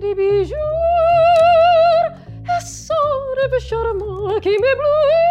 des 0.00 0.14
bijoux 0.16 0.56
et 2.48 2.62
sans 2.64 3.20
rêve 3.36 3.60
charmant 3.60 4.40
qui 4.40 4.48
m'éblouit. 4.48 5.28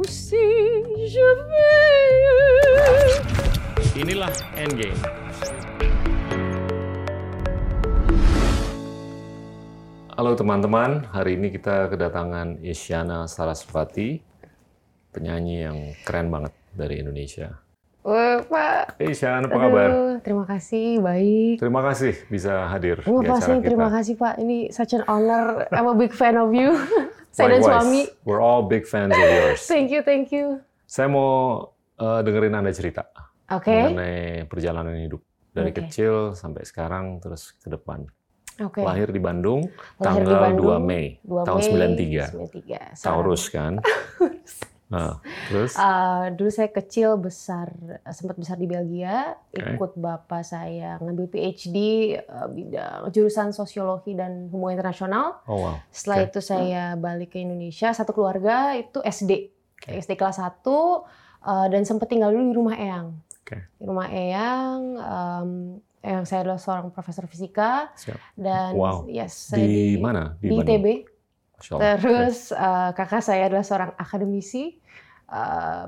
Où 0.00 0.04
si 0.08 0.40
je 1.04 1.28
vais. 1.48 3.20
Inilah 4.00 4.32
Endgame. 4.56 4.96
Halo 10.16 10.32
teman-teman, 10.36 11.12
hari 11.12 11.36
ini 11.36 11.52
kita 11.52 11.92
kedatangan 11.92 12.64
Isyana 12.64 13.28
Sarasvati, 13.28 14.20
penyanyi 15.12 15.56
yang 15.64 15.92
keren 16.08 16.32
banget 16.32 16.56
dari 16.72 17.04
Indonesia. 17.04 17.69
Wah, 18.00 18.40
Pak. 18.48 18.96
Hey 18.96 19.12
Isyana, 19.12 19.44
apa 19.44 19.60
kabar? 19.60 19.88
Aduh, 19.92 20.12
terima 20.24 20.44
kasih, 20.48 21.04
baik. 21.04 21.60
Terima 21.60 21.84
kasih 21.84 22.16
bisa 22.32 22.64
hadir 22.72 23.04
Terima 23.04 23.20
di 23.20 23.28
acara 23.28 23.60
kita. 23.60 23.66
terima 23.68 23.88
kasih 23.92 24.14
Pak. 24.16 24.34
Ini 24.40 24.58
such 24.72 24.96
an 24.96 25.04
honor. 25.04 25.68
I'm 25.68 25.84
a 25.84 25.92
big 25.92 26.16
fan 26.16 26.40
of 26.40 26.48
you. 26.56 26.80
Saya 27.36 27.60
dan 27.60 27.60
suami. 27.60 28.08
We're 28.24 28.40
all 28.40 28.64
big 28.64 28.88
fans 28.88 29.12
of 29.12 29.20
yours. 29.20 29.60
Thank 29.70 29.92
you, 29.92 30.00
thank 30.00 30.32
you. 30.32 30.64
Saya 30.88 31.12
mau 31.12 31.62
eh, 32.00 32.20
dengerin 32.24 32.56
Anda 32.56 32.72
cerita 32.72 33.04
Oke, 33.52 33.70
mengenai 33.70 34.48
perjalanan 34.48 34.96
hidup 34.96 35.20
dari 35.52 35.70
Oke. 35.70 35.84
kecil 35.84 36.32
sampai 36.32 36.64
sekarang 36.64 37.20
terus 37.20 37.52
ke 37.60 37.68
depan. 37.68 38.08
oke. 38.60 38.80
Lahir 38.80 39.08
di 39.12 39.20
Bandung 39.22 39.64
Lahir 40.00 40.24
di 40.24 40.28
tanggal 40.28 40.52
Bandung, 40.52 40.66
2 40.82 40.88
Mei 40.88 41.06
2 41.22 41.48
tahun 41.48 41.60
Mei 41.60 41.96
93. 41.96 42.98
93. 42.98 43.04
Taurus 43.04 43.42
kan? 43.52 43.72
Nah, 44.90 45.22
terus 45.46 45.78
Uh, 45.78 46.34
dulu 46.34 46.50
saya 46.50 46.66
kecil 46.66 47.14
besar 47.14 47.70
sempat 48.10 48.34
besar 48.34 48.58
di 48.58 48.66
Belgia, 48.66 49.38
Oke. 49.54 49.78
ikut 49.78 49.92
bapak 49.94 50.42
saya 50.42 50.98
ngambil 50.98 51.30
PhD 51.30 51.76
uh, 52.18 52.50
bidang 52.50 53.06
jurusan 53.08 53.54
sosiologi 53.54 54.18
dan 54.18 54.50
hubungan 54.50 54.74
internasional. 54.76 55.46
oh 55.46 55.62
wow. 55.62 55.76
Setelah 55.94 56.26
Oke. 56.26 56.28
itu 56.28 56.40
saya 56.42 56.82
balik 56.94 57.30
ke 57.30 57.38
Indonesia, 57.38 57.94
satu 57.94 58.10
keluarga 58.10 58.74
itu 58.74 58.98
SD, 58.98 59.54
Oke. 59.78 59.94
SD 59.94 60.18
kelas 60.18 60.42
1 60.42 60.66
uh, 60.66 60.98
dan 61.70 61.86
sempat 61.86 62.10
tinggal 62.10 62.34
dulu 62.34 62.50
di 62.50 62.56
rumah 62.58 62.74
Eyang. 62.74 63.14
Oke. 63.46 63.62
Di 63.78 63.84
rumah 63.86 64.10
Eyang, 64.10 64.80
um, 64.98 65.50
Eyang 66.00 66.24
saya 66.24 66.42
adalah 66.42 66.58
seorang 66.58 66.90
profesor 66.90 67.30
fisika 67.30 67.94
Siap. 67.94 68.18
dan 68.34 68.74
Wow. 68.74 69.06
yes 69.06 69.54
saya 69.54 69.62
Di, 69.62 69.94
mana? 69.96 70.34
di 70.42 70.50
Bandung? 70.50 70.66
ITB. 70.66 70.86
Terus 71.78 72.50
eh, 72.56 72.90
kakak 72.96 73.22
saya 73.22 73.46
adalah 73.46 73.64
seorang 73.64 73.92
akademisi. 73.96 74.80
eh, 75.30 75.84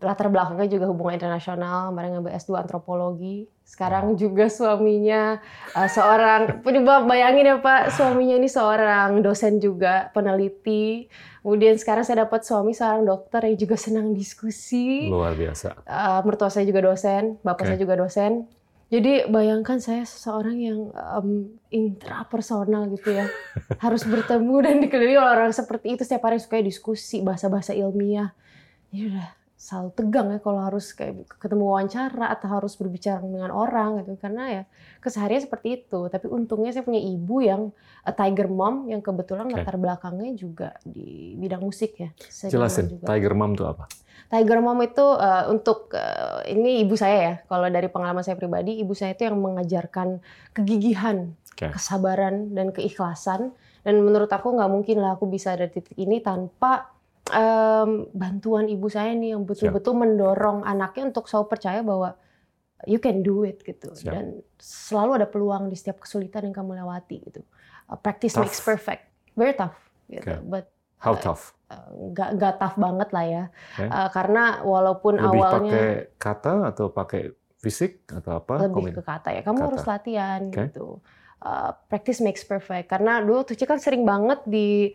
latar 0.00 0.32
belakangnya 0.32 0.64
juga 0.64 0.88
hubungan 0.88 1.20
internasional, 1.20 1.92
kemarin 1.92 2.10
ngambil 2.18 2.32
S2 2.40 2.64
antropologi. 2.64 3.44
Sekarang 3.68 4.16
juga 4.16 4.48
suaminya 4.48 5.44
eh, 5.76 5.88
seorang, 5.92 6.64
coba 6.64 7.04
bayangin 7.04 7.52
ya 7.52 7.56
Pak, 7.60 7.92
suaminya 7.92 8.40
ini 8.40 8.48
seorang 8.48 9.20
dosen 9.20 9.60
juga, 9.60 10.08
peneliti. 10.16 11.12
Kemudian 11.44 11.76
sekarang 11.76 12.04
saya 12.04 12.24
dapat 12.24 12.48
suami 12.48 12.72
seorang 12.72 13.04
dokter 13.04 13.44
yang 13.44 13.56
juga 13.60 13.76
senang 13.76 14.16
diskusi. 14.16 15.04
Luar 15.12 15.36
biasa. 15.36 15.84
Eh, 15.84 16.20
mertua 16.24 16.48
saya 16.48 16.64
juga 16.64 16.88
dosen, 16.88 17.36
bapak 17.44 17.64
Oke. 17.64 17.68
saya 17.68 17.78
juga 17.78 17.94
dosen. 18.00 18.48
Jadi 18.88 19.28
bayangkan 19.28 19.78
saya 19.84 20.08
seseorang 20.08 20.56
yang 20.56 20.80
em, 20.96 21.52
intrapersonal 21.68 22.88
gitu 22.96 23.12
ya, 23.12 23.28
harus 23.84 24.02
bertemu 24.08 24.56
dan 24.64 24.76
dikelilingi 24.80 25.20
oleh 25.20 25.32
orang 25.44 25.52
seperti 25.52 25.94
itu 25.94 26.02
setiap 26.08 26.24
hari 26.26 26.40
suka 26.40 26.64
diskusi 26.64 27.20
bahasa-bahasa 27.20 27.76
ilmiah. 27.76 28.32
Ya 28.88 29.12
udah 29.12 29.37
selalu 29.58 29.90
tegang 29.98 30.28
ya 30.30 30.38
kalau 30.38 30.62
harus 30.62 30.94
kayak 30.94 31.26
ketemu 31.34 31.66
wawancara 31.66 32.30
atau 32.30 32.46
harus 32.46 32.78
berbicara 32.78 33.18
dengan 33.18 33.50
orang 33.50 34.06
gitu 34.06 34.14
karena 34.14 34.44
ya 34.46 34.62
keseharian 35.02 35.42
seperti 35.42 35.82
itu. 35.82 36.06
Tapi 36.06 36.30
untungnya 36.30 36.70
saya 36.70 36.86
punya 36.86 37.02
ibu 37.02 37.42
yang 37.42 37.74
a 38.06 38.14
tiger 38.14 38.46
mom 38.46 38.86
yang 38.86 39.02
kebetulan 39.02 39.50
Oke. 39.50 39.58
latar 39.58 39.74
belakangnya 39.74 40.32
juga 40.38 40.78
di 40.86 41.34
bidang 41.34 41.58
musik 41.58 41.98
ya. 41.98 42.10
Saya 42.30 42.54
Jelasin, 42.54 42.86
juga. 42.86 43.04
Tiger 43.10 43.34
Mom 43.34 43.52
itu 43.58 43.64
apa? 43.66 43.84
Tiger 44.28 44.60
Mom 44.62 44.78
itu 44.84 45.06
eh, 45.18 45.44
untuk 45.50 45.90
eh, 45.92 46.54
ini 46.54 46.86
ibu 46.86 46.94
saya 46.94 47.18
ya. 47.18 47.34
Kalau 47.50 47.66
dari 47.66 47.88
pengalaman 47.90 48.22
saya 48.22 48.38
pribadi, 48.38 48.78
ibu 48.78 48.94
saya 48.94 49.18
itu 49.18 49.26
yang 49.26 49.42
mengajarkan 49.42 50.22
kegigihan, 50.54 51.34
Oke. 51.54 51.74
kesabaran 51.74 52.54
dan 52.54 52.70
keikhlasan. 52.70 53.50
Dan 53.82 54.04
menurut 54.04 54.28
aku 54.28 54.52
nggak 54.52 54.70
mungkin 54.70 55.00
lah 55.00 55.16
aku 55.16 55.26
bisa 55.30 55.56
ada 55.56 55.64
titik 55.66 55.96
ini 55.96 56.20
tanpa 56.20 56.97
em, 57.30 57.90
bantuan 58.12 58.66
ibu 58.66 58.86
saya 58.86 59.12
nih 59.12 59.36
yang 59.36 59.42
betul-betul 59.42 59.94
mendorong 59.94 60.62
anaknya 60.62 61.10
untuk 61.10 61.26
selalu 61.26 61.46
percaya 61.48 61.80
bahwa 61.80 62.16
you 62.86 62.98
can 62.98 63.20
do 63.20 63.42
it 63.42 63.60
gitu. 63.62 63.90
Siap. 63.90 64.12
Dan 64.12 64.24
selalu 64.58 65.22
ada 65.22 65.26
peluang 65.26 65.66
di 65.66 65.76
setiap 65.76 66.02
kesulitan 66.02 66.46
yang 66.46 66.54
kamu 66.54 66.78
lewati 66.78 67.18
gitu. 67.24 67.42
Uh, 67.88 67.98
practice 67.98 68.36
Tough. 68.36 68.46
makes 68.46 68.60
perfect. 68.60 69.08
Very 69.34 69.54
tough 69.54 69.76
gitu. 70.06 70.28
Oke. 70.28 70.44
But 70.46 70.66
How 70.98 71.14
Eh, 71.14 71.22
tough? 71.22 71.54
nggak 71.94 72.30
nggak 72.40 72.54
tough 72.58 72.74
banget 72.74 73.08
lah 73.14 73.24
ya. 73.24 73.44
Oke. 73.78 73.86
Uh, 73.86 74.08
karena 74.10 74.44
walaupun 74.66 75.14
Lebih 75.14 75.40
awalnya 75.42 75.70
pakai 75.70 75.88
kata 76.18 76.52
atau 76.74 76.86
pakai 76.90 77.22
fisik 77.58 78.02
atau 78.10 78.38
apa? 78.42 78.66
lebih 78.66 78.98
ke 78.98 79.02
kata 79.02 79.30
ya, 79.34 79.42
kamu 79.46 79.58
Kata. 79.58 79.66
harus 79.70 79.84
latihan 79.86 80.40
Oke. 80.50 80.58
gitu. 80.70 80.98
Uh, 81.38 81.70
practice 81.86 82.18
makes 82.18 82.42
perfect. 82.42 82.90
Karena 82.90 83.22
dulu 83.22 83.46
Tuci 83.46 83.62
kan 83.62 83.78
sering 83.78 84.02
banget 84.02 84.42
di 84.42 84.90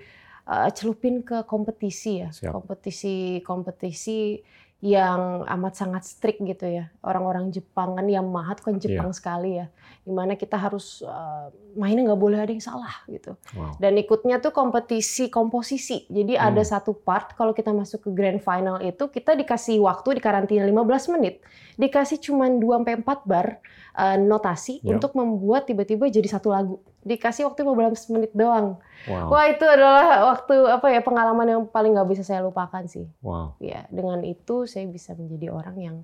uh, 0.46 0.70
celupin 0.72 1.22
ke 1.22 1.44
kompetisi 1.44 2.22
ya, 2.22 2.30
Siap. 2.30 2.52
kompetisi 2.54 3.40
kompetisi 3.42 4.42
yang 4.84 5.48
amat 5.48 5.80
sangat 5.80 6.04
strict 6.04 6.44
gitu 6.44 6.68
ya. 6.68 6.92
Orang-orang 7.00 7.48
Jepang 7.50 7.96
kan 7.96 8.04
Yamaha 8.04 8.52
tuh 8.60 8.68
kan 8.68 8.76
Jepang 8.76 9.16
sekali 9.16 9.56
ya, 9.56 9.72
di 10.04 10.12
mana 10.12 10.36
kita 10.36 10.60
harus 10.60 11.00
uh, 11.00 11.48
mainnya 11.80 12.12
nggak 12.12 12.20
boleh 12.20 12.36
ada 12.36 12.52
yang 12.52 12.60
salah 12.60 12.92
gitu. 13.08 13.40
Wow. 13.56 13.80
Dan 13.80 13.96
ikutnya 13.96 14.44
tuh 14.44 14.52
kompetisi 14.52 15.32
komposisi. 15.32 16.04
Jadi 16.12 16.36
ada 16.36 16.60
Hmm. 16.60 16.68
satu 16.68 16.92
part 16.92 17.32
kalau 17.32 17.56
kita 17.56 17.72
masuk 17.72 18.04
ke 18.04 18.10
grand 18.12 18.44
final 18.44 18.84
itu 18.84 19.08
kita 19.08 19.40
dikasih 19.40 19.80
waktu 19.80 20.20
di 20.20 20.22
karantina 20.22 20.68
15 20.68 21.08
menit. 21.10 21.40
Dikasih 21.80 22.20
cuma 22.20 22.52
2 22.52 22.60
sampai 22.76 23.00
4 23.00 23.24
bar 23.24 23.48
eh, 23.94 24.18
notasi 24.20 24.84
Ya. 24.84 25.00
untuk 25.00 25.16
membuat 25.16 25.64
tiba-tiba 25.64 26.12
jadi 26.12 26.28
satu 26.28 26.52
lagu. 26.52 26.84
Dikasih 27.08 27.48
waktu 27.48 27.64
15 27.64 28.12
menit 28.12 28.36
doang. 28.36 28.84
Wow. 29.04 29.28
Wah, 29.30 29.46
itu 29.48 29.66
adalah 29.66 30.06
waktu 30.32 30.56
apa 30.66 30.88
ya 30.88 31.00
pengalaman 31.00 31.48
yang 31.48 31.62
paling 31.66 31.92
nggak 31.92 32.08
bisa 32.08 32.24
saya 32.24 32.40
lupakan 32.40 32.84
sih. 32.86 33.04
Wow. 33.20 33.60
Ya, 33.60 33.84
dengan 33.90 34.22
itu 34.22 34.64
saya 34.64 34.86
bisa 34.86 35.12
menjadi 35.12 35.50
orang 35.50 35.78
yang 35.78 35.98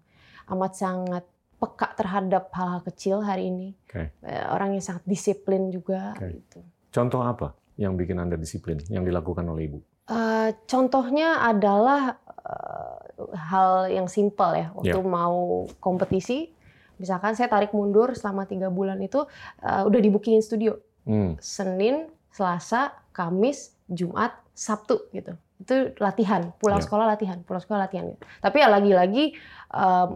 amat 0.47 0.73
sangat 0.73 1.23
peka 1.55 1.91
terhadap 1.93 2.51
hal-hal 2.51 2.81
kecil 2.83 3.19
hari 3.19 3.47
ini. 3.47 3.67
Oke. 3.85 4.11
Eh, 4.19 4.45
Orang 4.47 4.71
yang 4.71 4.81
sangat 4.81 5.03
disiplin 5.03 5.67
juga 5.69 6.15
Oke. 6.15 6.31
gitu. 6.33 6.59
Contoh 6.89 7.19
apa 7.19 7.51
yang 7.75 7.93
bikin 7.93 8.15
Anda 8.15 8.35
disiplin 8.35 8.79
yang 8.87 9.03
dilakukan 9.03 9.43
oleh 9.43 9.67
Ibu? 9.67 9.79
Eh, 10.07 10.49
contohnya 10.65 11.39
adalah 11.39 12.15
eh, 12.39 12.97
hal 13.35 13.71
yang 13.87 14.07
simpel 14.07 14.55
ya 14.55 14.67
waktu 14.73 14.95
Ya. 14.95 15.03
mau 15.05 15.67
kompetisi 15.77 16.49
misalkan 16.95 17.31
saya 17.31 17.47
tarik 17.47 17.71
mundur 17.71 18.11
selama 18.11 18.43
tiga 18.43 18.67
bulan 18.67 18.97
itu 18.97 19.23
eh, 19.59 19.83
udah 19.83 19.99
dibukingin 19.99 20.41
studio 20.41 20.75
Hmm. 21.03 21.39
Senin 21.39 22.05
Selasa 22.29 22.93
Kamis 23.11 23.73
Jumat 23.85 24.31
Sabtu 24.53 25.07
gitu. 25.11 25.33
Itu 25.59 25.91
latihan 25.97 26.51
pulang 26.55 26.79
Ya. 26.79 26.85
sekolah 26.85 27.05
latihan 27.05 27.43
pulang 27.43 27.59
sekolah 27.59 27.85
latihan 27.85 28.15
tapi 28.39 28.59
ya 28.59 28.67
lagi-lagi 28.67 29.35
em, 29.69 30.09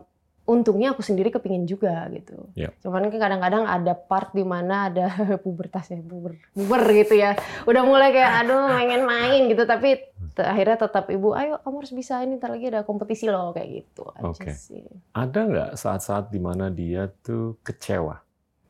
untungnya 0.44 0.92
aku 0.92 1.00
sendiri 1.00 1.32
kepingin 1.32 1.64
juga 1.64 2.04
gitu. 2.12 2.52
Ya. 2.52 2.72
cuman 2.80 3.08
kan 3.08 3.16
kadang-kadang 3.18 3.64
ada 3.64 3.96
part 3.96 4.32
di 4.32 4.44
mana 4.44 4.92
ada 4.92 5.08
pubertas 5.44 5.88
ya 5.88 6.00
puber 6.00 6.36
puber 6.52 6.84
gitu 6.94 7.16
ya. 7.16 7.36
Udah 7.64 7.82
mulai 7.82 8.12
kayak 8.12 8.32
aduh 8.44 8.68
pengen 8.72 9.04
main 9.04 9.48
gitu. 9.48 9.64
Tapi 9.64 10.04
akhirnya 10.34 10.76
tetap 10.78 11.08
ibu 11.08 11.32
ayo 11.32 11.62
kamu 11.62 11.76
harus 11.80 11.94
bisa 11.94 12.20
ini 12.20 12.36
ntar 12.36 12.52
lagi 12.52 12.68
ada 12.68 12.82
kompetisi 12.82 13.30
loh 13.30 13.52
kayak 13.52 13.70
gitu 13.84 14.04
Oke. 14.20 14.52
sih. 14.52 14.84
Ada 15.14 15.40
nggak 15.44 15.72
saat-saat 15.76 16.28
di 16.28 16.40
mana 16.40 16.68
dia 16.68 17.08
tuh 17.22 17.56
kecewa 17.62 18.20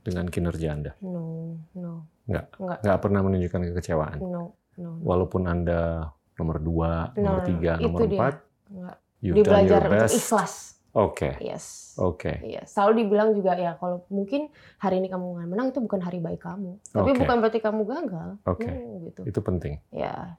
dengan 0.03 0.27
kinerja 0.27 0.67
Anda? 0.75 0.91
no 1.01 1.57
no 1.73 2.05
Nggak. 2.23 2.45
nggak 2.55 2.79
Nggak 2.83 2.99
pernah 2.99 3.21
menunjukkan 3.23 3.61
kekecewaan. 3.71 4.17
no 4.19 4.27
no, 4.29 4.43
no. 4.77 4.89
Walaupun 5.01 5.43
Anda 5.47 6.07
nomor 6.35 6.57
dua, 6.59 7.11
No, 7.15 7.23
nomor 7.23 7.41
no, 7.41 7.45
no. 7.45 7.49
tiga, 7.49 7.71
Itu 7.77 7.83
nomor 7.87 7.99
empat, 8.05 8.35
nggak 8.67 8.95
you've 9.21 9.35
dia 9.37 9.43
belajar 9.45 9.79
untuk 9.87 10.11
ikhlas 10.11 10.53
Oke, 10.93 11.41
yes 11.41 11.97
oke. 11.97 12.29
Iya, 12.45 12.69
selalu 12.69 13.01
dibilang 13.01 13.33
juga 13.33 13.57
ya 13.57 13.73
kalau 13.81 14.05
mungkin 14.13 14.53
hari 14.77 15.01
ini 15.01 15.09
kamu 15.09 15.25
nggak 15.25 15.49
menang 15.49 15.67
itu 15.73 15.79
bukan 15.81 16.01
hari 16.05 16.21
baik 16.21 16.41
kamu. 16.45 16.77
Tapi 16.85 17.09
Oke. 17.09 17.19
bukan 17.25 17.35
berarti 17.41 17.59
kamu 17.65 17.81
gagal. 17.81 18.29
Oke. 18.45 18.69
Hmm, 18.69 19.01
gitu. 19.09 19.21
Itu 19.25 19.39
penting. 19.41 19.81
Ya. 19.89 20.37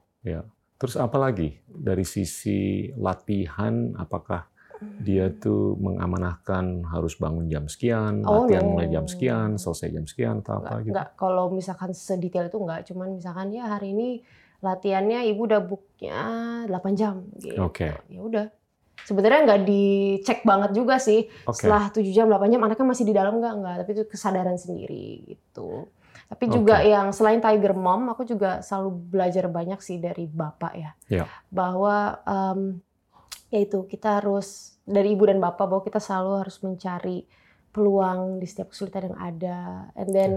Terus 0.79 0.95
apa 0.95 1.15
lagi 1.19 1.59
dari 1.67 2.07
sisi 2.07 2.87
latihan? 2.95 3.95
Apakah 3.95 4.47
dia 4.99 5.31
tuh 5.31 5.75
mengamanahkan 5.77 6.83
harus 6.87 7.15
bangun 7.15 7.47
jam 7.47 7.65
sekian, 7.65 8.23
Oh, 8.23 8.43
latihan 8.43 8.63
no. 8.65 8.71
mulai 8.75 8.87
jam 8.89 9.05
sekian, 9.05 9.55
selesai 9.55 9.89
jam 9.91 10.05
sekian 10.05 10.35
atau 10.41 10.59
apa 10.59 10.81
gitu? 10.83 10.91
nggak, 10.93 11.09
kalau 11.15 11.49
misalkan 11.49 11.91
sedetail 11.91 12.47
itu 12.47 12.57
nggak, 12.57 12.81
cuman 12.89 13.07
misalkan 13.15 13.51
ya 13.51 13.69
hari 13.69 13.93
ini 13.93 14.09
latihannya 14.59 15.29
ibu 15.29 15.45
udah 15.45 15.61
booknya 15.61 16.19
8 16.65 16.95
jam 16.97 17.27
gitu. 17.37 17.59
Oke. 17.61 17.93
Ya 18.09 18.21
udah. 18.21 18.45
Sebenarnya 19.05 19.39
nggak 19.45 19.61
dicek 19.67 20.39
banget 20.41 20.71
juga 20.73 20.97
sih. 20.97 21.29
Oke. 21.45 21.61
Setelah 21.61 21.93
7 21.93 22.01
jam, 22.09 22.25
8 22.25 22.49
jam 22.49 22.61
anaknya 22.63 22.87
masih 22.87 23.05
di 23.05 23.13
dalam 23.13 23.37
nggak? 23.37 23.53
Nggak, 23.61 23.75
tapi 23.85 23.91
itu 23.93 24.03
kesadaran 24.09 24.57
sendiri 24.57 25.21
gitu. 25.29 25.85
Tapi 26.25 26.49
juga 26.49 26.81
Oke. 26.81 26.89
yang 26.89 27.13
selain 27.13 27.37
Tiger 27.37 27.77
Mom, 27.77 28.09
aku 28.09 28.25
juga 28.25 28.57
selalu 28.65 28.89
belajar 29.13 29.45
banyak 29.45 29.77
sih 29.77 30.01
dari 30.01 30.25
bapak 30.25 30.73
ya. 30.73 30.91
Ya. 31.05 31.25
Bahwa 31.53 32.17
em, 32.25 32.81
yaitu 33.55 33.87
kita 33.87 34.19
harus 34.19 34.75
dari 34.83 35.15
ibu 35.15 35.23
dan 35.23 35.39
bapak 35.39 35.65
bahwa 35.65 35.83
kita 35.87 36.03
selalu 36.03 36.43
harus 36.43 36.59
mencari 36.59 37.23
peluang 37.71 38.39
di 38.39 38.47
setiap 38.47 38.75
kesulitan 38.75 39.11
yang 39.11 39.19
ada. 39.19 39.59
And 39.95 40.09
then 40.11 40.31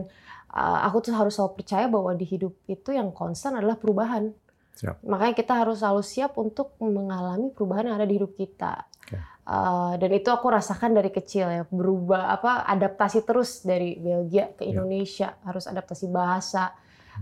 uh, 0.55 0.87
aku 0.87 1.11
tuh 1.11 1.15
harus 1.15 1.35
selalu 1.39 1.63
percaya 1.63 1.87
bahwa 1.91 2.15
di 2.15 2.27
hidup 2.27 2.55
itu 2.71 2.95
yang 2.95 3.11
konstan 3.11 3.59
adalah 3.59 3.79
perubahan. 3.79 4.31
Siap. 4.79 5.03
Makanya 5.03 5.35
kita 5.35 5.53
harus 5.59 5.83
selalu 5.83 6.03
siap 6.07 6.39
untuk 6.39 6.79
mengalami 6.79 7.51
perubahan 7.51 7.91
yang 7.91 7.97
ada 7.99 8.07
di 8.07 8.15
hidup 8.19 8.39
kita. 8.39 8.87
Oke. 8.87 9.19
Uh, 9.49 9.95
dan 9.99 10.11
itu 10.13 10.29
aku 10.31 10.47
rasakan 10.53 10.93
dari 10.93 11.09
kecil 11.09 11.49
ya 11.49 11.65
berubah 11.73 12.37
apa 12.37 12.69
adaptasi 12.69 13.25
terus 13.25 13.65
dari 13.65 13.97
Belgia 13.97 14.53
ke 14.53 14.63
Ya. 14.69 14.77
Indonesia 14.77 15.29
harus 15.43 15.65
adaptasi 15.67 16.07
bahasa, 16.13 16.75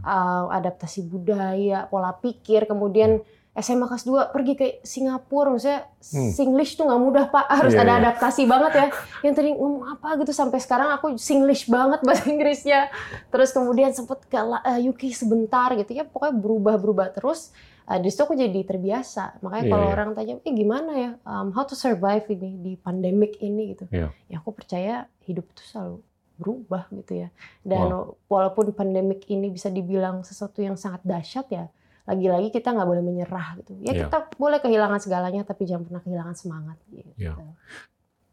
uh, 0.03 0.51
adaptasi 0.51 1.07
budaya, 1.07 1.87
pola 1.89 2.13
pikir, 2.17 2.67
kemudian 2.67 3.23
SMA 3.57 3.89
kelas 3.89 4.05
2 4.05 4.37
pergi 4.37 4.53
ke 4.53 4.67
Singapura, 4.85 5.49
maksudnya 5.49 5.89
Hmm. 6.07 6.31
Singlish 6.31 6.77
tuh 6.77 6.87
nggak 6.87 7.03
mudah 7.03 7.25
pak, 7.33 7.51
harus 7.51 7.75
Iya, 7.75 7.83
ada 7.83 7.93
iya. 7.97 8.01
adaptasi 8.05 8.43
banget 8.47 8.73
ya. 8.79 8.87
Yang 9.27 9.35
tadi 9.43 9.49
ngomong 9.57 9.85
apa 9.97 10.09
gitu 10.21 10.31
sampai 10.31 10.61
sekarang 10.61 10.89
aku 10.93 11.17
Singlish 11.19 11.67
banget 11.67 12.05
bahasa 12.07 12.29
Inggrisnya. 12.29 12.93
Terus 13.33 13.51
kemudian 13.51 13.91
sempet 13.91 14.23
ke 14.29 14.37
eh, 14.39 14.81
UK 14.87 15.11
sebentar 15.11 15.73
gitu 15.75 15.91
ya, 15.97 16.05
pokoknya 16.05 16.35
berubah-berubah 16.37 17.17
terus. 17.17 17.51
Uh, 17.87 18.03
di 18.03 18.11
situ 18.11 18.27
aku 18.27 18.35
jadi 18.35 18.67
terbiasa. 18.67 19.39
Makanya 19.47 19.63
Iya, 19.63 19.71
kalau 19.71 19.87
iya. 19.87 19.95
orang 19.95 20.11
tanya, 20.19 20.35
eh 20.43 20.55
gimana 20.59 20.93
ya, 20.99 21.11
um, 21.23 21.55
how 21.55 21.63
to 21.63 21.79
survive 21.79 22.27
ini 22.27 22.59
di 22.59 22.73
pandemic 22.75 23.39
ini 23.39 23.79
gitu. 23.79 23.87
Iya. 23.95 24.11
Ya 24.27 24.37
aku 24.43 24.51
percaya 24.51 25.07
hidup 25.23 25.47
itu 25.55 25.63
selalu 25.71 26.03
berubah 26.35 26.91
gitu 26.91 27.27
ya. 27.27 27.29
Dan 27.63 27.87
walaupun 28.27 28.75
pandemik 28.75 29.31
ini 29.31 29.55
bisa 29.55 29.71
dibilang 29.71 30.27
sesuatu 30.27 30.61
yang 30.61 30.75
sangat 30.75 30.99
dahsyat 31.07 31.47
ya, 31.47 31.71
lagi-lagi 32.07 32.49
kita 32.51 32.71
nggak 32.71 32.87
boleh 32.87 33.03
menyerah 33.03 33.59
gitu. 33.59 33.75
Ya 33.83 33.93
Iya. 33.93 34.03
kita 34.07 34.19
boleh 34.39 34.59
kehilangan 34.63 35.03
segalanya, 35.03 35.43
tapi 35.43 35.67
jangan 35.67 35.85
pernah 35.85 36.03
kehilangan 36.03 36.37
semangat 36.39 36.79
gitu. 36.89 37.11
Iya. 37.19 37.35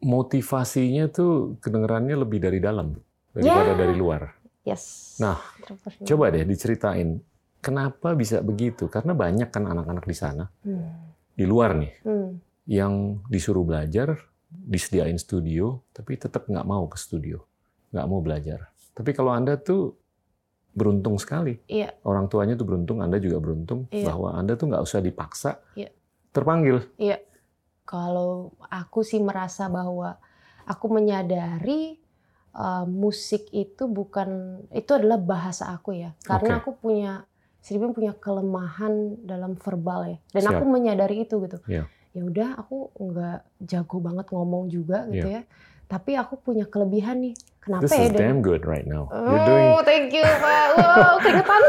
Motivasinya 0.03 1.07
tuh 1.07 1.55
kedengarannya 1.57 2.13
lebih 2.19 2.37
dari 2.37 2.59
dalam 2.59 2.93
daripada 3.31 3.71
Ya. 3.71 3.79
dari 3.79 3.95
luar. 3.95 4.21
Yes. 4.63 5.15
Nah. 5.17 5.39
Coba 6.03 6.29
deh 6.29 6.43
diceritain 6.43 7.23
kenapa 7.59 8.11
bisa 8.13 8.39
begitu? 8.39 8.87
Karena 8.87 9.15
banyak 9.15 9.49
kan 9.49 9.63
anak-anak 9.63 10.03
di 10.03 10.15
sana 10.15 10.45
Hmm. 10.61 11.15
di 11.33 11.47
luar 11.47 11.73
nih 11.79 11.93
Hmm. 12.03 12.29
yang 12.67 13.23
disuruh 13.27 13.63
belajar, 13.63 14.19
disediain 14.51 15.17
studio, 15.17 15.81
tapi 15.91 16.15
tetap 16.15 16.45
nggak 16.45 16.67
mau 16.67 16.85
ke 16.85 16.99
studio, 16.99 17.41
nggak 17.89 18.07
mau 18.07 18.19
belajar. 18.19 18.69
Tapi 18.93 19.11
kalau 19.11 19.33
anda 19.33 19.57
tuh 19.57 19.97
beruntung 20.73 21.21
sekali, 21.21 21.61
Iya. 21.69 21.93
orang 22.03 22.25
tuanya 22.27 22.57
tuh 22.57 22.65
beruntung, 22.65 22.99
anda 22.99 23.21
juga 23.21 23.37
beruntung 23.37 23.85
Iya. 23.93 24.09
bahwa 24.09 24.33
anda 24.33 24.57
tuh 24.57 24.73
nggak 24.73 24.83
usah 24.83 24.99
dipaksa, 24.99 25.61
Iya. 25.77 25.93
terpanggil. 26.33 26.81
Kalau 27.83 28.57
aku 28.73 29.05
sih 29.05 29.21
merasa 29.21 29.69
bahwa 29.69 30.17
aku 30.65 30.85
menyadari 30.89 31.99
uh, 32.55 32.85
musik 32.87 33.49
itu 33.51 33.85
bukan 33.85 34.61
itu 34.71 34.91
adalah 34.97 35.19
bahasa 35.19 35.69
aku 35.69 35.93
ya. 35.93 36.15
Karena 36.23 36.57
Oke. 36.57 36.61
aku 36.63 36.71
punya 36.79 37.27
sedikit 37.63 37.95
punya 37.95 38.15
kelemahan 38.17 39.19
dalam 39.23 39.55
verbal 39.59 40.09
ya. 40.09 40.17
Dan 40.35 40.43
Siap. 40.47 40.53
aku 40.57 40.63
menyadari 40.67 41.27
itu 41.27 41.35
gitu. 41.43 41.57
Iya. 41.69 41.85
Ya 42.13 42.21
udah 42.23 42.49
aku 42.61 42.93
nggak 42.93 43.39
jago 43.67 43.97
banget 43.99 44.25
ngomong 44.29 44.69
juga 44.69 45.05
gitu 45.09 45.27
ya. 45.27 45.41
Tapi 45.89 46.17
aku 46.17 46.39
punya 46.39 46.65
kelebihan 46.65 47.19
nih. 47.19 47.35
Kenapa 47.63 47.81
This 47.81 47.91
ya? 47.93 48.01
is 48.01 48.11
Dan- 48.11 48.19
damn 48.19 48.39
good 48.39 48.63
right 48.63 48.83
now. 48.83 49.07
You're 49.07 49.39
doing 49.41 49.67
Oh, 49.69 49.81
thank 49.81 50.11
you, 50.11 50.19
Pak. 50.19 50.65
Wow, 50.75 51.15
keringetan. 51.17 51.61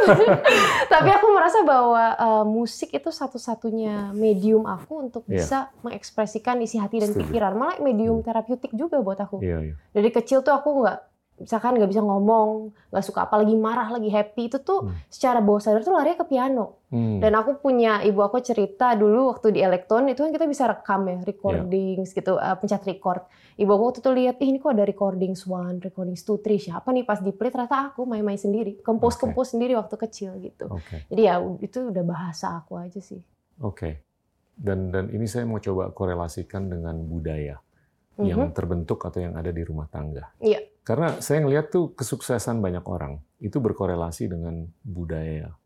Tapi 0.93 1.09
aku 1.09 1.27
merasa 1.31 1.63
bahwa 1.63 2.05
uh, 2.13 2.43
musik 2.43 2.91
itu 2.91 3.09
satu-satunya 3.09 4.11
medium 4.11 4.65
aku 4.65 5.07
untuk 5.07 5.23
Iya. 5.25 5.35
bisa 5.37 5.59
mengekspresikan 5.81 6.59
isi 6.61 6.77
hati 6.77 6.99
dan 6.99 7.11
Setuju. 7.11 7.23
pikiran. 7.25 7.53
Malah 7.53 7.79
medium 7.79 8.21
terapeutik 8.21 8.71
juga 8.71 8.99
buat 8.99 9.17
aku. 9.17 9.39
Iya, 9.39 9.59
iya. 9.63 9.75
Dari 9.89 10.11
kecil 10.11 10.43
tuh 10.43 10.53
aku 10.53 10.83
nggak, 10.83 10.99
misalkan 11.35 11.75
nggak 11.75 11.91
bisa 11.91 11.99
ngomong, 11.99 12.71
nggak 12.95 13.05
suka 13.05 13.27
apa, 13.27 13.43
lagi 13.43 13.59
marah, 13.59 13.91
lagi 13.91 14.07
happy, 14.07 14.47
itu 14.47 14.63
tuh 14.63 14.87
Hmm. 14.87 14.95
secara 15.11 15.43
bawah 15.43 15.59
sadar 15.59 15.83
tuh 15.83 15.91
larinya 15.91 16.23
ke 16.23 16.27
piano. 16.31 16.87
Hmm. 16.95 17.19
Dan 17.19 17.35
aku 17.35 17.59
punya, 17.59 18.07
ibu 18.07 18.23
aku 18.23 18.39
cerita 18.39 18.95
dulu 18.95 19.35
waktu 19.35 19.51
di 19.51 19.61
Elektron, 19.61 20.07
itu 20.07 20.23
kan 20.23 20.31
kita 20.31 20.47
bisa 20.47 20.71
rekam 20.71 21.03
ya, 21.11 21.19
recordings 21.27 22.15
gitu, 22.15 22.39
uh, 22.39 22.55
pencet 22.55 22.87
record. 22.87 23.27
Ibu 23.55 23.67
aku 23.67 23.83
waktu 23.91 24.01
itu 24.03 24.11
lihat, 24.15 24.37
ih 24.39 24.49
ini 24.55 24.59
kok 24.63 24.71
ada 24.75 24.87
recordings 24.87 25.43
one, 25.45 25.83
recordings 25.83 26.23
two, 26.23 26.39
three, 26.39 26.63
siapa 26.63 26.95
nih 26.95 27.03
pas 27.03 27.19
di 27.19 27.35
play, 27.35 27.51
ternyata 27.51 27.91
aku 27.91 28.07
main-main 28.07 28.39
sendiri, 28.39 28.79
compose-compose 28.79 29.59
sendiri 29.59 29.75
waktu 29.75 29.95
kecil 29.99 30.39
gitu. 30.39 30.71
Oke. 30.71 31.03
Jadi 31.11 31.23
ya 31.23 31.43
itu 31.59 31.91
udah 31.91 32.05
bahasa 32.07 32.63
aku 32.63 32.79
aja 32.79 33.03
sih. 33.03 33.19
Oke. 33.59 34.07
Dan 34.55 34.95
dan 34.95 35.11
ini 35.11 35.27
saya 35.27 35.43
mau 35.51 35.59
coba 35.59 35.91
korelasikan 35.91 36.71
dengan 36.71 36.95
budaya 37.03 37.59
yang 38.23 38.51
Mhm. 38.51 38.55
terbentuk 38.55 39.03
atau 39.03 39.19
yang 39.19 39.35
ada 39.35 39.51
di 39.51 39.67
rumah 39.67 39.91
tangga. 39.91 40.31
Iya. 40.39 40.63
Karena 40.85 41.17
saya 41.25 41.41
ngelihat 41.41 41.73
tuh 41.73 41.97
kesuksesan 41.97 42.61
banyak 42.61 42.85
orang 42.85 43.17
itu 43.41 43.57
berkorelasi 43.57 44.29
dengan 44.29 44.69
budaya 44.85 45.57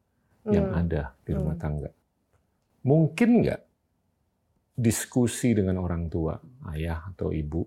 yang 0.46 0.70
Hmm. 0.70 0.80
ada 0.86 1.02
di 1.26 1.34
rumah 1.34 1.58
Hmm. 1.58 1.62
tangga. 1.62 1.90
Mungkin 2.86 3.42
nggak 3.42 3.60
diskusi 4.78 5.58
dengan 5.58 5.82
orang 5.82 6.06
tua, 6.06 6.38
ayah 6.70 7.02
atau 7.10 7.34
ibu, 7.34 7.66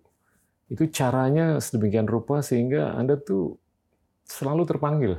itu 0.71 0.88
caranya 0.95 1.59
sedemikian 1.59 2.07
rupa 2.07 2.39
sehingga 2.39 2.95
Anda 2.95 3.19
tuh 3.19 3.59
selalu 4.24 4.63
terpanggil 4.63 5.13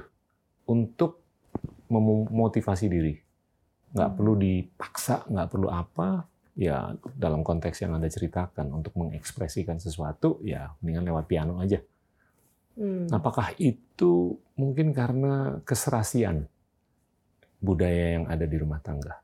untuk 0.64 1.20
memotivasi 1.92 2.88
diri. 2.88 3.14
Nggak 3.92 4.08
Hmm. 4.08 4.16
perlu 4.16 4.34
dipaksa, 4.40 5.28
nggak 5.28 5.48
perlu 5.52 5.68
apa, 5.68 6.24
ya 6.56 6.96
dalam 7.12 7.44
konteks 7.44 7.84
yang 7.84 7.92
Anda 7.92 8.08
ceritakan 8.08 8.72
untuk 8.72 8.96
mengekspresikan 8.96 9.76
sesuatu, 9.76 10.40
ya 10.40 10.72
mendingan 10.80 11.12
lewat 11.12 11.28
piano 11.28 11.60
aja. 11.60 11.76
Hmm. 12.72 13.06
Apakah 13.12 13.52
itu 13.60 14.40
mungkin 14.56 14.96
karena 14.96 15.60
keserasian 15.68 16.48
budaya 17.60 18.18
yang 18.20 18.24
ada 18.26 18.48
di 18.48 18.56
rumah 18.56 18.80
tangga? 18.80 19.20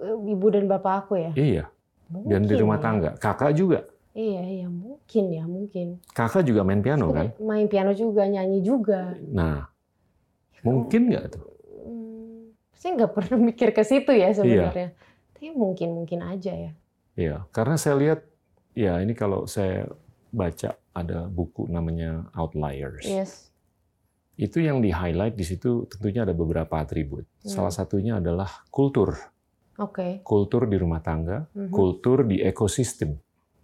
Ibu 0.00 0.46
dan 0.50 0.64
bapak 0.70 0.94
aku 1.06 1.14
ya. 1.18 1.32
Iya, 1.34 1.64
dan 2.26 2.42
di 2.44 2.54
Mungkin 2.54 2.62
rumah 2.62 2.78
ya. 2.78 2.84
tangga. 2.84 3.10
Kakak 3.18 3.52
juga. 3.56 3.86
Iya, 4.14 4.42
iya 4.46 4.68
mungkin 4.70 5.24
ya, 5.34 5.44
mungkin. 5.46 5.86
Kakak 6.14 6.46
juga 6.46 6.62
main 6.62 6.78
piano 6.78 7.10
kan? 7.10 7.34
Main 7.42 7.66
piano 7.66 7.90
juga, 7.98 8.30
nyanyi 8.30 8.62
juga. 8.62 9.18
Nah, 9.18 9.66
mungkin 10.62 11.10
nggak 11.10 11.24
tuh? 11.34 11.44
Hmm, 11.82 12.54
saya 12.78 12.90
nggak 12.94 13.12
pernah 13.18 13.38
mikir 13.42 13.74
ke 13.74 13.82
situ 13.82 14.14
ya 14.14 14.30
sebenarnya. 14.30 14.94
Tapi 15.34 15.50
mungkin 15.50 15.98
mungkin 15.98 16.22
aja 16.22 16.54
ya. 16.54 16.72
Iya, 17.18 17.46
karena 17.50 17.74
saya 17.74 17.94
lihat, 17.98 18.20
ya 18.74 18.98
ini 19.02 19.14
kalau 19.18 19.46
saya 19.50 19.86
baca 20.34 20.78
ada 20.94 21.26
buku 21.26 21.66
namanya 21.66 22.30
Outliers. 22.32 23.02
Yes. 23.04 23.50
Itu 24.34 24.58
yang 24.58 24.78
di 24.78 24.90
highlight 24.90 25.34
di 25.34 25.42
situ 25.42 25.86
tentunya 25.86 26.22
ada 26.22 26.34
beberapa 26.34 26.78
atribut. 26.78 27.26
Hmm. 27.42 27.50
Salah 27.50 27.70
satunya 27.70 28.18
adalah 28.18 28.66
kultur, 28.66 29.14
Oke. 29.78 30.22
kultur 30.22 30.66
di 30.66 30.74
rumah 30.74 30.98
tangga, 30.98 31.46
Mhm. 31.50 31.70
kultur 31.70 32.26
di 32.26 32.42
ekosistem 32.42 33.14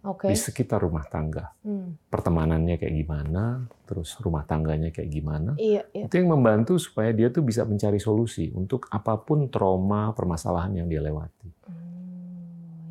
Oke. 0.03 0.31
di 0.31 0.35
sekitar 0.35 0.79
rumah 0.83 1.07
tangga. 1.07 1.51
Hmm. 1.63 1.95
pertemanannya 2.07 2.75
kayak 2.75 2.95
gimana, 2.97 3.43
terus 3.87 4.15
rumah 4.19 4.43
tangganya 4.43 4.91
kayak 4.91 5.07
gimana. 5.07 5.55
Iya, 5.55 5.87
iya. 5.91 6.05
Itu 6.07 6.19
yang 6.19 6.31
membantu 6.31 6.75
supaya 6.75 7.11
dia 7.11 7.31
tuh 7.31 7.43
bisa 7.43 7.63
mencari 7.63 7.99
solusi 7.99 8.51
untuk 8.51 8.87
apa 8.91 9.15
pun 9.19 9.47
trauma, 9.47 10.11
permasalahan 10.11 10.83
yang 10.83 10.87
dia 10.91 10.99
lewati. 10.99 11.51
Hmm, 11.67 11.75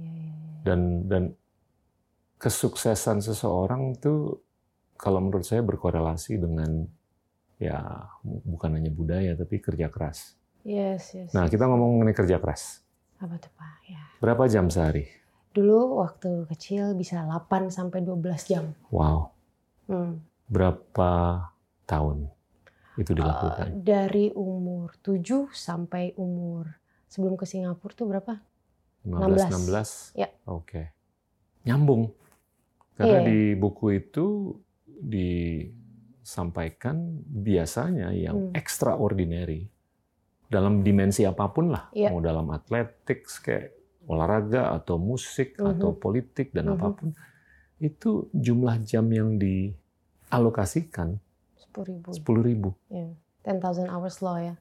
iya, 0.00 0.08
iya, 0.08 0.20
iya. 0.20 0.32
Dan 0.64 0.80
dan 1.08 1.22
kesuksesan 2.40 3.20
seseorang 3.20 3.94
itu 3.94 4.40
kalau 4.96 5.20
menurut 5.20 5.44
saya 5.44 5.60
berkorelasi 5.60 6.40
dengan 6.40 6.88
ya 7.56 8.08
bukan 8.24 8.80
hanya 8.80 8.88
budaya 8.88 9.36
tapi 9.36 9.60
kerja 9.60 9.86
keras. 9.86 10.34
Yes, 10.60 11.12
yes. 11.12 11.32
Nah, 11.32 11.46
kita 11.46 11.64
ngomong 11.64 12.00
mengenai 12.00 12.16
kerja 12.16 12.36
keras. 12.36 12.80
apa 13.16 13.36
tuh, 13.36 13.52
Pak? 13.52 13.74
Ya. 13.84 14.00
Berapa 14.16 14.48
jam 14.48 14.72
sehari? 14.72 15.04
Dulu 15.52 16.00
waktu 16.00 16.48
kecil 16.48 16.96
bisa 16.96 17.20
8 17.20 17.68
sampai 17.68 18.00
12 18.00 18.16
jam. 18.46 18.72
Wow. 18.88 19.28
Hmm. 19.84 20.24
Berapa 20.48 21.44
tahun 21.84 22.32
itu 22.96 23.12
Eh, 23.12 23.16
dilakukan? 23.16 23.66
dari 23.78 24.32
umur 24.32 24.96
7 24.96 25.52
sampai 25.52 26.16
umur 26.16 26.64
sebelum 27.06 27.36
ke 27.36 27.44
Singapura 27.44 27.92
tuh 27.92 28.08
berapa? 28.08 28.40
15, 29.04 29.52
16. 29.52 29.52
16? 29.52 29.90
Ya. 30.16 30.28
Oke. 30.46 30.96
Nyambung. 31.64 32.08
Karena 33.00 33.16
Iya. 33.16 33.24
di 33.24 33.40
buku 33.56 33.96
itu 33.96 34.52
disampaikan 35.00 37.00
biasanya 37.24 38.12
yang 38.12 38.36
Hmm. 38.36 38.52
extraordinary 38.52 39.72
dalam 40.52 40.84
dimensi 40.84 41.24
apa 41.24 41.48
pun 41.48 41.72
lah, 41.72 41.88
Iya. 41.96 42.12
mau 42.12 42.20
dalam 42.20 42.44
athletics 42.52 43.40
kayak 43.40 43.72
olahraga 44.04 44.74
atau 44.74 44.98
musik 45.00 45.56
Mhm. 45.56 45.66
atau 45.72 45.88
politik 45.94 46.50
dan 46.52 46.68
Mhm. 46.68 46.74
apa 46.76 46.88
pun 46.92 47.08
itu 47.80 48.28
jumlah 48.36 48.76
jam 48.84 49.08
yang 49.08 49.40
dialokasikan 49.40 51.16
Sepuluh 51.56 51.86
ribu. 51.88 52.08
10.000 52.12 52.42
ribu. 52.44 52.70
Ya. 52.90 53.08
10,000 53.40 53.88
hours 53.88 54.20
law 54.20 54.36
ya. 54.36 54.60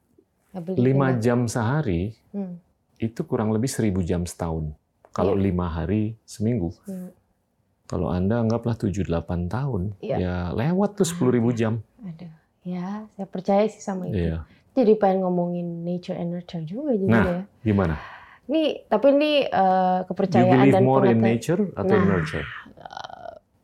I 0.50 0.58
believe 0.58 0.80
in 0.80 0.84
5 0.96 1.12
that. 1.12 1.20
jam 1.20 1.44
sehari 1.44 2.16
Hmm. 2.32 2.56
itu 2.96 3.20
kurang 3.22 3.52
lebih 3.52 3.68
1000 3.68 4.00
jam 4.00 4.24
setahun. 4.24 4.72
Kalau 5.10 5.34
Iya. 5.34 5.42
lima 5.42 5.66
hari 5.68 6.14
seminggu. 6.24 6.70
Hmm. 6.86 7.10
Kalau 7.90 8.06
Anda 8.06 8.38
anggaplah 8.38 8.78
7-8 8.78 9.50
tahun, 9.50 9.98
Iya. 9.98 10.16
ya 10.22 10.34
lewat 10.54 10.94
tuh 10.94 11.02
10.000 11.02 11.50
jam. 11.50 11.82
Ada. 11.98 12.30
Ya, 12.62 13.10
saya 13.18 13.26
percaya 13.26 13.66
sih 13.66 13.82
sama 13.82 14.06
itu. 14.06 14.30
Iya. 14.30 14.46
Jadi 14.78 14.94
pengen 14.94 15.26
ngomongin 15.26 15.82
nature 15.82 16.14
and 16.14 16.30
nurture 16.30 16.62
juga 16.62 16.94
jadi 16.94 17.10
Nah, 17.10 17.24
ya. 17.26 17.40
Gimana? 17.66 17.98
Nih, 18.46 18.86
tapi 18.86 19.06
ini 19.10 19.32
eh, 19.42 19.98
you 19.98 20.06
kepercayaan 20.06 20.70
dan 20.70 20.82
more 20.86 21.10
in 21.10 21.18
nature 21.18 21.66
atau 21.74 21.90
in 21.90 21.98
Nah. 21.98 22.08
nurture? 22.14 22.46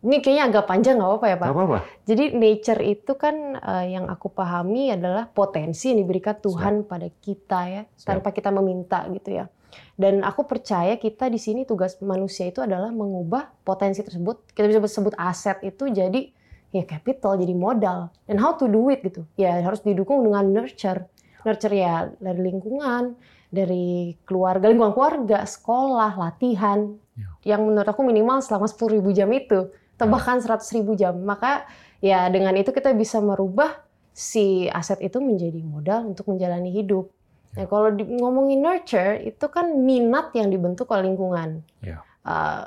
Ini 0.07 0.23
kayaknya 0.23 0.45
agak 0.47 0.65
panjang 0.71 1.03
nggak 1.03 1.11
apa-apa 1.11 1.27
ya 1.27 1.37
Pak? 1.39 1.47
Gak 1.51 1.57
apa-apa. 1.59 1.79
Jadi 2.07 2.25
nature 2.35 2.83
itu 2.83 3.13
kan 3.19 3.37
eh, 3.59 3.85
yang 3.91 4.07
aku 4.07 4.27
pahami 4.31 4.95
adalah 4.95 5.27
potensi 5.27 5.91
yang 5.91 6.03
diberikan 6.03 6.39
Tuhan 6.39 6.87
pada 6.87 7.07
kita 7.11 7.61
ya, 7.67 7.83
Siap. 7.95 8.07
tanpa 8.07 8.31
kita 8.31 8.51
meminta 8.51 9.03
gitu 9.11 9.35
ya. 9.35 9.47
Dan 9.97 10.21
aku 10.21 10.45
percaya 10.45 11.01
kita 11.01 11.33
di 11.33 11.41
sini 11.41 11.65
tugas 11.65 11.97
manusia 12.05 12.49
itu 12.49 12.61
adalah 12.61 12.93
mengubah 12.93 13.53
potensi 13.65 14.05
tersebut, 14.05 14.53
kita 14.53 14.69
bisa 14.69 14.85
sebut 14.89 15.17
aset 15.17 15.57
itu 15.65 15.89
jadi 15.89 16.33
ya 16.75 16.85
capital, 16.85 17.41
jadi 17.41 17.55
modal. 17.57 18.13
Dan 18.29 18.37
how 18.37 18.55
to 18.61 18.69
do 18.69 18.93
it 18.93 19.01
gitu. 19.01 19.25
Ya 19.41 19.57
harus 19.65 19.81
didukung 19.81 20.21
dengan 20.27 20.45
nurture. 20.53 21.09
Nurture 21.47 21.75
ya 21.75 22.11
dari 22.21 22.41
lingkungan, 22.45 23.17
dari 23.49 24.19
keluarga, 24.29 24.69
lingkungan 24.69 24.93
keluarga, 24.93 25.47
sekolah, 25.47 26.19
latihan. 26.19 26.93
Ya. 27.17 27.57
Yang 27.57 27.61
menurut 27.73 27.89
aku 27.89 28.03
minimal 28.05 28.39
selama 28.45 28.69
10.000 28.69 29.17
jam 29.17 29.29
itu 29.33 29.73
atau 29.97 30.07
Ya. 30.07 30.13
bahkan 30.13 30.37
100 30.37 30.69
ribu 30.77 30.93
jam. 30.93 31.17
Maka 31.25 31.65
ya 32.05 32.29
dengan 32.29 32.53
itu 32.61 32.69
kita 32.69 32.93
bisa 32.93 33.17
merubah 33.25 33.81
si 34.13 34.69
aset 34.69 35.01
itu 35.01 35.21
menjadi 35.21 35.61
modal 35.65 36.13
untuk 36.13 36.29
menjalani 36.29 36.73
hidup. 36.73 37.09
Nah 37.57 37.65
kalau 37.67 37.89
di, 37.97 38.05
ngomongin 38.05 38.61
nurture 38.61 39.19
itu 39.25 39.47
kan 39.49 39.73
minat 39.81 40.31
yang 40.37 40.53
dibentuk 40.53 40.93
oleh 40.93 41.09
lingkungan. 41.09 41.65
Ya. 41.81 42.05
Eh, 42.23 42.65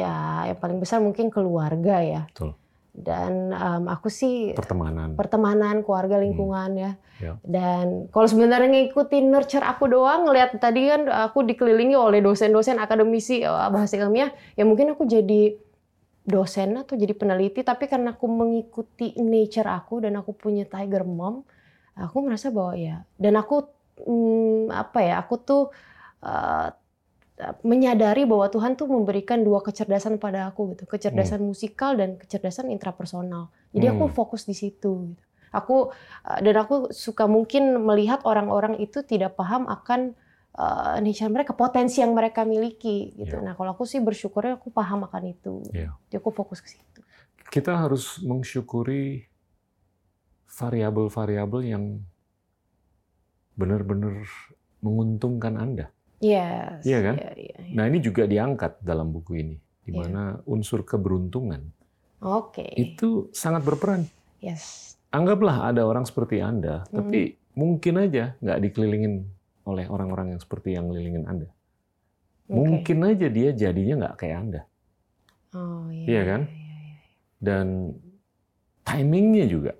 ya 0.00 0.48
yang 0.48 0.58
paling 0.58 0.78
besar 0.80 1.04
mungkin 1.04 1.28
keluarga 1.28 2.00
ya. 2.00 2.22
Betul. 2.32 2.56
Dan 2.90 3.54
em, 3.54 3.84
aku 3.86 4.10
sih 4.10 4.50
Pertemanan. 4.56 5.14
pertemanan, 5.14 5.86
keluarga, 5.86 6.18
lingkungan 6.18 6.70
ya. 6.74 6.92
Ya. 7.22 7.36
Dan 7.44 8.10
kalau 8.10 8.26
sebenarnya 8.26 8.66
ngikutin 8.66 9.30
nurture 9.30 9.62
aku 9.62 9.86
doang, 9.86 10.26
ngelihat 10.26 10.58
tadi 10.58 10.90
kan 10.90 11.06
aku 11.06 11.44
dikelilingi 11.46 11.94
oleh 11.94 12.18
dosen-dosen 12.24 12.80
akademisi 12.82 13.46
eh, 13.46 13.68
bahasa 13.70 13.94
ilmiah, 13.94 14.34
ya 14.58 14.66
mungkin 14.66 14.96
aku 14.96 15.06
jadi 15.06 15.54
dosen 16.26 16.76
atau 16.76 16.94
jadi 16.98 17.14
peneliti, 17.16 17.64
tapi 17.64 17.86
karena 17.88 18.12
aku 18.14 18.26
mengikuti 18.28 19.16
nature 19.18 19.66
aku 19.66 20.04
dan 20.04 20.20
aku 20.20 20.36
punya 20.36 20.66
tiger 20.68 21.02
mom, 21.06 21.42
aku 21.96 22.16
merasa 22.22 22.52
bahwa 22.52 22.76
ya, 22.76 23.02
dan 23.16 23.40
aku 23.40 23.66
hmm, 24.06 24.72
apa 24.72 24.98
ya, 25.02 25.14
aku 25.20 25.34
tuh 25.40 25.62
eh, 26.24 26.68
menyadari 27.64 28.28
bahwa 28.28 28.52
Tuhan 28.52 28.76
tuh 28.76 28.84
memberikan 28.84 29.40
dua 29.40 29.64
kecerdasan 29.64 30.20
pada 30.20 30.52
aku 30.52 30.76
gitu, 30.76 30.84
kecerdasan 30.84 31.40
musikal 31.40 31.96
dan 31.96 32.20
kecerdasan 32.20 32.68
intrapersonal. 32.68 33.48
Jadi 33.72 33.86
aku 33.88 34.12
Hmm. 34.12 34.14
fokus 34.14 34.44
di 34.44 34.52
situ. 34.52 35.08
Gitu. 35.08 35.22
Aku 35.50 35.90
uh, 36.28 36.38
dan 36.44 36.54
aku 36.60 36.92
suka 36.92 37.24
mungkin 37.24 37.80
melihat 37.82 38.22
orang-orang 38.28 38.78
itu 38.78 39.02
tidak 39.02 39.40
paham 39.40 39.66
akan 39.66 40.14
uh, 40.54 41.00
nature 41.00 41.32
mereka, 41.32 41.56
potensi 41.56 42.04
yang 42.04 42.12
mereka 42.12 42.44
miliki 42.44 43.16
gitu. 43.16 43.40
Ya. 43.40 43.42
Nah, 43.42 43.52
kalau 43.56 43.72
aku 43.72 43.88
sih 43.88 44.04
bersyukurnya 44.04 44.60
aku 44.60 44.68
paham 44.70 45.08
akan 45.08 45.22
itu. 45.32 45.64
Ya. 45.72 45.96
Jadi 46.12 46.20
aku 46.20 46.30
fokus 46.30 46.60
ke 46.60 46.76
situ. 46.76 47.00
Kita 47.50 47.74
harus 47.74 48.22
mensyukuri 48.22 49.26
variabel-variabel 50.44 51.60
yang 51.66 51.84
benar-benar 53.60 54.24
menguntungkan 54.80 55.60
Anda. 55.60 55.92
Yes. 56.20 56.84
Iya 56.84 56.98
kan? 57.04 57.14
Iya, 57.16 57.30
iya, 57.36 57.56
iya. 57.60 57.72
Nah, 57.76 57.84
ini 57.88 58.00
juga 58.00 58.24
diangkat 58.24 58.80
dalam 58.80 59.12
buku 59.12 59.40
ini, 59.40 59.56
di 59.84 59.92
Iya. 59.92 60.00
mana 60.00 60.22
unsur 60.44 60.84
keberuntungan 60.84 61.68
Oke. 62.20 62.64
itu 62.76 63.28
sangat 63.32 63.64
berperan. 63.64 64.08
Yes. 64.40 64.96
Anggaplah 65.12 65.68
ada 65.68 65.84
orang 65.84 66.04
seperti 66.04 66.40
Anda, 66.40 66.84
Hmm. 66.88 67.04
tapi 67.04 67.36
mungkin 67.52 68.00
aja 68.00 68.36
nggak 68.40 68.58
dikelilingin 68.64 69.14
oleh 69.64 69.84
orang-orang 69.88 70.36
yang 70.36 70.40
seperti 70.40 70.76
yang 70.76 70.88
ngelilingin 70.88 71.24
Anda. 71.28 71.48
Oke. 72.48 72.56
Mungkin 72.56 72.98
aja 73.04 73.26
dia 73.28 73.50
jadinya 73.52 73.94
nggak 74.06 74.16
kayak 74.16 74.36
Anda. 74.38 74.60
Oh, 75.50 75.88
iya. 75.90 76.06
Iya 76.06 76.22
kan? 76.24 76.40
Iya, 76.46 76.74
iya. 76.78 76.96
Dan 77.40 77.66
timingnya 78.84 79.46
juga. 79.48 79.72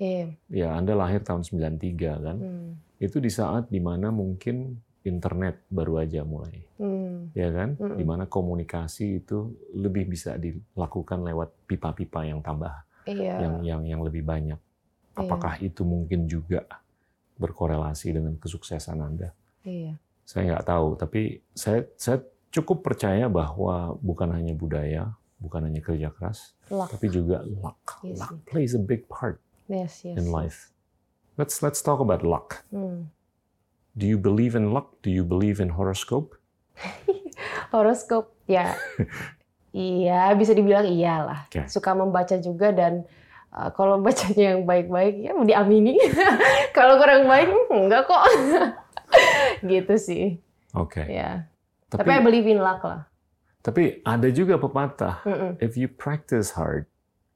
Iya. 0.00 0.26
Ya, 0.48 0.68
Anda 0.72 0.96
lahir 0.96 1.20
tahun 1.20 1.44
93 1.44 2.24
kan. 2.24 2.36
Hmm. 2.40 2.70
Itu 2.96 3.20
di 3.20 3.28
saat 3.28 3.68
di 3.68 3.78
mana 3.84 4.08
mungkin 4.08 4.80
internet 5.04 5.60
baru 5.68 6.00
aja 6.00 6.24
mulai. 6.24 6.60
Hmm. 6.80 7.28
Ya 7.36 7.52
kan? 7.52 7.76
Mm-mm. 7.76 7.96
Di 8.00 8.04
mana 8.04 8.24
komunikasi 8.24 9.20
itu 9.20 9.52
lebih 9.76 10.08
bisa 10.08 10.40
dilakukan 10.40 11.20
lewat 11.20 11.52
pipa-pipa 11.68 12.24
yang 12.24 12.40
tambah. 12.40 12.72
Iya. 13.08 13.40
yang 13.40 13.54
yang 13.64 13.82
yang 13.96 14.00
lebih 14.04 14.20
banyak. 14.20 14.60
Iya. 14.60 15.16
Apakah 15.24 15.56
itu 15.64 15.82
mungkin 15.88 16.28
juga 16.28 16.68
berkorelasi 17.40 18.12
dengan 18.12 18.36
kesuksesan 18.36 19.00
Anda? 19.00 19.32
Iya. 19.64 19.96
Saya 20.28 20.54
nggak 20.54 20.66
tahu, 20.68 20.88
tapi 21.00 21.40
saya 21.56 21.88
saya 21.96 22.20
cukup 22.52 22.84
percaya 22.84 23.26
bahwa 23.26 23.96
bukan 23.98 24.30
hanya 24.36 24.52
budaya, 24.52 25.10
bukan 25.40 25.66
hanya 25.66 25.80
kerja 25.80 26.12
keras, 26.12 26.52
Luck. 26.68 26.92
tapi 26.92 27.08
juga 27.08 27.40
luck. 27.42 28.04
Iya 28.04 28.20
luck 28.20 28.36
plays 28.46 28.76
a 28.76 28.82
big 28.84 29.08
part 29.08 29.40
Yes, 29.70 30.02
yes. 30.02 30.18
in 30.18 30.34
life. 30.34 30.74
Let's 31.38 31.62
let's 31.62 31.78
talk 31.78 32.02
about 32.02 32.26
luck. 32.26 32.66
Hmm. 32.74 33.14
Do 33.94 34.10
you 34.10 34.18
believe 34.18 34.58
in 34.58 34.74
luck? 34.74 34.98
Do 35.06 35.14
you 35.14 35.22
believe 35.22 35.62
in 35.62 35.78
horoscope? 35.78 36.34
Horoskop 37.72 38.34
ya 38.50 38.74
iya 39.70 40.34
bisa 40.34 40.50
dibilang 40.50 40.90
iyalah 40.90 41.46
Oke. 41.46 41.70
suka 41.70 41.94
membaca 41.94 42.34
juga 42.42 42.74
dan 42.74 43.06
uh, 43.54 43.70
kalau 43.70 44.02
bacanya 44.02 44.54
yang 44.58 44.66
baik-baik 44.66 45.22
ya 45.22 45.32
diamini 45.46 45.94
kalau 46.76 46.98
kurang 46.98 47.30
baik 47.30 47.48
hmm, 47.48 47.86
enggak 47.86 48.10
kok 48.10 48.22
gitu 49.62 49.94
sih 49.96 50.24
Oke. 50.74 51.06
ya 51.06 51.46
Tapi 51.90 52.06
tapi 52.06 52.10
I 52.18 52.20
believe 52.22 52.46
in 52.50 52.58
luck 52.58 52.82
lah 52.82 53.06
tapi 53.60 54.00
ada 54.08 54.24
juga 54.32 54.56
pepatah, 54.56 55.20
Mm-mm. 55.20 55.60
if 55.60 55.76
you 55.76 55.84
practice 55.84 56.56
hard, 56.56 56.88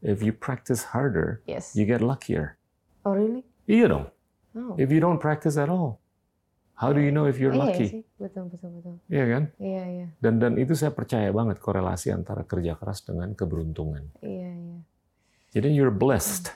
if 0.05 0.21
you 0.21 0.31
practice 0.31 0.93
harder, 0.93 1.41
yes 1.49 1.73
you 1.73 1.83
get 1.83 2.05
luckier. 2.05 2.61
oh 3.09 3.17
really 3.17 3.43
Iya 3.65 3.89
dong. 3.89 4.07
oh 4.53 4.77
If 4.77 4.93
you 4.93 5.01
don't 5.01 5.17
practice 5.17 5.57
at 5.57 5.73
all, 5.73 5.97
how 6.77 6.93
do 6.93 7.01
you 7.01 7.09
know 7.09 7.25
if 7.25 7.41
you're 7.41 7.57
iya 7.57 7.65
lucky? 7.65 7.87
sih 7.89 8.03
betul 8.21 8.53
betul 8.53 8.71
betul 8.77 8.95
Iya 9.09 9.25
kan? 9.33 9.43
iya 9.57 9.85
iya 9.89 10.07
Dan 10.21 10.37
dan 10.37 10.61
itu 10.61 10.77
saya 10.77 10.93
percaya 10.93 11.33
banget 11.33 11.57
korelasi 11.59 12.13
antara 12.13 12.45
kerja 12.45 12.77
keras 12.77 13.01
dengan 13.03 13.33
keberuntungan. 13.33 14.13
iya 14.21 14.53
iya 14.53 14.79
Jadi 15.57 15.69
you're 15.73 15.95
blessed. 15.95 16.53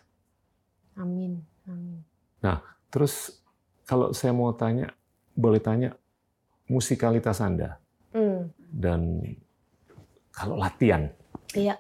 amin 0.95 1.41
amin 1.65 2.05
Terus 2.89 3.45
kalau 3.85 4.17
saya 4.17 4.33
mau 4.33 4.49
tanya, 4.53 4.93
boleh 5.33 5.61
tanya 5.61 5.97
musikalitas 6.69 7.41
Anda 7.41 7.77
Hmm, 8.09 8.49
dan 8.73 9.21
kalau 10.33 10.57
latihan 10.57 11.13
iya 11.53 11.77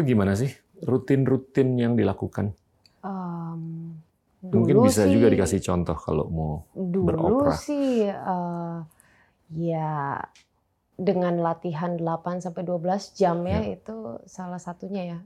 itu 0.00 0.08
gimana 0.08 0.32
sih? 0.32 0.48
Rutin-rutin 0.80 1.76
yang 1.76 1.92
dilakukan? 1.92 2.56
Em, 3.00 3.92
Mungkin 4.40 4.74
dulu 4.74 4.88
bisa 4.88 5.04
juga 5.04 5.28
sih- 5.28 5.34
dikasih 5.36 5.60
contoh 5.62 5.92
kalau 5.94 6.24
mau. 6.26 6.54
Dulu 6.72 7.04
beropera. 7.06 7.52
sih 7.54 8.08
eh, 8.08 8.76
ya 9.52 10.16
dengan 10.94 11.36
latihan 11.38 11.92
8 11.94 12.40
sampai 12.40 12.60
12 12.62 13.12
jam 13.12 13.40
ya, 13.42 13.60
Ya. 13.60 13.74
itu 13.74 13.96
salah 14.24 14.56
satunya 14.56 15.02
ya. 15.06 15.18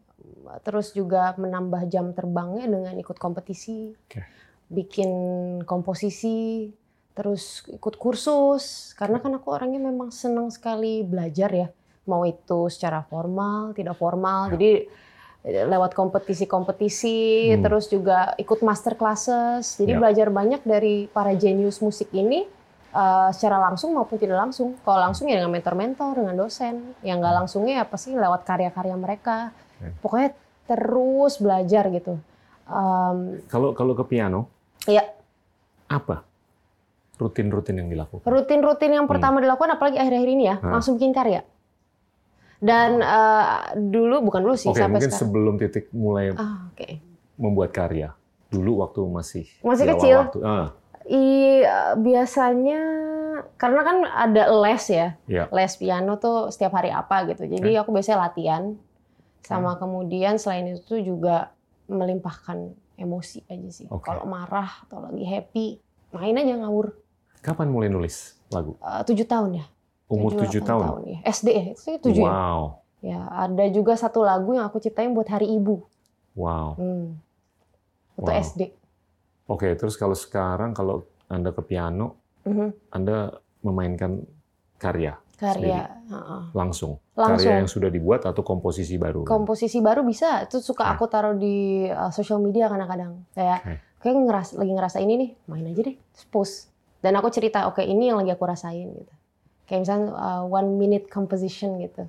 Terus 0.61 0.91
juga 0.91 1.35
menambah 1.35 1.87
jam 1.87 2.11
terbangnya 2.11 2.67
dengan 2.67 2.95
ikut 2.95 3.15
kompetisi. 3.17 3.95
Oke. 3.95 4.23
Bikin 4.67 5.11
komposisi, 5.63 6.71
terus 7.13 7.63
ikut 7.69 7.95
kursus 7.95 8.91
karena 8.93 9.19
kan 9.19 9.31
aku 9.33 9.47
orangnya 9.49 9.79
memang 9.81 10.11
senang 10.11 10.51
sekali 10.51 11.03
belajar 11.03 11.51
ya. 11.51 11.69
Mau 12.05 12.23
itu 12.25 12.69
secara 12.69 13.01
formal, 13.03 13.73
tidak 13.73 13.97
formal. 13.97 14.49
Ya. 14.49 14.53
Jadi 14.55 14.73
eh, 15.45 15.69
lewat 15.69 15.93
kompetisi-kompetisi, 15.93 17.53
Hmm. 17.53 17.61
terus 17.61 17.89
juga 17.89 18.33
ikut 18.37 18.61
master 18.61 18.97
classes. 18.97 19.77
Jadi 19.77 19.93
Ya. 19.93 19.99
belajar 20.01 20.29
banyak 20.29 20.65
dari 20.65 21.05
para 21.07 21.33
jenius 21.33 21.81
musik 21.81 22.09
ini 22.11 22.49
eh, 22.91 23.29
secara 23.29 23.59
langsung 23.59 23.91
maupun 23.93 24.17
tidak 24.17 24.39
langsung. 24.39 24.79
Kalau 24.81 25.03
langsung 25.03 25.27
ya 25.27 25.37
dengan 25.37 25.51
mentor-mentor, 25.51 26.15
dengan 26.15 26.39
dosen. 26.39 26.95
Yang 27.03 27.17
nggak 27.21 27.35
langsungnya 27.35 27.75
ya 27.75 27.85
pasti 27.85 28.15
lewat 28.15 28.47
karya-karya 28.47 28.95
mereka. 28.95 29.51
Oke. 29.83 29.91
Pokoknya 30.01 30.31
terus 30.65 31.35
belajar 31.37 31.91
gitu. 31.91 32.15
Em, 32.65 33.45
Kalau 33.51 33.75
kalau 33.75 33.93
ke 33.93 34.05
piano, 34.07 34.47
Iya. 34.87 35.05
apa 35.85 36.25
rutin-rutin 37.15 37.85
yang 37.85 37.89
dilakukan? 37.89 38.25
Rutin-rutin 38.25 38.91
yang 38.93 39.05
pertama 39.05 39.39
dilakukan, 39.39 39.75
apalagi 39.75 39.99
akhir-akhir 39.99 40.31
ini 40.31 40.45
ya, 40.47 40.57
langsung 40.63 40.97
bikin 40.97 41.13
karya. 41.13 41.43
Dan 42.59 42.99
eh, 42.99 43.47
dulu, 43.77 44.25
bukan 44.25 44.41
dulu 44.41 44.55
sih, 44.55 44.69
Oke, 44.69 44.79
sampai 44.79 44.99
mungkin 44.99 45.09
sekarang. 45.09 45.23
sebelum 45.23 45.55
titik 45.57 45.85
mulai 45.91 46.33
Ah, 46.33 46.69
Oke. 46.69 46.99
membuat 47.35 47.71
karya. 47.71 48.15
Dulu 48.49 48.81
waktu 48.81 49.01
masih 49.05 49.45
Masih 49.61 49.85
kecil. 49.91 50.17
waktu. 50.21 50.41
Ah, 50.41 50.69
Iya, 51.05 52.01
biasanya 52.01 52.81
karena 53.55 53.81
kan 53.83 53.97
ada 54.07 54.49
les 54.57 54.85
ya, 54.89 55.21
Iya. 55.27 55.53
les 55.53 55.73
piano 55.75 56.17
tuh 56.17 56.49
setiap 56.49 56.73
hari 56.73 56.89
apa 56.89 57.29
gitu. 57.29 57.45
Jadi 57.45 57.77
aku 57.77 57.93
biasanya 57.93 58.25
latihan, 58.25 58.73
sama 59.43 59.77
kemudian 59.77 60.41
selain 60.41 60.65
itu 60.71 60.97
juga 60.99 61.53
melimpahkan 61.85 62.73
emosi 62.97 63.45
aja 63.45 63.69
sih. 63.69 63.87
Oke. 63.87 64.01
Kalau 64.03 64.25
marah 64.25 64.81
atau 64.83 65.05
lagi 65.05 65.21
happy, 65.23 65.67
main 66.11 66.35
aja 66.35 66.57
ngawur. 66.57 66.97
kapan 67.43 67.69
mulai 67.69 67.93
nulis 67.93 68.41
lagu? 68.49 68.81
Eh, 68.81 69.05
Tujuh 69.05 69.29
tahun 69.29 69.61
ya. 69.61 69.65
Umur 70.07 70.37
Tujuh, 70.37 70.61
delapan 70.61 70.69
tahun. 70.85 71.01
ya. 71.07 71.19
SD 71.27 71.49
ya, 71.49 71.63
itu 71.73 71.91
tujuh 71.99 72.23
ya. 72.23 72.31
Wow, 72.31 72.63
Ya, 73.01 73.21
ada 73.29 73.65
juga 73.69 73.93
satu 73.95 74.21
lagu 74.21 74.53
yang 74.53 74.65
aku 74.65 74.79
ciptain 74.79 75.13
buat 75.13 75.27
Hari 75.27 75.49
Ibu. 75.51 75.77
wow. 76.35 76.73
Hmm. 76.75 77.21
Waktu 78.15 78.31
Wow. 78.31 78.41
SD. 78.43 78.61
Oke, 79.47 79.69
terus 79.75 79.95
kalau 79.95 80.15
sekarang 80.15 80.73
kalau 80.73 81.03
anda 81.27 81.51
ke 81.51 81.61
piano, 81.63 82.17
Mhm. 82.43 82.69
anda 82.91 83.33
memainkan 83.61 84.25
karya 84.77 85.17
Karya. 85.35 85.89
heeh. 86.07 86.43
langsung. 86.53 87.01
Langsung. 87.13 87.41
Karya 87.43 87.59
yang 87.59 87.67
sudah 87.67 87.89
dibuat 87.89 88.23
atau 88.23 88.41
komposisi 88.41 88.97
baru? 88.97 89.25
kan? 89.25 89.33
komposisi 89.35 89.81
baru 89.81 90.01
bisa 90.03 90.45
itu 90.45 90.59
suka 90.59 90.85
aku 90.87 91.05
taruh 91.07 91.35
di 91.35 91.55
uh, 91.87 92.09
social 92.09 92.39
media 92.39 92.69
kadang-kadang 92.69 93.25
kayak 93.33 93.61
Oke. 93.63 93.75
kayak 94.01 94.17
ngeras 94.23 94.49
lagi 94.53 94.71
ngerasa 94.71 94.99
ini 94.99 95.13
nih 95.17 95.31
main 95.47 95.65
aja 95.67 95.81
deh 95.83 95.97
terus 95.97 96.27
post 96.27 96.55
dan 97.01 97.13
aku 97.15 97.29
cerita 97.29 97.65
oke 97.65 97.81
ini 97.81 98.09
yang 98.09 98.17
lagi 98.17 98.31
aku 98.31 98.45
rasain 98.45 98.87
gitu 98.87 99.15
kayak 99.65 99.81
misalnya 99.83 100.13
uh, 100.13 100.43
one 100.45 100.77
minute 100.77 101.07
composition 101.09 101.79
gitu. 101.79 102.05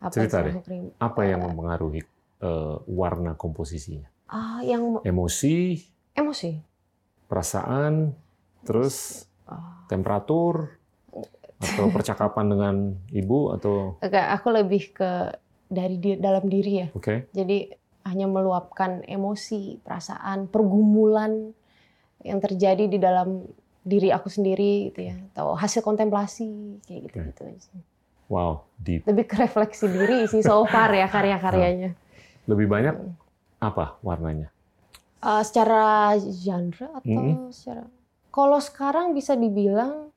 Apa 0.00 0.12
Cerita 0.16 0.40
yang 0.40 0.64
deh. 0.64 0.92
Apa 0.96 1.20
yang 1.24 1.40
Eh, 1.40 1.44
mempengaruhi 1.44 2.00
eh, 2.40 2.76
warna 2.88 3.36
komposisinya? 3.36 4.08
ah 4.30 4.62
yang 4.62 5.02
Emosi, 5.02 5.76
emosi. 6.14 6.56
Perasaan, 7.26 8.14
terus 8.64 9.26
Ah. 9.44 9.82
temperatur, 9.90 10.78
atau 11.58 11.90
percakapan 11.96 12.46
dengan 12.46 12.74
ibu 13.10 13.50
atau? 13.50 13.98
Oke, 13.98 14.14
aku 14.16 14.48
lebih 14.54 14.94
ke 14.94 15.34
dari 15.66 15.98
di, 15.98 16.14
dalam 16.16 16.46
diri 16.46 16.72
ya. 16.80 16.88
Oke. 16.94 17.26
Jadi 17.34 17.66
hanya 18.06 18.24
meluapkan 18.24 19.02
emosi 19.04 19.82
perasaan 19.82 20.46
pergumulan 20.48 21.50
yang 22.22 22.38
terjadi 22.38 22.86
di 22.86 22.96
dalam 22.96 23.42
diri 23.80 24.12
aku 24.12 24.28
sendiri 24.28 24.88
gitu 24.88 25.00
ya 25.04 25.16
atau 25.32 25.54
hasil 25.54 25.80
kontemplasi 25.80 26.46
kayak 26.84 27.00
gitu 27.08 27.18
gitu 27.24 27.42
wow 28.28 28.64
deep 28.76 29.02
lebih 29.04 29.24
ke 29.24 29.36
refleksi 29.38 29.88
diri 29.88 30.28
sih 30.28 30.40
so 30.40 30.62
far 30.64 30.92
ya 30.92 31.06
karya-karyanya 31.06 31.96
lebih 32.44 32.66
banyak 32.66 32.94
Hmm. 32.94 33.14
apa 33.58 33.96
warnanya 34.00 34.48
Eh, 35.20 35.42
secara 35.44 36.16
genre 36.16 36.96
atau 36.96 37.04
Mm-mm. 37.04 37.52
secara 37.52 37.84
kalau 38.32 38.56
sekarang 38.56 39.12
bisa 39.12 39.36
dibilang 39.36 40.08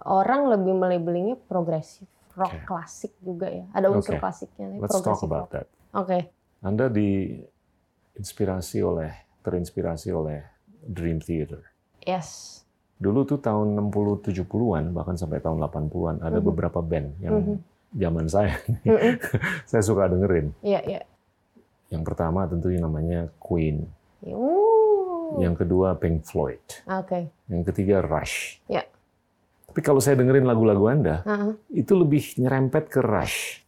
orang 0.00 0.48
lebih 0.48 0.72
melabelingnya 0.72 1.36
progresif 1.36 2.08
rock 2.32 2.54
Oke. 2.54 2.64
klasik 2.64 3.12
juga 3.20 3.52
ya 3.52 3.68
ada 3.70 3.92
unsur 3.92 4.16
Oke. 4.16 4.24
klasiknya 4.24 4.80
let's 4.80 4.96
talk 4.96 5.20
about 5.20 5.44
rock. 5.44 5.52
that 5.52 5.66
oke 5.92 6.18
anda 6.60 6.88
diinspirasi 6.88 8.80
oleh 8.80 9.12
terinspirasi 9.40 10.08
oleh 10.08 10.40
Dream 10.80 11.20
Theater 11.20 11.60
yes 12.00 12.60
dulu 13.00 13.24
tuh 13.24 13.36
tahun 13.36 13.80
60 13.80 14.20
70-an 14.22 14.92
bahkan 14.92 15.16
sampai 15.16 15.40
tahun 15.40 15.56
80-an 15.58 16.20
ada 16.20 16.36
Mhm. 16.36 16.44
beberapa 16.44 16.78
band 16.78 17.08
yang 17.18 17.34
Mhm. 17.34 17.56
zaman 17.92 18.26
saya 18.26 18.54
Mm-mm. 18.82 19.16
saya 19.70 19.80
suka 19.80 20.06
dengerin 20.06 20.52
iya 20.60 20.84
iya 20.84 21.00
yang 21.88 22.04
pertama 22.04 22.44
tentu 22.44 22.68
yang 22.68 22.84
namanya 22.84 23.32
Queen 23.38 23.88
Uh, 24.20 25.40
yang 25.40 25.56
kedua 25.56 25.96
Pink 25.96 26.22
Floyd 26.22 26.60
oke 26.84 27.32
yang 27.48 27.64
ketiga 27.64 27.98
Rush 27.98 28.60
Ya. 28.66 28.84
tapi 29.64 29.80
kalau 29.80 29.96
saya 29.96 30.14
dengerin 30.14 30.44
lagu-lagu 30.44 30.84
Anda 30.86 31.24
Heeh. 31.24 31.56
itu 31.74 31.92
lebih 31.94 32.20
nyerempet 32.36 32.86
ke 32.86 33.00
Rush 33.00 33.64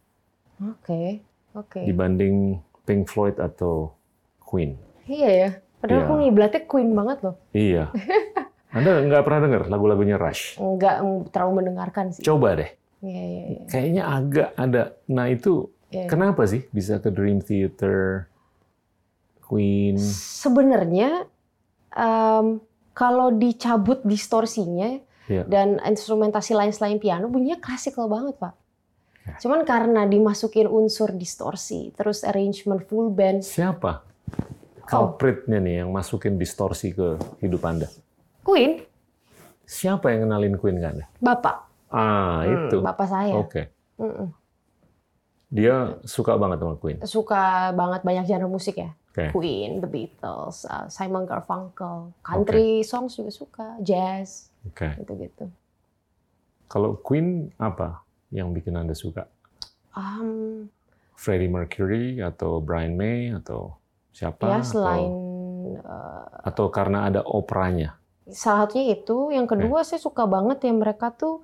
Oke, 0.61 1.19
oke. 1.51 1.81
dibanding 1.81 2.55
Pink 2.83 3.09
Floyd 3.09 3.35
atau 3.35 3.91
Queen. 4.39 4.77
Iya 5.03 5.29
ya. 5.33 5.49
Padahal 5.79 5.97
Iya. 5.97 6.05
aku 6.05 6.13
ngiblatnya 6.15 6.61
Queen 6.63 6.89
banget 6.93 7.17
loh. 7.19 7.35
Iya. 7.51 7.89
Anda 8.73 9.05
nggak 9.05 9.21
pernah 9.21 9.41
dengar 9.45 9.61
lagu-lagunya 9.69 10.17
Rush? 10.17 10.57
Enggak 10.57 10.99
mm, 10.99 11.29
terlalu 11.29 11.53
mendengarkan 11.61 12.09
sih. 12.09 12.25
Coba 12.25 12.57
deh. 12.57 12.69
Iya, 13.05 13.23
iya, 13.23 13.43
iya. 13.53 13.61
Kayaknya 13.69 14.03
agak 14.03 14.49
ada. 14.57 14.83
Nah 15.07 15.29
itu 15.29 15.69
Iya. 15.93 16.09
kenapa 16.09 16.49
sih 16.49 16.65
bisa 16.73 16.97
ke 16.97 17.13
Dream 17.13 17.37
Theater, 17.37 18.25
Queen? 19.45 20.01
Sebenarnya 20.41 21.29
em, 21.93 22.57
kalau 22.97 23.29
dicabut 23.29 24.01
distorsinya 24.01 24.97
Iya. 25.29 25.45
dan 25.45 25.77
instrumentasi 25.79 26.57
lain 26.57 26.73
selain 26.73 26.97
piano 26.97 27.29
bunyinya 27.29 27.61
klasikal 27.61 28.09
banget, 28.09 28.41
Pak. 28.41 28.53
Ya. 29.23 29.37
Cuman 29.39 29.63
karena 29.63 30.03
dimasukin 30.03 30.65
unsur 30.67 31.13
distorsi, 31.13 31.93
terus 31.95 32.25
arrangement 32.25 32.83
full 32.83 33.07
band, 33.07 33.45
Siapa 33.45 34.03
culpritnya 34.83 35.63
nih 35.63 35.85
yang 35.85 35.95
masukin 35.95 36.35
distorsi 36.35 36.91
ke 36.91 37.15
hidup 37.39 37.63
Anda? 37.63 37.87
Queen, 38.43 38.83
Siapa 39.63 40.11
yang 40.11 40.27
kenalin 40.27 40.59
Queen 40.59 40.75
ke 40.75 40.85
Anda? 40.85 41.05
Bapak. 41.17 41.55
Ah, 41.87 42.43
Hmm, 42.43 42.67
itu. 42.67 42.77
Bapak 42.79 43.07
saya. 43.07 43.33
Oke. 43.33 43.71
Mm-mm. 43.95 44.27
Dia 45.47 45.97
suka 46.03 46.35
banget 46.35 46.59
sama 46.59 46.75
Queen. 46.75 46.97
Suka 47.03 47.41
banget 47.71 48.01
banyak 48.01 48.25
genre 48.25 48.49
musik 48.49 48.75
ya. 48.75 48.91
Oke. 49.07 49.31
Queen, 49.31 49.79
The 49.79 49.87
Beatles, 49.87 50.65
uh, 50.65 50.89
Simon 50.89 51.23
Garfunkel, 51.23 52.11
country 52.19 52.81
songs 52.81 53.13
juga 53.13 53.29
suka, 53.29 53.67
jazz, 53.79 54.49
Oke. 54.65 54.89
gitu-gitu. 54.97 55.47
Kalau 56.65 56.97
Queen 56.97 57.53
apa 57.55 58.01
yang 58.29 58.51
bikin 58.51 58.73
Anda 58.73 58.97
suka? 58.97 59.29
Um, 59.93 60.67
Freddie 61.13 61.47
Mercury 61.47 62.17
atau 62.19 62.57
Brian 62.57 62.97
May 62.97 63.29
atau 63.31 63.77
siapa? 64.09 64.49
ya 64.49 64.59
Atau- 64.59 64.67
selain 64.67 65.11
uh, 65.79 66.25
atau 66.43 66.65
karena 66.67 67.07
ada 67.07 67.21
operanya? 67.21 67.95
Salah 68.31 68.67
satunya 68.67 68.95
itu, 68.95 69.31
yang 69.35 69.47
kedua 69.49 69.83
saya 69.83 69.99
suka 69.99 70.23
banget 70.23 70.63
ya 70.63 70.71
mereka 70.71 71.11
tuh 71.11 71.43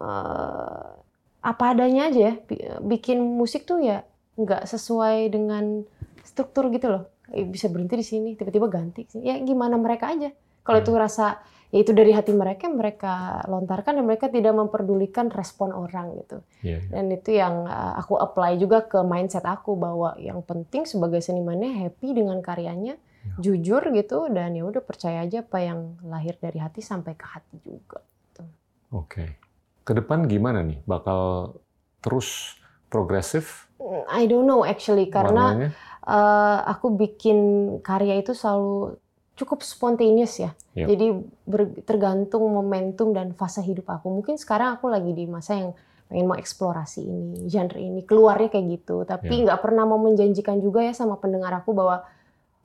uh, 0.00 0.96
apa 1.44 1.64
adanya 1.76 2.08
aja 2.08 2.20
ya, 2.32 2.34
bi- 2.40 2.64
bikin 2.96 3.20
musik 3.20 3.68
tuh 3.68 3.84
ya 3.84 4.02
nggak 4.36 4.68
sesuai 4.68 5.32
dengan 5.32 5.84
struktur 6.24 6.68
gitu 6.72 6.88
loh. 6.92 7.04
Eh, 7.32 7.44
Bisa 7.46 7.66
berhenti 7.68 7.96
di 7.98 8.06
sini, 8.06 8.28
tiba-tiba 8.38 8.66
ganti. 8.70 9.02
Ya 9.20 9.38
gimana 9.40 9.76
mereka 9.76 10.12
aja. 10.12 10.30
Kalau 10.66 10.82
itu 10.82 10.90
rasa 10.98 11.38
ya 11.70 11.78
itu 11.82 11.94
dari 11.94 12.10
hati 12.10 12.34
mereka, 12.34 12.66
mereka 12.66 13.42
lontarkan 13.46 13.98
dan 13.98 14.04
mereka 14.06 14.26
tidak 14.26 14.54
memperdulikan 14.54 15.30
respon 15.30 15.70
orang 15.70 16.18
gitu. 16.22 16.42
Iya. 16.62 16.82
iya. 16.82 16.90
Dan 16.90 17.04
itu 17.14 17.30
yang 17.34 17.66
uh, 17.66 17.94
aku 17.98 18.18
apply 18.18 18.58
juga 18.58 18.82
ke 18.86 18.98
mindset 19.06 19.46
aku 19.46 19.78
bahwa 19.78 20.18
yang 20.18 20.42
penting 20.42 20.82
sebagai 20.86 21.22
senimannya 21.22 21.86
happy 21.86 22.14
dengan 22.18 22.42
karyanya, 22.42 22.98
jujur 23.38 23.82
gitu 23.92 24.30
dan 24.32 24.54
ya 24.56 24.64
udah 24.64 24.82
percaya 24.82 25.22
aja 25.26 25.42
apa 25.42 25.58
yang 25.60 25.98
lahir 26.06 26.34
dari 26.38 26.58
hati 26.58 26.80
sampai 26.80 27.12
ke 27.18 27.26
hati 27.26 27.56
juga. 27.62 28.00
Oke. 28.94 29.36
Ke 29.82 29.92
depan 29.94 30.26
gimana 30.26 30.62
nih? 30.62 30.82
Bakal 30.86 31.52
terus 32.02 32.58
progresif 32.86 33.66
I 34.08 34.24
don't 34.30 34.46
know 34.46 34.62
actually 34.62 35.10
karena 35.10 35.52
warnanya? 35.52 35.70
uh, 36.06 36.58
aku 36.70 36.94
bikin 36.96 37.38
karya 37.82 38.18
itu 38.18 38.32
selalu 38.32 38.96
cukup 39.36 39.60
spontaneous 39.60 40.40
ya. 40.40 40.50
Yep. 40.72 40.86
Jadi 40.90 41.06
ber- 41.44 41.76
tergantung 41.84 42.48
momentum 42.48 43.12
dan 43.12 43.36
fase 43.36 43.60
hidup 43.60 43.90
aku. 43.92 44.08
Mungkin 44.08 44.40
sekarang 44.40 44.80
aku 44.80 44.88
lagi 44.88 45.12
di 45.12 45.28
masa 45.28 45.60
yang 45.60 45.70
pengen 46.06 46.26
mau 46.30 46.38
eksplorasi 46.38 47.02
ini, 47.02 47.50
genre 47.50 47.76
ini, 47.76 48.00
keluarnya 48.06 48.48
kayak 48.48 48.66
gitu. 48.80 49.02
Tapi 49.04 49.34
Ya. 49.34 49.42
nggak 49.50 49.60
pernah 49.60 49.84
mau 49.84 49.98
menjanjikan 50.00 50.56
juga 50.62 50.80
ya 50.80 50.94
sama 50.96 51.18
pendengar 51.20 51.52
aku 51.52 51.74
bahwa 51.76 52.06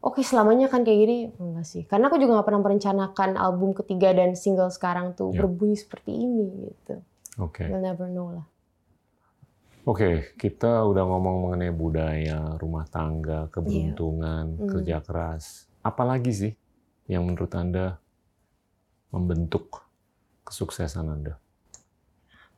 oke 0.01 0.21
selamanya 0.21 0.67
kan 0.67 0.81
kayak 0.81 0.99
gini. 0.99 1.17
Enggak 1.37 1.65
sih. 1.65 1.83
Karena 1.85 2.09
aku 2.09 2.17
juga 2.17 2.35
nggak 2.35 2.47
pernah 2.47 2.61
merencanakan 2.61 3.29
album 3.37 3.71
ketiga 3.73 4.11
dan 4.11 4.33
single 4.33 4.69
sekarang 4.69 5.13
tuh 5.13 5.31
Ya. 5.31 5.41
berbunyi 5.41 5.77
seperti 5.77 6.11
ini 6.11 6.45
gitu. 6.67 6.99
Oke. 7.37 7.63
You'll 7.63 7.79
never 7.79 8.09
know 8.09 8.33
lah. 8.33 8.45
Oke, 9.81 10.37
kita 10.37 10.85
udah 10.85 11.01
ngomong 11.01 11.49
mengenai 11.49 11.73
budaya, 11.73 12.53
rumah 12.61 12.85
tangga, 12.85 13.49
keberuntungan, 13.49 14.61
Hmm. 14.61 14.69
kerja 14.69 15.01
keras. 15.01 15.65
Apalagi 15.81 16.29
sih 16.29 16.53
yang 17.09 17.25
menurut 17.25 17.49
Anda 17.57 17.97
membentuk 19.09 19.81
kesuksesan 20.45 21.09
Anda? 21.09 21.33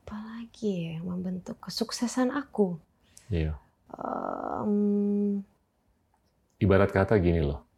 Apalagi 0.04 0.68
ya 0.68 0.90
yang 1.00 1.08
membentuk 1.08 1.56
kesuksesan 1.64 2.28
aku. 2.28 2.76
Iya. 3.32 3.56
Em, 3.88 5.40
Ibarat 6.64 6.96
kata 6.96 7.20
gini 7.20 7.44
loh. 7.44 7.68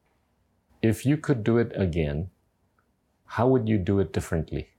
If 0.79 1.03
you 1.03 1.19
could 1.19 1.43
do 1.43 1.59
it 1.59 1.75
again, 1.75 2.31
how 3.35 3.51
would 3.51 3.67
you 3.67 3.83
do 3.83 3.99
it 3.99 4.15
differently 4.15 4.71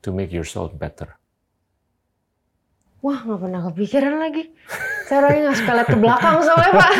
to 0.00 0.08
make 0.08 0.32
yourself 0.32 0.72
better? 0.72 1.20
Wah, 3.04 3.20
nggak 3.20 3.40
pernah 3.44 3.60
kepikiran 3.68 4.14
lagi. 4.16 4.54
Saya 5.10 5.26
orangnya 5.26 5.50
nggak 5.50 5.58
suka 5.58 5.72
lihat 5.74 5.88
ke 5.90 5.98
belakang 5.98 6.36
soalnya, 6.40 6.72
Pak. 6.72 6.92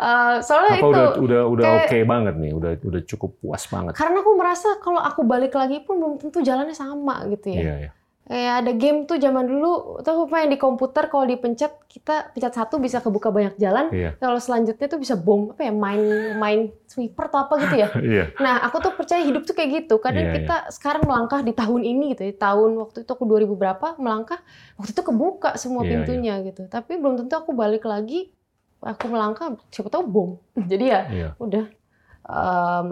uh, 0.00 0.36
soalnya 0.48 0.72
Apa 0.74 0.80
itu 0.80 0.88
udah 0.88 1.08
udah 1.20 1.42
udah 1.44 1.66
oke 1.84 1.98
banget 2.08 2.34
nih, 2.40 2.52
udah 2.56 2.70
udah 2.82 3.00
cukup 3.04 3.30
puas 3.38 3.62
banget. 3.68 3.92
karena 3.94 4.24
aku 4.24 4.32
merasa 4.34 4.68
kalau 4.80 4.98
aku 5.04 5.20
balik 5.28 5.52
lagi 5.52 5.84
pun 5.84 6.00
belum 6.00 6.14
tentu 6.16 6.40
jalannya 6.40 6.72
sama 6.72 7.28
gitu 7.28 7.52
ya. 7.52 7.60
Iya, 7.60 7.74
iya. 7.86 7.90
Kayak 8.28 8.54
ada 8.60 8.72
game 8.76 8.98
tuh 9.08 9.16
zaman 9.16 9.48
dulu, 9.48 10.04
tuh 10.04 10.28
apa 10.28 10.44
yang 10.44 10.52
di 10.52 10.60
komputer 10.60 11.08
kalau 11.08 11.24
dipencet 11.24 11.80
kita 11.88 12.28
pencet 12.36 12.52
satu 12.52 12.76
bisa 12.76 13.00
kebuka 13.00 13.32
banyak 13.32 13.56
jalan. 13.56 13.88
Iya. 13.88 14.20
Kalau 14.20 14.36
selanjutnya 14.36 14.84
tuh 14.84 15.00
bisa 15.00 15.16
bom 15.16 15.56
apa 15.56 15.64
ya 15.64 15.72
main 15.72 16.36
main 16.36 16.60
sweeper 16.84 17.32
atau 17.32 17.48
apa 17.48 17.54
gitu 17.64 17.76
ya. 17.80 17.88
Iya. 18.04 18.24
Nah, 18.36 18.60
aku 18.68 18.84
tuh 18.84 18.92
percaya 18.92 19.24
hidup 19.24 19.48
tuh 19.48 19.56
kayak 19.56 19.70
gitu. 19.88 19.96
Kadang 19.96 20.28
Iya, 20.28 20.44
kita 20.44 20.56
sekarang 20.76 21.08
melangkah 21.08 21.40
di 21.40 21.56
tahun 21.56 21.80
ini 21.88 22.12
gitu 22.12 22.28
ya. 22.28 22.36
Tahun 22.36 22.70
waktu 22.76 23.08
itu 23.08 23.10
aku 23.16 23.24
2000 23.24 23.56
berapa 23.56 23.96
melangkah, 23.96 24.44
waktu 24.76 24.92
itu 24.92 25.02
kebuka 25.08 25.56
semua 25.56 25.88
Iya, 25.88 25.90
pintunya 25.96 26.34
gitu. 26.44 26.68
Tapi 26.68 27.00
belum 27.00 27.16
tentu 27.24 27.32
aku 27.32 27.56
balik 27.56 27.88
lagi, 27.88 28.28
aku 28.84 29.08
melangkah, 29.08 29.56
siapa 29.72 29.88
tahu 29.88 30.04
bom. 30.04 30.30
Jadi 30.70 30.84
ya 30.84 31.00
Iya. 31.08 31.28
udah 31.40 31.64
em, 32.28 32.86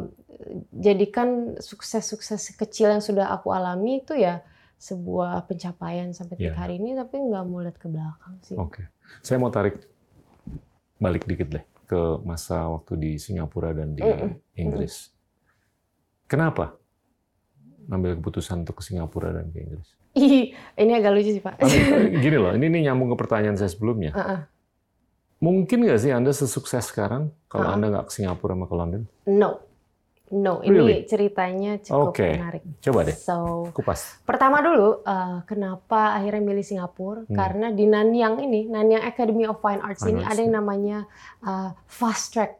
jadikan 0.72 1.60
sukses-sukses 1.60 2.56
kecil 2.56 2.88
yang 2.88 3.04
sudah 3.04 3.28
aku 3.28 3.52
alami 3.52 4.00
itu 4.00 4.16
ya 4.16 4.40
sebuah 4.76 5.44
pencapaian 5.44 6.12
sampai 6.12 6.36
Iya. 6.36 6.52
titik 6.52 6.56
hari 6.56 6.74
ini 6.76 6.92
tapi 6.92 7.16
nggak 7.18 7.44
mau 7.44 7.60
lihat 7.60 7.76
ke 7.76 7.86
belakang 7.86 8.36
sih. 8.40 8.54
Oke. 8.54 8.84
Saya 9.20 9.36
mau 9.36 9.48
tarik 9.48 9.80
balik 10.96 11.24
dikit 11.24 11.48
deh 11.50 11.64
ke 11.84 12.00
masa 12.22 12.66
waktu 12.66 12.92
di 12.94 13.10
Singapura 13.16 13.70
dan 13.70 13.92
di 13.92 14.02
Mm-mm. 14.02 14.36
Inggris. 14.54 15.12
Kenapa 16.26 16.74
ngambil 17.86 18.18
keputusan 18.18 18.62
untuk 18.62 18.78
ke 18.78 18.84
Singapura 18.84 19.30
dan 19.30 19.48
ke 19.48 19.62
Inggris? 19.62 19.88
Ih, 20.12 20.50
ini 20.74 20.92
agak 20.92 21.12
lucu 21.12 21.30
sih 21.30 21.40
Pak. 21.40 21.60
Tapi, 21.60 21.76
Gini 22.24 22.36
loh, 22.36 22.50
ini, 22.50 22.66
nyambung 22.82 23.12
ke 23.12 23.20
pertanyaan 23.20 23.54
saya 23.54 23.68
sebelumnya. 23.68 24.10
Heeh. 24.10 24.40
Mungkin 25.38 25.84
nggak 25.84 26.00
sih 26.00 26.10
Anda 26.10 26.32
sesukses 26.32 26.88
sekarang 26.88 27.28
kalau 27.46 27.68
Ah. 27.70 27.76
Anda 27.76 27.92
nggak 27.92 28.08
ke 28.08 28.12
Singapura 28.12 28.56
sama 28.56 28.66
ke 28.66 28.74
London? 28.74 29.02
no, 29.28 29.60
no. 30.30 30.58
Ini 30.62 30.70
Really? 30.72 30.96
ceritanya 31.06 31.78
cukup 31.78 32.10
Oke. 32.10 32.26
menarik. 32.34 32.62
Coba 32.82 33.00
deh, 33.06 33.14
So 33.14 33.68
kupas. 33.70 34.18
Pertama 34.26 34.58
dulu, 34.58 35.02
eh, 35.02 35.38
kenapa 35.46 36.18
akhirnya 36.18 36.42
milih 36.42 36.66
Singapura? 36.66 37.22
Hmm. 37.26 37.34
Karena 37.34 37.66
di 37.70 37.84
Nanyang 37.86 38.42
ini, 38.42 38.66
Nanyang 38.66 39.06
Academy 39.06 39.46
of 39.46 39.62
Fine 39.62 39.82
Arts 39.82 40.02
Fine 40.02 40.10
ini 40.10 40.22
Arts, 40.22 40.30
ada 40.34 40.40
yang 40.42 40.52
ya. 40.52 40.58
namanya 40.58 40.98
eh, 41.42 41.70
fast 41.86 42.34
track. 42.34 42.52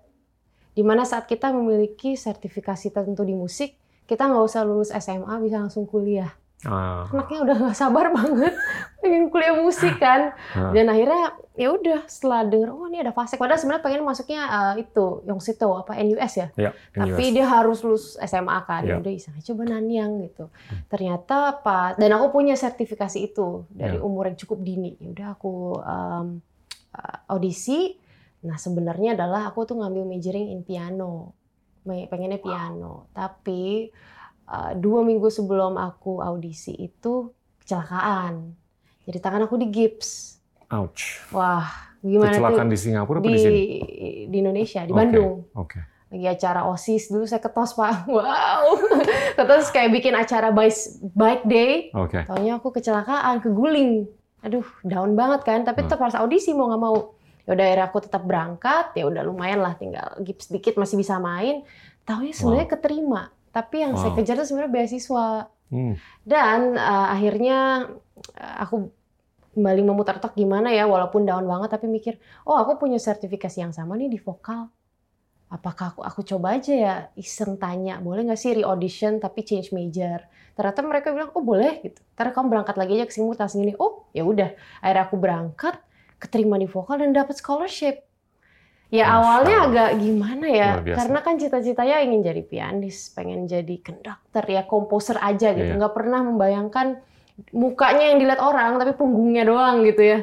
Di 0.76 0.84
mana 0.84 1.08
saat 1.08 1.24
kita 1.24 1.50
memiliki 1.50 2.14
sertifikasi 2.14 2.92
tertentu 2.92 3.24
di 3.24 3.32
musik, 3.32 3.74
kita 4.04 4.28
nggak 4.28 4.44
usah 4.44 4.62
lulus 4.62 4.92
SMA, 4.92 5.34
bisa 5.40 5.56
langsung 5.58 5.88
kuliah. 5.88 6.30
Ah, 6.66 7.06
Anaknya 7.06 7.38
udah 7.40 7.56
nggak 7.56 7.76
sabar 7.76 8.10
banget 8.16 8.54
pengen 8.98 9.30
kuliah 9.30 9.54
musik 9.54 9.96
kan. 9.96 10.34
ah, 10.52 10.70
Dan 10.70 10.86
akhirnya 10.86 11.22
ya 11.54 11.70
udah 11.70 12.04
setelah 12.04 12.42
denger, 12.42 12.68
oh 12.68 12.84
ini 12.84 12.98
ada 12.98 13.14
track. 13.14 13.38
Padahal 13.38 13.56
sebenarnya 13.56 13.80
pengen 13.80 14.02
masuknya 14.02 14.42
eh, 14.44 14.82
itu, 14.82 15.06
Yongsito 15.22 15.70
apa 15.72 15.94
NUS 15.96 16.32
ya. 16.34 16.48
ya, 16.52 16.70
Tapi 16.92 17.14
NUS. 17.22 17.32
dia 17.32 17.46
harus 17.46 17.78
lulus 17.80 18.04
SMA 18.18 18.58
kan. 18.62 18.82
Ya. 18.82 18.98
Udah 18.98 19.08
iseng 19.08 19.38
coba 19.38 19.62
Nanyang 19.68 20.20
gitu. 20.22 20.50
Ternyata 20.86 21.36
pas 21.56 21.94
dan 21.94 22.10
aku 22.12 22.34
punya 22.34 22.52
sertifikasi 22.54 23.18
itu 23.22 23.64
dari 23.68 23.96
Ya. 23.96 24.02
umur 24.02 24.26
yang 24.26 24.36
cukup 24.36 24.58
dini. 24.58 24.98
Ya 24.98 25.08
udah 25.08 25.28
aku 25.32 25.54
um, 25.78 26.26
uh, 26.90 27.16
audisi. 27.28 27.94
Nah, 28.42 28.56
sebenarnya 28.56 29.14
adalah 29.14 29.46
aku 29.46 29.64
tuh 29.64 29.76
ngambil 29.76 30.02
majoring 30.04 30.50
in 30.50 30.60
piano. 30.60 31.30
Pengennya 31.84 32.38
piano. 32.38 33.06
Tapi 33.12 33.86
uh, 34.46 34.72
dua 34.74 35.02
minggu 35.02 35.26
sebelum 35.26 35.76
aku 35.76 36.18
audisi 36.18 36.72
itu 36.72 37.30
kecelakaan. 37.60 38.54
Jadi 39.04 39.18
tangan 39.18 39.46
aku 39.46 39.54
di 39.54 39.68
gips. 39.68 40.38
Ouch. 40.66 41.22
Wah, 41.30 41.66
gimana 42.00 42.34
Kecelakaan 42.34 42.66
tuh? 42.66 42.74
di 42.74 42.78
Singapura 42.78 43.18
apa 43.18 43.26
di, 43.26 43.32
di 43.32 43.38
sini? 43.38 43.60
di 44.26 44.36
Indonesia, 44.36 44.82
di 44.82 44.90
Oke, 44.90 44.98
Bandung 44.98 45.32
Oke. 45.54 45.78
lagi 46.06 46.26
acara 46.26 46.66
OSIS 46.66 47.10
dulu 47.10 47.22
saya 47.22 47.38
ketos 47.38 47.74
Pak. 47.74 48.06
Wow. 48.10 48.66
ketos 49.34 49.70
kayak 49.70 49.90
bikin 49.92 50.14
acara 50.14 50.50
bike 50.50 51.44
day. 51.46 51.94
Oke. 51.94 52.26
Taunya 52.26 52.58
aku 52.58 52.74
kecelakaan, 52.74 53.38
keguling. 53.38 54.10
Aduh, 54.42 54.66
down 54.82 55.14
banget 55.14 55.42
kan. 55.42 55.62
Tapi 55.62 55.82
Hmm. 55.82 55.86
tetap 55.86 56.02
harus 56.02 56.18
audisi 56.18 56.50
mau 56.50 56.66
nggak 56.66 56.82
mau. 56.82 57.14
Ya 57.46 57.54
udah 57.54 57.62
akhirnya 57.64 57.86
aku 57.86 57.98
tetap 58.02 58.22
berangkat. 58.22 58.86
Ya 58.94 59.06
udah 59.06 59.22
lumayan 59.22 59.62
lah, 59.62 59.78
tinggal 59.78 60.18
gips 60.18 60.50
dikit 60.50 60.74
masih 60.74 60.98
bisa 60.98 61.18
main. 61.18 61.62
Taunya 62.02 62.34
sebenarnya 62.34 62.66
keterima. 62.68 63.30
Tapi 63.56 63.76
yang 63.80 63.96
saya 63.96 64.12
Wow. 64.12 64.20
kejar 64.20 64.36
itu 64.36 64.52
sebenarnya 64.52 64.72
beasiswa. 64.76 65.28
Hmm. 65.72 65.94
Dan 66.20 66.76
eh, 66.76 67.06
akhirnya 67.16 67.88
eh, 68.36 68.54
aku 68.60 68.92
kembali 69.56 69.82
memutar 69.88 70.20
otak 70.20 70.36
gimana 70.36 70.68
ya, 70.68 70.84
walaupun 70.84 71.24
down 71.24 71.48
banget, 71.48 71.72
tapi 71.72 71.88
mikir, 71.88 72.20
oh 72.44 72.60
aku 72.60 72.76
punya 72.76 73.00
sertifikasi 73.00 73.64
yang 73.64 73.72
sama 73.72 73.96
nih 73.96 74.12
di 74.12 74.20
vokal. 74.20 74.68
Apakah 75.48 75.96
aku, 75.96 76.00
aku 76.04 76.20
coba 76.26 76.60
aja 76.60 76.74
ya 76.74 76.94
iseng 77.16 77.56
tanya, 77.56 77.96
boleh 78.02 78.28
nggak 78.28 78.36
sih 78.36 78.52
re-audition 78.60 79.16
tapi 79.16 79.46
change 79.48 79.72
major? 79.72 80.20
Ternyata 80.52 80.84
mereka 80.84 81.08
bilang, 81.14 81.32
oh 81.32 81.40
boleh 81.40 81.80
gitu. 81.86 82.02
Karena 82.18 82.36
kamu 82.36 82.46
berangkat 82.52 82.76
lagi 82.76 82.92
aja 83.00 83.04
ke 83.08 83.12
Singapura 83.14 83.46
tas 83.46 83.54
gini. 83.56 83.72
Oh 83.80 84.04
ya 84.12 84.26
udah. 84.28 84.52
Akhirnya 84.84 85.04
aku 85.08 85.16
berangkat, 85.16 85.74
keterima 86.20 86.60
di 86.60 86.68
vokal 86.68 87.00
dan 87.00 87.16
dapat 87.16 87.38
scholarship. 87.38 88.04
Ya 88.86 89.10
Masya 89.10 89.16
awalnya 89.18 89.56
Allah. 89.58 89.66
agak 89.66 89.90
gimana 89.98 90.46
ya, 90.46 90.70
karena 90.78 91.18
kan 91.18 91.34
cita-citanya 91.42 92.06
ingin 92.06 92.22
jadi 92.22 92.42
pianis, 92.46 93.10
pengen 93.10 93.50
jadi 93.50 93.74
konduktor 93.82 94.44
ya, 94.46 94.62
komposer 94.62 95.18
aja 95.18 95.50
gitu. 95.52 95.74
Iya. 95.74 95.78
Nggak 95.78 95.94
pernah 95.94 96.22
membayangkan 96.22 97.02
mukanya 97.50 98.14
yang 98.14 98.22
dilihat 98.22 98.38
orang, 98.38 98.78
tapi 98.78 98.94
punggungnya 98.94 99.42
doang 99.42 99.82
gitu 99.82 100.02
ya. 100.06 100.18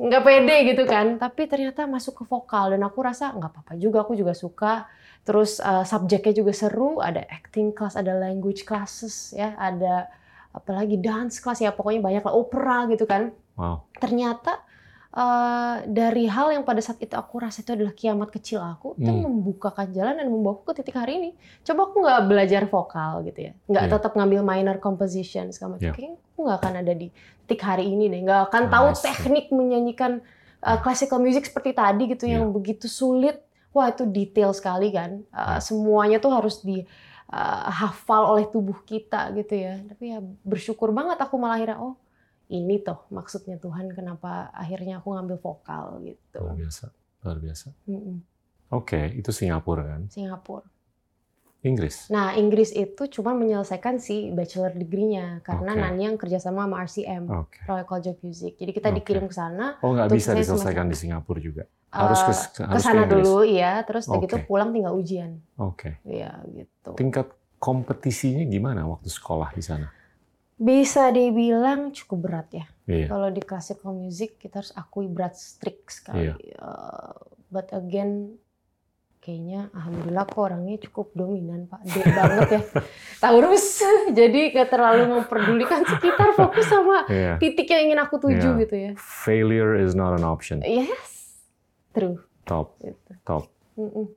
Nggak 0.00 0.22
pede 0.24 0.56
gitu 0.64 0.82
kan. 0.88 1.20
Tapi 1.20 1.44
ternyata 1.44 1.84
masuk 1.84 2.20
ke 2.20 2.24
vokal 2.24 2.72
dan 2.72 2.80
aku 2.88 3.04
rasa 3.04 3.36
nggak 3.36 3.52
apa-apa 3.52 3.72
juga, 3.76 4.00
aku 4.00 4.16
juga 4.16 4.32
suka. 4.32 4.88
Terus 5.28 5.60
eh, 5.60 5.84
subjeknya 5.84 6.32
juga 6.32 6.52
seru, 6.56 7.04
ada 7.04 7.20
acting 7.20 7.76
class, 7.76 8.00
ada 8.00 8.16
language 8.16 8.64
classes 8.64 9.36
ya, 9.36 9.52
ada 9.60 10.08
apalagi 10.56 10.96
dance 10.96 11.36
class 11.36 11.60
ya, 11.60 11.68
pokoknya 11.68 12.00
banyak 12.00 12.22
lah 12.24 12.32
opera 12.32 12.88
gitu 12.88 13.04
kan 13.04 13.28
Wow. 13.56 13.88
ternyata 13.96 14.60
eh, 15.16 15.76
dari 15.88 16.28
hal 16.28 16.52
yang 16.52 16.60
pada 16.60 16.78
saat 16.78 17.00
itu 17.00 17.16
aku 17.16 17.40
rasa 17.40 17.64
itu 17.64 17.72
adalah 17.72 17.90
kiamat 17.90 18.28
kecil 18.28 18.60
aku 18.60 18.92
itu 18.94 19.08
Hmm. 19.08 19.24
membukakan 19.24 19.88
jalan 19.88 20.14
dan 20.14 20.28
membawaku 20.28 20.68
ke 20.68 20.84
titik 20.84 20.94
hari 20.94 21.12
ini. 21.16 21.30
Coba 21.64 21.88
aku 21.88 21.96
nggak 22.04 22.20
belajar 22.28 22.62
vokal 22.66 23.24
gitu 23.24 23.48
ya, 23.48 23.52
nggak 23.64 23.84
Iya. 23.86 23.92
tetap 23.96 24.12
ngambil 24.12 24.40
minor 24.42 24.76
composition 24.76 25.48
segala 25.48 25.74
macam. 25.74 25.88
Iya. 25.88 25.92
Kayaknya 25.96 26.16
aku 26.20 26.38
nggak 26.44 26.58
akan 26.60 26.74
ada 26.76 26.92
di 26.92 27.08
titik 27.42 27.62
hari 27.62 27.84
ini 27.88 28.04
deh, 28.06 28.20
nggak 28.22 28.40
akan 28.52 28.62
Ah, 28.62 28.70
tahu 28.70 28.86
I 28.86 28.92
see. 28.92 29.04
teknik 29.06 29.46
menyanyikan 29.48 30.12
uh, 30.60 30.78
classical 30.78 31.16
music 31.16 31.46
seperti 31.46 31.72
tadi 31.72 32.02
gitu 32.06 32.28
Iya. 32.28 32.36
yang 32.36 32.52
begitu 32.52 32.84
sulit. 32.86 33.40
Wah 33.72 33.88
itu 33.88 34.04
detail 34.04 34.52
sekali 34.52 34.88
kan. 34.88 35.20
Uh. 35.30 35.60
Semuanya 35.60 36.16
tuh 36.16 36.32
harus 36.32 36.60
di 36.60 36.80
uh, 37.28 37.62
hafal 37.70 38.32
oleh 38.32 38.44
tubuh 38.46 38.80
kita 38.82 39.32
gitu 39.32 39.52
ya. 39.52 39.80
Tapi 39.80 40.04
ya 40.10 40.18
bersyukur 40.42 40.90
banget 40.90 41.16
aku 41.16 41.36
malah 41.36 41.56
akhirnya 41.56 41.78
oh 41.78 41.92
ini 42.46 42.78
toh 42.78 43.06
maksudnya 43.10 43.58
Tuhan 43.58 43.90
kenapa 43.90 44.54
akhirnya 44.54 45.02
aku 45.02 45.14
ngambil 45.14 45.36
vokal 45.42 45.98
gitu. 46.06 46.38
Luar 46.38 46.54
biasa. 46.54 46.84
Luar 47.26 47.38
biasa. 47.42 47.66
Mm-mm. 47.90 48.16
Oke, 48.70 49.14
itu 49.14 49.30
Singapura 49.30 49.82
kan. 49.86 50.02
Singapura. 50.10 50.66
Inggris. 51.66 52.06
Nah 52.14 52.38
Inggris 52.38 52.70
itu 52.70 53.10
cuma 53.10 53.34
menyelesaikan 53.34 53.98
si 53.98 54.30
bachelor 54.30 54.70
degree-nya 54.70 55.42
karena 55.42 55.74
Oke. 55.74 55.82
Nanyang 55.82 56.14
kerjasama 56.14 56.62
sama 56.62 56.76
RCM 56.86 57.24
Oke. 57.26 57.58
Royal 57.66 57.86
College 57.88 58.08
of 58.14 58.18
Music. 58.22 58.54
Jadi 58.54 58.70
kita 58.70 58.88
Oke. 58.94 59.02
dikirim 59.02 59.26
ke 59.26 59.34
sana. 59.34 59.74
Oh, 59.82 59.90
nggak 59.90 60.14
bisa 60.14 60.30
diselesaikan 60.38 60.86
di 60.86 60.94
Singapura 60.94 61.42
juga. 61.42 61.66
Harus 61.90 62.20
ke, 62.22 62.32
eh, 62.32 62.38
ke, 62.38 62.46
ke 62.54 62.62
harus 62.70 62.84
ke 62.84 62.86
sana 62.86 63.02
dulu, 63.08 63.42
iya. 63.42 63.82
Terus 63.82 64.06
udah 64.06 64.22
gitu 64.22 64.36
pulang 64.46 64.70
tinggal 64.70 64.94
ujian. 64.94 65.42
Oke. 65.58 65.98
Iya 66.06 66.38
gitu. 66.54 66.94
Tingkat 66.94 67.34
kompetisinya 67.58 68.46
gimana 68.46 68.86
waktu 68.86 69.10
sekolah 69.10 69.50
di 69.56 69.64
sana? 69.64 69.90
Bisa 70.56 71.12
dibilang 71.12 71.92
cukup 71.92 72.18
berat 72.24 72.48
ya. 72.50 72.64
Iya. 72.86 73.12
Kalau 73.12 73.28
di 73.28 73.40
classical 73.40 73.92
music 73.92 74.40
kita 74.40 74.64
harus 74.64 74.72
akui 74.72 75.04
berat 75.04 75.36
strict 75.36 75.92
sekali. 75.92 76.32
Iya. 76.32 76.34
Eh, 76.56 77.12
but 77.46 77.68
again, 77.70 78.40
kayaknya 79.18 79.68
alhamdulillah 79.74 80.24
kok 80.24 80.40
orangnya 80.40 80.80
cukup 80.80 81.12
dominan 81.12 81.66
Pak. 81.66 81.80
D 81.84 81.92
banget 82.08 82.48
ya. 82.48 82.60
Taurus. 83.22 83.84
Jadi 84.08 84.54
gak 84.54 84.70
terlalu 84.70 85.02
memperdulikan 85.12 85.84
sekitar 85.84 86.32
fokus 86.32 86.64
sama 86.64 87.04
Iya. 87.06 87.36
titik 87.36 87.68
yang 87.68 87.92
ingin 87.92 88.00
aku 88.00 88.16
tuju 88.16 88.56
Iya. 88.56 88.60
gitu 88.64 88.76
ya. 88.78 88.90
Failure 88.96 89.76
is 89.76 89.92
not 89.92 90.16
an 90.16 90.24
option. 90.24 90.64
Yes. 90.64 91.36
True. 91.92 92.22
Top, 92.46 92.78
Gitu. 92.80 93.12
top. 93.26 93.50
Mm-mm. 93.76 94.08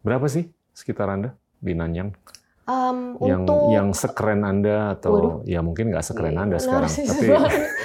Berapa 0.00 0.24
sih 0.24 0.46
sekitar 0.72 1.10
Anda 1.10 1.36
di 1.58 1.74
Nanyang? 1.74 2.16
Um, 2.62 3.18
Yang 3.18 3.40
untuk 3.42 3.58
yang 3.68 3.88
sekeren 3.90 4.40
Anda 4.42 4.94
atau 4.94 5.42
ya 5.42 5.58
mungkin 5.60 5.90
nggak 5.90 6.04
sekeren 6.04 6.36
Anda 6.36 6.56
sekarang, 6.56 6.86
Narsis 6.86 7.10
tapi 7.10 7.26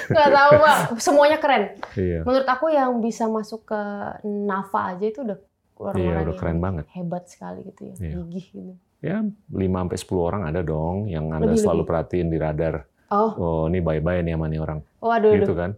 nggak 0.08 0.28
tahu 0.30 0.50
pak 0.56 0.76
semuanya 0.98 1.36
keren 1.36 1.64
iya, 1.92 2.22
menurut 2.22 2.46
aku 2.46 2.70
yang 2.70 2.90
bisa 2.98 3.26
masuk 3.26 3.66
ke 3.66 3.80
Nafa 4.22 4.94
aja 4.94 5.02
itu 5.02 5.20
udah 5.20 5.34
orang-orang 5.76 6.06
iya 6.14 6.22
udah 6.22 6.36
keren 6.36 6.58
banget. 6.58 6.84
hebat 6.92 7.26
sekali 7.26 7.66
gitu 7.66 7.82
ya 7.84 7.94
Iya. 7.98 8.14
gigih 8.22 8.46
gitu 8.52 8.72
Ya 8.98 9.22
5 9.22 9.54
sampai 9.78 9.94
10 9.96 10.18
orang 10.20 10.42
ada 10.44 10.60
dong 10.60 11.06
yang 11.06 11.26
Anda 11.28 11.46
Lebih, 11.48 11.58
selalu 11.60 11.76
lebih. 11.76 11.88
perhatiin 11.88 12.28
di 12.28 12.36
radar. 12.36 12.74
Oh, 13.08 13.30
Oh, 13.32 13.62
ini 13.66 13.78
bye-bye 13.78 14.20
nih 14.20 14.34
sama 14.34 14.46
nih 14.46 14.58
orang. 14.58 14.78
waduh, 14.98 15.32
Gitu 15.32 15.42
waduh. 15.44 15.56
kan. 15.56 15.70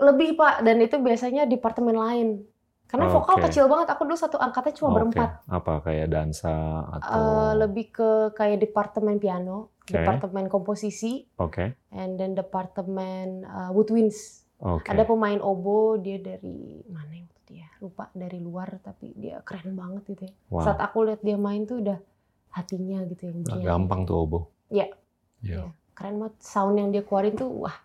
lebih 0.00 0.28
pak, 0.32 0.54
dan 0.60 0.76
itu 0.78 0.96
biasanya 0.96 1.44
departemen 1.44 1.92
lain. 1.92 2.28
Karena 2.90 3.06
vokal 3.06 3.38
Oke. 3.38 3.46
kecil 3.46 3.70
banget, 3.70 3.86
aku 3.86 4.02
dulu 4.02 4.18
satu 4.18 4.34
angkatnya 4.34 4.74
cuma 4.74 4.88
Oke. 4.90 4.96
berempat. 4.98 5.30
Apa 5.46 5.72
kayak 5.80 6.10
dansa 6.10 6.50
atau 6.90 7.22
Eh, 7.22 7.52
lebih 7.54 7.86
ke 7.88 8.10
kayak 8.34 8.58
departemen 8.58 9.16
piano, 9.16 9.78
Oke. 9.80 9.94
departemen 9.94 10.50
komposisi, 10.50 11.22
Oke. 11.38 11.78
and 11.94 12.18
then 12.18 12.34
departemen 12.34 13.46
uh, 13.46 13.70
woodwinds. 13.70 14.42
Oke. 14.58 14.90
Ada 14.90 15.06
pemain 15.06 15.38
obo, 15.38 15.96
dia 15.96 16.18
dari 16.18 16.82
mana 16.90 17.14
yang 17.14 17.24
itu 17.24 17.40
dia? 17.46 17.70
Lupa 17.78 18.10
dari 18.10 18.36
luar, 18.36 18.82
tapi 18.82 19.14
dia 19.14 19.38
keren 19.40 19.72
banget 19.72 20.02
gitu 20.10 20.22
ya. 20.26 20.32
Wow. 20.50 20.66
Saat 20.66 20.82
aku 20.82 21.06
lihat 21.06 21.22
dia 21.22 21.38
main 21.38 21.64
tuh 21.64 21.78
udah 21.80 21.98
hatinya 22.50 23.06
gitu 23.06 23.30
yang 23.30 23.38
bernyanyi. 23.40 23.64
gampang 23.64 24.00
tuh 24.02 24.16
obo. 24.18 24.38
Iya. 24.66 24.90
Iya. 25.40 25.62
Iya. 25.62 25.72
Keren 25.94 26.18
banget 26.18 26.36
sound 26.42 26.74
yang 26.74 26.90
dia 26.90 27.00
keluarin 27.00 27.38
tuh 27.38 27.48
wah 27.54 27.76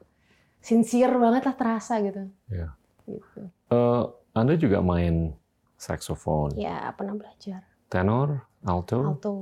sincere 0.59 1.13
banget 1.13 1.45
lah 1.45 1.53
terasa 1.53 2.01
gitu. 2.01 2.25
Iya. 2.49 2.73
Gitu. 3.05 3.41
Eh, 3.69 4.03
Anda 4.35 4.59
juga 4.59 4.83
main 4.83 5.31
saksofon, 5.79 6.59
Ya 6.59 6.91
pernah 6.91 7.15
belajar 7.15 7.63
tenor, 7.87 8.43
alto. 8.67 8.99
alto. 9.15 9.35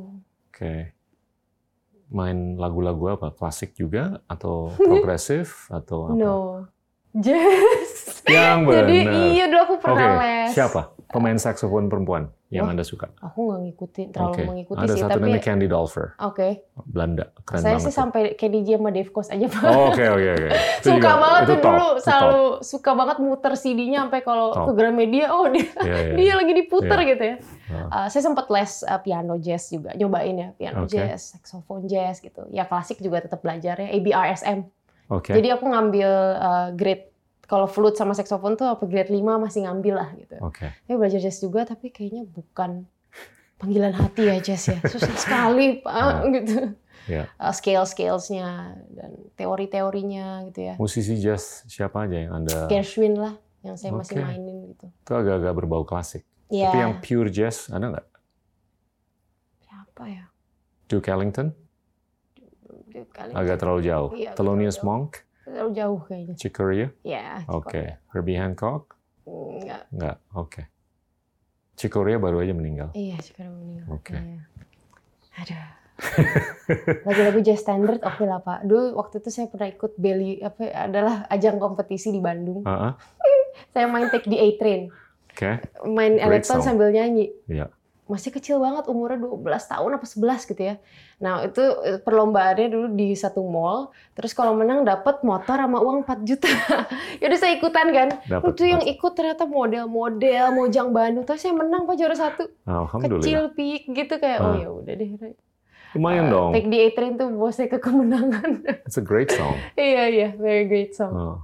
Oke. 0.53 0.93
Main 2.13 2.61
lagu-lagu 2.61 3.17
apa? 3.17 3.33
Klasik 3.33 3.73
juga 3.73 4.21
atau 4.29 4.69
progresif 4.87 5.65
atau 5.73 6.13
apa? 6.13 6.15
No. 6.15 6.37
Jazz. 7.25 7.82
Yang 8.33 8.59
benar. 8.63 8.83
Jadi 8.83 8.97
iya 9.31 9.45
dulu 9.45 9.61
aku 9.63 9.75
pernah 9.77 10.09
les. 10.17 10.49
Siapa? 10.49 10.81
Pemain 11.05 11.37
saksofon 11.37 11.85
perempuan 11.85 12.25
yang 12.49 12.65
Wah, 12.65 12.73
Anda 12.73 12.81
suka? 12.81 13.05
Aku 13.21 13.45
nggak 13.45 13.59
ngikutin 13.63 14.07
terlalu 14.09 14.33
Oke. 14.33 14.41
mengikuti 14.43 14.79
Ada 14.79 14.89
sih 14.89 15.01
satu 15.03 15.11
tapi 15.11 15.21
namanya 15.23 15.41
Candy 15.43 15.67
Dolfer, 15.67 16.07
oke. 16.19 16.47
Belanda. 16.83 17.25
Keren 17.39 17.59
Saya 17.59 17.69
banget. 17.71 17.77
sih 17.79 17.85
tuh. 17.87 17.97
sampai 18.01 18.21
Kenny 18.33 18.59
G 18.59 18.69
sama 18.73 18.89
Dave 18.89 19.09
Koz 19.09 19.29
aja 19.29 19.45
Pak. 19.45 19.61
Oh, 19.63 19.93
Oke, 19.93 20.05
oke, 20.07 20.29
oke. 20.31 20.47
Suka 20.79 20.89
juga- 20.95 21.13
banget 21.15 21.41
tuh 21.43 21.53
top, 21.55 21.65
dulu 21.67 21.85
top. 21.85 22.01
selalu 22.01 22.41
suka 22.59 22.91
banget 22.95 23.17
muter 23.19 23.53
CD-nya 23.53 23.99
sampai 23.99 24.19
kalau 24.19 24.47
Top. 24.51 24.65
ke 24.65 24.71
Gramedia 24.73 25.25
oh 25.29 25.45
dia 25.47 25.69
Iya, 25.79 25.97
iya. 26.03 26.13
dia 26.19 26.33
lagi 26.33 26.53
diputer 26.55 26.97
Iya. 26.99 27.07
gitu 27.07 27.23
ya. 27.23 27.35
Uh, 27.83 28.07
saya 28.07 28.21
sempat 28.23 28.45
les 28.47 28.71
uh, 28.83 28.97
piano 28.99 29.33
jazz 29.37 29.63
juga, 29.67 29.93
nyobain 29.93 30.33
ya 30.35 30.47
piano 30.51 30.81
Oke. 30.83 30.93
jazz, 30.93 31.37
saxophone 31.37 31.85
jazz 31.85 32.17
gitu. 32.19 32.41
Ya 32.49 32.65
klasik 32.65 32.97
juga 32.97 33.17
tetap 33.19 33.37
belajar 33.39 33.77
ya, 33.77 33.89
ABRSM. 33.91 34.65
Oke. 35.09 35.29
Jadi 35.31 35.47
aku 35.51 35.65
ngambil 35.67 36.09
uh, 36.35 36.67
grade 36.71 37.12
kalau 37.43 37.67
flute 37.67 37.93
sama 37.93 38.11
saxophone 38.11 38.55
tuh 38.55 38.65
apa 38.65 38.83
grade 38.83 39.09
5 39.09 39.19
masih 39.19 39.63
ngambil 39.63 39.95
lah 39.95 40.09
gitu. 40.15 40.35
Oke. 40.39 40.71
Saya 40.83 40.95
belajar 40.95 41.19
jazz 41.19 41.37
juga 41.37 41.63
tapi 41.63 41.89
kayaknya 41.89 42.23
bukan 42.25 42.87
panggilan 43.55 43.91
hati 43.91 44.23
ya 44.25 44.37
jazz 44.39 44.67
ya. 44.67 44.79
Susah 44.83 45.15
sekali 45.15 45.77
Pak 45.83 45.91
Ah. 45.93 46.23
gitu. 46.25 46.57
Iya. 47.03 47.27
Uh, 47.35 47.51
scale-scalesnya 47.51 48.47
dan 48.89 49.11
teori-teorinya 49.35 50.47
gitu 50.47 50.59
ya. 50.63 50.73
Musisi 50.79 51.19
jazz 51.19 51.67
siapa 51.67 52.07
aja 52.07 52.15
yang 52.17 52.31
Anda? 52.33 52.71
Gershwin 52.71 53.19
lah 53.19 53.35
yang 53.59 53.75
saya 53.75 53.91
masih 53.91 54.17
Oke. 54.17 54.23
mainin 54.23 54.71
gitu. 54.71 54.87
Itu 54.87 55.11
agak-agak 55.11 55.53
berbau 55.53 55.83
klasik. 55.83 56.23
Ya, 56.47 56.71
Tapi 56.71 56.77
yang 56.79 56.93
pure 56.99 57.27
jazz 57.27 57.67
ada 57.67 57.91
nggak? 57.91 58.07
siapa 59.59 60.03
ya? 60.05 60.25
Duke 60.85 61.07
Ellington? 61.07 61.51
Kali 63.09 63.33
Agak 63.33 63.57
terlalu 63.57 63.81
jauh. 63.83 64.09
Iya, 64.13 64.31
Thelonious 64.33 64.79
Monk? 64.79 65.25
Terlalu 65.43 65.71
jauh 65.75 65.99
kayaknya. 66.07 66.35
Chick 66.39 66.53
Corea? 66.55 66.87
Ya, 67.03 67.43
Oke. 67.51 67.99
Herbie 68.11 68.39
Hancock? 68.39 68.95
Enggak. 69.27 69.83
Nggak. 69.91 70.17
Oke. 70.35 70.61
Chick 71.75 71.91
Corea 71.91 72.17
baru 72.19 72.43
aja 72.43 72.53
meninggal. 72.55 72.89
Iya, 72.95 73.17
sekarang 73.19 73.55
meninggal. 73.59 73.85
Oke. 73.91 74.15
Iya. 74.15 74.41
Aduh. 75.41 75.65
Lagu-lagu 77.07 77.39
jazz 77.45 77.61
standard 77.61 78.01
oke 78.01 78.23
lah 78.25 78.41
Pak. 78.41 78.65
Dulu 78.65 78.97
waktu 78.97 79.21
itu 79.21 79.29
saya 79.29 79.47
pernah 79.47 79.69
ikut 79.69 79.93
Belly 79.95 80.41
apa 80.41 80.67
adalah 80.73 81.15
ajang 81.29 81.61
kompetisi 81.61 82.09
di 82.09 82.19
Bandung. 82.19 82.65
Ah, 82.65 82.91
ah. 82.91 82.93
Saya 83.73 83.85
main 83.85 84.09
Take 84.09 84.25
the 84.25 84.37
A 84.37 84.47
Train, 84.57 84.89
Oke. 85.29 85.61
main 85.85 86.17
Great 86.17 86.25
elektron 86.45 86.65
sambil 86.65 86.89
nyanyi. 86.89 87.29
Iya. 87.45 87.69
Masih 88.03 88.29
kecil 88.29 88.59
banget 88.59 88.83
umurnya 88.85 89.15
12 89.15 89.39
tahun 89.47 89.95
apa 89.95 90.03
11 90.03 90.49
gitu 90.51 90.61
ya. 90.61 90.75
Nah, 91.17 91.47
itu 91.47 91.63
eh, 91.81 91.97
perlombaannya 91.97 92.67
dulu 92.67 92.87
di 92.91 93.15
satu 93.15 93.39
mall. 93.41 93.95
Terus 94.11 94.35
kalau 94.35 94.51
menang 94.53 94.83
dapat 94.83 95.23
motor 95.23 95.55
sama 95.55 95.79
uang 95.79 96.03
4 96.03 96.27
juta. 96.27 96.51
Yaudah 97.23 97.39
saya 97.39 97.55
ikutan 97.55 97.87
kan. 97.89 98.09
Itu 98.43 98.63
yang 98.63 98.83
ikut 98.83 99.11
ternyata 99.15 99.47
model-model 99.47 100.45
Mojang 100.51 100.91
Bandung. 100.91 101.23
Terus 101.23 101.39
saya 101.39 101.55
menang 101.55 101.87
Pak 101.87 101.95
juara 101.95 102.11
satu. 102.13 102.43
Alhamdulillah. 102.67 103.23
Kecil 103.23 103.41
pik 103.55 103.81
gitu 103.87 104.13
kayak 104.17 104.39
oh 104.39 104.51
Ah. 104.51 104.55
ya 104.59 104.67
udah 104.67 104.93
deh. 104.93 105.09
Lumayan 105.93 106.25
dong. 106.27 106.51
Take 106.51 106.67
the 106.67 106.79
A-Train 106.89 107.13
tuh 107.15 107.29
bawa 107.31 107.51
saya 107.53 107.69
ke 107.69 107.79
kemenangan. 107.79 108.65
It's 108.89 108.97
a 108.97 109.05
great 109.05 109.29
song. 109.29 109.55
iya 109.77 110.09
iya, 110.09 110.29
very 110.35 110.67
great 110.67 110.91
song. 110.91 111.13
Oh. 111.13 111.37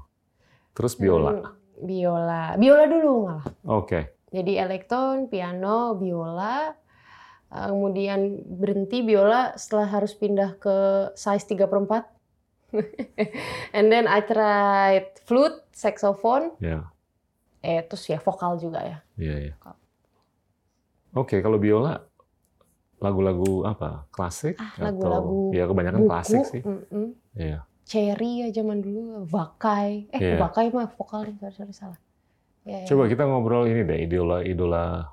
Terus 0.75 0.97
biola. 0.97 1.31
Hmm, 1.39 1.45
biola. 1.79 2.43
Biola 2.55 2.83
dulu 2.83 3.11
malah. 3.31 3.45
Oke. 3.63 4.18
Jadi 4.29 4.53
elektron, 4.55 5.25
piano, 5.25 5.97
biola. 5.97 6.73
Uh, 7.49 7.73
kemudian 7.73 8.45
berhenti 8.45 9.01
biola 9.01 9.57
setelah 9.57 9.89
harus 9.89 10.13
pindah 10.13 10.53
ke 10.61 10.75
size 11.17 11.49
3 11.49 11.65
per 11.65 11.81
4. 11.81 12.05
And 13.77 13.89
then 13.89 14.05
I 14.05 14.21
tried 14.21 15.17
flute, 15.25 15.57
saxophone, 15.73 16.53
Ya. 16.61 16.93
eh 17.65 17.81
terus 17.81 18.05
ya 18.05 18.21
vokal 18.21 18.61
juga 18.61 18.85
ya. 18.85 18.97
Iya, 19.17 19.35
iya. 19.49 19.53
Oke, 21.17 21.41
kalau 21.41 21.57
biola 21.57 22.05
lagu-lagu 23.01 23.65
apa? 23.65 24.05
Klasik 24.13 24.61
Ah, 24.61 24.69
atau 24.77 25.09
lagu-lagu 25.09 25.33
ya 25.49 25.65
kebanyakan 25.65 26.01
Buku, 26.05 26.09
klasik 26.13 26.41
sih. 26.45 26.61
mm-mm. 26.61 27.17
Iya. 27.33 27.65
Cherry 27.89 28.45
ya 28.45 28.47
zaman 28.53 28.85
dulu, 28.85 29.25
Vakai. 29.25 30.05
Eh, 30.13 30.21
Iya. 30.21 30.37
Vakai 30.37 30.69
mah 30.69 30.85
vokalnya, 30.93 31.33
sorry, 31.41 31.55
sorry 31.57 31.73
salah. 31.73 31.99
Ya, 32.69 32.77
ya. 32.83 32.87
Coba 32.87 33.09
kita 33.09 33.25
ngobrol 33.25 33.65
ini 33.65 33.81
deh, 33.81 34.05
idola-idola 34.05 35.09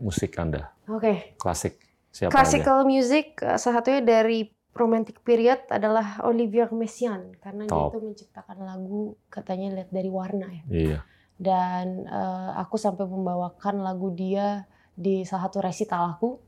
musik 0.00 0.32
Anda. 0.36 0.72
Oke, 0.88 1.36
Klasik. 1.36 1.76
Siapa 2.08 2.32
aja? 2.32 2.34
classical 2.34 2.88
music 2.88 3.36
eh, 3.44 3.60
salah 3.60 3.84
satunya 3.84 4.00
dari 4.00 4.48
romantic 4.72 5.20
period 5.20 5.68
adalah 5.68 6.24
Olivier 6.24 6.72
Messiaen 6.72 7.36
karena 7.36 7.68
dia 7.68 7.76
Top. 7.76 7.92
itu 7.92 8.00
menciptakan 8.00 8.58
lagu 8.64 9.12
katanya 9.28 9.76
lihat 9.76 9.90
dari 9.92 10.08
warna 10.08 10.48
ya. 10.48 10.64
Iya. 10.66 10.98
Dan 11.36 12.08
eh, 12.08 12.50
aku 12.56 12.80
sampai 12.80 13.04
membawakan 13.04 13.84
lagu 13.84 14.08
dia 14.10 14.64
di 14.96 15.22
salah 15.22 15.46
satu 15.46 15.60
resital 15.60 16.16
aku 16.16 16.40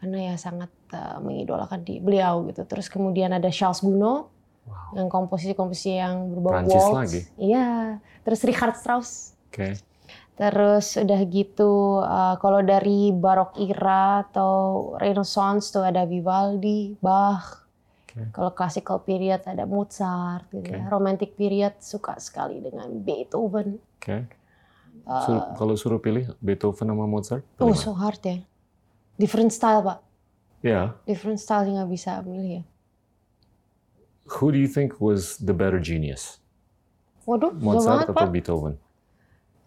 karena 0.00 0.32
ya 0.32 0.34
sangat 0.40 0.72
eh, 0.96 1.18
mengidolakan 1.20 1.84
di 1.84 2.00
beliau 2.00 2.48
gitu. 2.48 2.64
Terus 2.64 2.88
kemudian 2.88 3.36
ada 3.36 3.52
Charles 3.52 3.84
Gounod 3.84 4.32
Wow. 4.68 5.00
yang 5.00 5.08
komposisi-komposisi 5.08 5.96
yang 5.96 6.28
berbau 6.28 6.52
Prancis 6.60 6.76
waltz. 6.76 6.92
lagi? 7.00 7.20
Iya. 7.40 7.96
Terus 8.20 8.40
Richard 8.44 8.76
Strauss. 8.76 9.32
Oke. 9.58 9.74
Terus 10.38 10.94
udah 10.94 11.20
gitu 11.26 11.98
uh, 11.98 12.38
kalau 12.38 12.62
dari 12.62 13.10
barok 13.10 13.58
era 13.58 14.22
atau 14.22 14.94
Renaissance 14.94 15.74
tuh 15.74 15.82
ada 15.82 16.06
Vivaldi, 16.06 16.94
Bach. 17.02 17.66
Oke. 18.06 18.30
Kalau 18.30 18.54
classical 18.54 19.02
period 19.02 19.42
ada 19.42 19.66
Mozart 19.66 20.46
gitu 20.54 20.70
ya. 20.70 20.86
Oke. 20.86 20.94
Romantic 20.94 21.34
period 21.34 21.82
suka 21.82 22.14
sekali 22.22 22.62
dengan 22.62 22.86
Beethoven. 23.02 23.82
Oke. 23.98 24.30
Uh, 25.02 25.22
Sur- 25.26 25.46
kalau 25.58 25.74
suruh 25.74 25.98
pilih 25.98 26.30
Beethoven 26.38 26.86
sama 26.86 27.10
Mozart? 27.10 27.42
oh 27.58 27.74
so 27.74 27.90
hard 27.98 28.22
ya. 28.22 28.38
Different 29.18 29.50
style 29.50 29.82
pak. 29.82 29.98
Ya. 30.62 30.94
Different 31.02 31.42
style 31.42 31.66
yang 31.66 31.82
nggak 31.82 31.90
bisa 31.90 32.22
milih 32.22 32.62
ya. 32.62 32.64
Who 34.38 34.54
do 34.54 34.58
you 34.62 34.70
think 34.70 35.02
was 35.02 35.34
the 35.42 35.56
better 35.56 35.82
genius? 35.82 36.38
Waduh, 37.26 37.50
Mozart 37.58 38.06
banget 38.06 38.14
atau 38.14 38.14
pak. 38.14 38.30
Beethoven? 38.30 38.74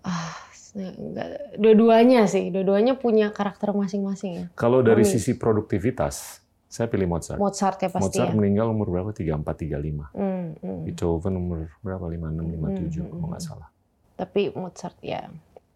Ah, 0.01 0.33
nggak- 0.73 1.57
dua-duanya 1.57 2.25
sih. 2.25 2.49
Dua-duanya 2.49 2.95
punya 2.95 3.29
karakter 3.29 3.69
masing-masing 3.71 4.31
ya. 4.33 4.45
Kalau 4.53 4.81
dari 4.81 5.03
Mami. 5.03 5.13
sisi 5.13 5.35
produktivitas, 5.35 6.39
saya 6.65 6.87
pilih 6.87 7.05
Mozart. 7.05 7.35
Mozart 7.35 7.77
ya 7.77 7.89
pasti 7.89 8.17
Mozart 8.17 8.31
ya. 8.31 8.35
meninggal 8.35 8.71
umur 8.71 8.87
berapa? 8.89 9.11
34, 9.11 9.43
35. 9.59 10.07
Hmm, 10.13 10.55
hmm. 10.57 10.79
Beethoven 10.87 11.33
umur 11.35 11.59
berapa? 11.81 12.05
56, 12.07 12.47
57 12.55 13.03
Hmm, 13.03 13.09
kalau 13.11 13.27
nggak 13.27 13.41
hmm. 13.41 13.49
salah. 13.51 13.69
Tapi 14.15 14.41
Mozart 14.53 14.97
ya. 15.01 15.21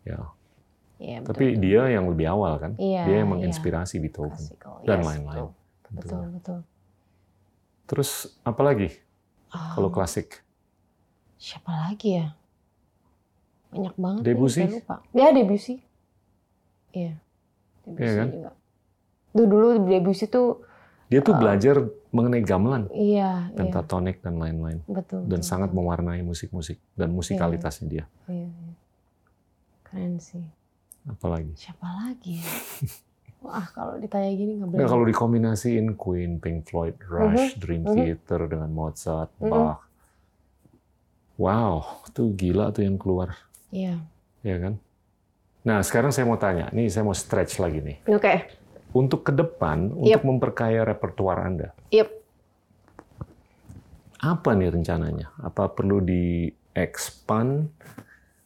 Ya. 0.02 0.20
ya 0.96 1.18
Tapi 1.22 1.46
betul. 1.54 1.62
dia 1.62 1.82
yang 1.92 2.06
lebih 2.08 2.28
awal 2.30 2.56
kan? 2.56 2.72
Iya, 2.78 3.04
dia 3.04 3.16
yang 3.20 3.28
iya. 3.28 3.34
menginspirasi 3.36 4.00
Beethoven 4.00 4.32
Classical, 4.38 4.74
dan 4.82 4.98
yes, 4.98 5.06
lain-lain. 5.06 5.36
Betul, 5.36 5.50
tentunya. 5.84 6.06
betul. 6.08 6.32
betul. 6.32 6.60
Terus 7.86 8.10
apa 8.42 8.62
lagi 8.64 8.90
kalau 9.52 9.90
Ah, 9.90 9.94
klasik? 9.94 10.42
siapa 11.36 11.70
lagi 11.70 12.16
ya? 12.16 12.34
Banyak 13.76 13.96
banget. 13.96 14.22
Debussy? 14.24 14.62
saya 14.62 14.72
lupa. 14.74 14.96
Ya 15.12 15.28
Debussy. 15.30 15.76
Iya. 16.90 17.14
Debussy 17.84 18.02
Iya 18.02 18.12
kan? 18.16 18.28
juga. 18.32 18.52
Tuh 19.32 19.46
dulu 19.46 19.68
Debussy 19.84 20.26
tuh 20.26 20.48
Dia 21.06 21.22
tuh 21.22 21.36
Ah. 21.36 21.40
belajar 21.40 21.76
mengenai 22.10 22.42
gamelan, 22.42 22.90
iya, 22.90 23.46
iya, 23.46 23.54
pentatonik 23.54 24.24
dan 24.24 24.40
lain-lain 24.40 24.82
betul. 24.86 25.22
dan 25.22 25.38
betul, 25.38 25.46
sangat 25.46 25.70
mewarnai 25.70 26.24
musik-musik 26.24 26.82
dan 26.96 27.12
musikalitasnya 27.12 27.86
dia. 27.86 28.06
Iya, 28.26 28.48
iya. 28.48 28.74
Keren 29.84 30.18
sih. 30.18 30.42
Apalagi? 31.06 31.54
Siapa 31.54 31.86
lagi 31.86 32.42
ya? 32.42 32.48
Wah, 33.46 33.70
kalau 33.70 34.02
ditanya 34.02 34.34
gini 34.34 34.58
nggak 34.58 34.74
Nah, 34.74 34.88
kalau 34.90 35.06
dikombinasiin 35.06 35.94
Queen, 35.94 36.42
Pink 36.42 36.66
Floyd, 36.66 36.98
Rush, 36.98 37.54
Mhm, 37.54 37.62
Dream 37.62 37.82
mhm. 37.84 37.94
Theater 37.94 38.42
dengan 38.50 38.70
Mozart, 38.74 39.30
Mhm. 39.38 39.46
Bach. 39.46 39.86
Wow, 41.36 41.84
tuh 42.10 42.32
gila 42.32 42.72
tuh 42.72 42.82
yang 42.82 42.96
keluar, 42.96 43.36
Iya. 43.70 44.02
ya 44.42 44.58
kan? 44.58 44.74
Nah, 45.64 45.82
sekarang 45.82 46.10
saya 46.10 46.24
mau 46.24 46.38
tanya, 46.38 46.70
nih 46.70 46.86
saya 46.86 47.02
mau 47.02 47.14
stretch 47.14 47.58
lagi 47.58 47.82
nih. 47.82 47.98
Oke. 48.08 48.46
Untuk 48.92 49.22
ke 49.22 49.32
depan, 49.32 49.90
Yep. 49.92 49.98
untuk 49.98 50.24
memperkaya 50.24 50.84
repertuar 50.84 51.42
Anda, 51.42 51.74
Yep. 51.90 52.10
apa 54.22 54.50
nih 54.52 54.70
rencananya? 54.72 55.34
Apa 55.40 55.70
perlu 55.70 56.00
di-expand 56.00 57.70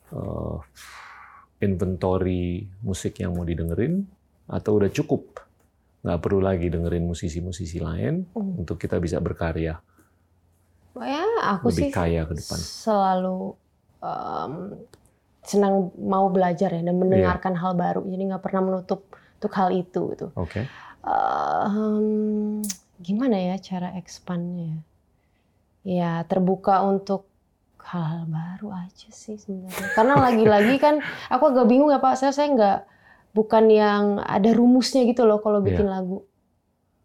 eh, 0.10 0.58
inventory 1.60 2.64
musik 2.82 3.20
yang 3.20 3.36
mau 3.36 3.44
didengerin? 3.44 4.02
Atau 4.48 4.82
udah 4.82 4.90
cukup? 4.90 5.38
Nggak 6.02 6.20
perlu 6.20 6.40
lagi 6.40 6.66
dengerin 6.66 7.04
musisi-musisi 7.04 7.78
lain 7.78 8.26
Hmm. 8.30 8.58
untuk 8.58 8.76
kita 8.76 8.98
bisa 8.98 9.20
berkarya 9.20 9.78
Ya, 10.96 11.24
aku 11.46 11.70
lebih 11.70 11.86
sih 11.86 11.92
kaya 11.94 12.24
ke 12.24 12.34
depan. 12.34 12.58
selalu 12.58 13.54
em, 14.00 14.54
senang 15.50 15.74
mau 15.98 16.30
belajar 16.30 16.70
ya 16.70 16.80
dan 16.80 16.94
mendengarkan 16.94 17.58
hal 17.58 17.74
baru. 17.74 18.06
Jadi 18.06 18.22
nggak 18.24 18.44
pernah 18.44 18.62
menutup 18.64 19.10
untuk 19.10 19.52
hal 19.52 19.74
itu 19.74 20.02
gitu. 20.14 20.28
Oke. 20.36 20.70
Em, 21.02 22.62
gimana 23.00 23.36
ya 23.36 23.56
cara 23.58 23.96
expandnya? 23.96 24.78
Ya 25.82 26.22
terbuka 26.24 26.84
untuk 26.84 27.26
hal-hal 27.82 28.30
baru 28.30 28.70
aja 28.78 29.10
sih 29.10 29.36
sebenarnya. 29.36 29.90
Karena 29.92 30.14
lagi-lagi 30.16 30.76
kan 30.78 31.02
aku 31.34 31.50
agak 31.50 31.66
bingung 31.66 31.90
ya 31.90 31.98
Pak. 31.98 32.14
Saya 32.16 32.30
saya 32.30 32.48
nggak 32.52 32.80
bukan 33.32 33.66
yang 33.68 34.04
ada 34.20 34.50
rumusnya 34.52 35.02
gitu 35.04 35.26
loh 35.26 35.42
kalau 35.42 35.60
bikin 35.60 35.86
Iya. 35.86 35.94
lagu. 35.98 36.18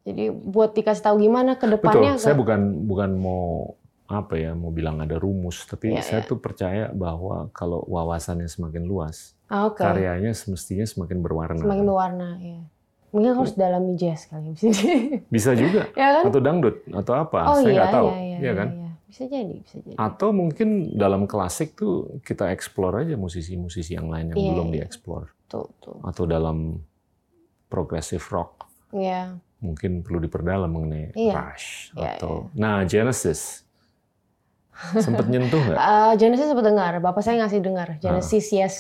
Jadi 0.05 0.29
buat 0.29 0.77
dikasih 0.77 1.01
tahu 1.03 1.17
gimana 1.19 1.57
ke 1.57 1.65
Betul. 1.65 1.81
depannya. 1.81 2.13
Saya 2.21 2.37
nggak- 2.37 2.41
bukan 2.41 2.61
bukan 2.85 3.11
mau 3.17 3.73
apa 4.15 4.35
ya 4.35 4.53
mau 4.53 4.71
bilang 4.71 4.99
ada 4.99 5.15
rumus, 5.15 5.65
tapi 5.65 5.91
Iya, 5.91 6.01
saya 6.01 6.21
iya. 6.23 6.29
tuh 6.29 6.39
percaya 6.39 6.85
bahwa 6.91 7.51
kalau 7.51 7.83
wawasannya 7.85 8.47
semakin 8.47 8.85
luas, 8.85 9.35
Ah, 9.47 9.67
Oke. 9.67 9.81
karyanya 9.81 10.33
semestinya 10.33 10.83
semakin 10.83 11.19
berwarna. 11.19 11.59
Semakin 11.59 11.85
berwarna 11.85 12.29
ya. 12.39 12.61
Mungkin 13.11 13.31
harus 13.33 13.55
dalami 13.55 13.95
jazz 13.95 14.27
kali 14.27 14.51
bisa 14.53 14.67
jadi. 14.69 15.23
Bisa 15.27 15.51
juga 15.53 15.87
ya 16.01 16.09
kan? 16.13 16.25
atau 16.27 16.41
dangdut 16.41 16.77
atau 16.89 17.15
apa, 17.15 17.39
Oh 17.47 17.57
saya 17.57 17.67
iya, 17.67 17.75
nggak 17.77 17.91
tahu, 17.93 18.09
iya, 18.09 18.19
iya, 18.21 18.39
ya 18.41 18.53
kan? 18.55 18.69
iya. 18.71 18.91
Bisa 19.05 19.23
jadi, 19.25 19.55
bisa 19.61 19.77
jadi. 19.79 19.95
Atau 19.95 20.29
mungkin 20.31 20.69
dalam 20.93 21.23
klasik 21.25 21.75
tuh 21.75 21.95
kita 22.21 22.51
explore 22.51 23.03
aja 23.03 23.15
musisi-musisi 23.15 23.95
yang 23.95 24.11
lain 24.11 24.31
yang 24.31 24.39
Iya, 24.39 24.51
belum 24.51 24.69
iya. 24.69 24.75
dieksplor. 24.83 25.31
Tuh, 25.47 25.71
tuh. 25.79 26.03
Atau 26.03 26.27
dalam 26.27 26.83
progressive 27.69 28.23
rock 28.29 28.67
Iya. 28.91 29.39
mungkin 29.59 30.03
perlu 30.03 30.19
diperdalam 30.21 30.67
mengenai 30.67 31.15
Iya. 31.15 31.35
Rush 31.35 31.95
Iya, 31.95 32.19
atau 32.19 32.51
nah 32.53 32.83
Genesis 32.83 33.63
sempat 34.97 35.27
nyentuh 35.27 35.59
nggak? 35.59 35.79
Eh, 35.81 36.13
Genesis 36.17 36.47
sempat 36.47 36.65
dengar, 36.65 36.93
bapak 36.99 37.21
saya 37.21 37.41
ngasih 37.41 37.61
dengar 37.61 37.89
Ah. 37.91 37.99
Genesis 37.99 38.47
yes. 38.49 38.77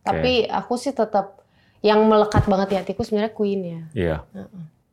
Tapi 0.00 0.46
aku 0.46 0.74
sih 0.74 0.90
tetap 0.90 1.44
yang 1.78 2.04
melekat 2.04 2.44
banget 2.44 2.68
di 2.68 2.76
hatiku 2.76 3.02
sebenarnya 3.02 3.30
Queen 3.30 3.60
ya. 3.60 3.80
Iya, 3.92 4.16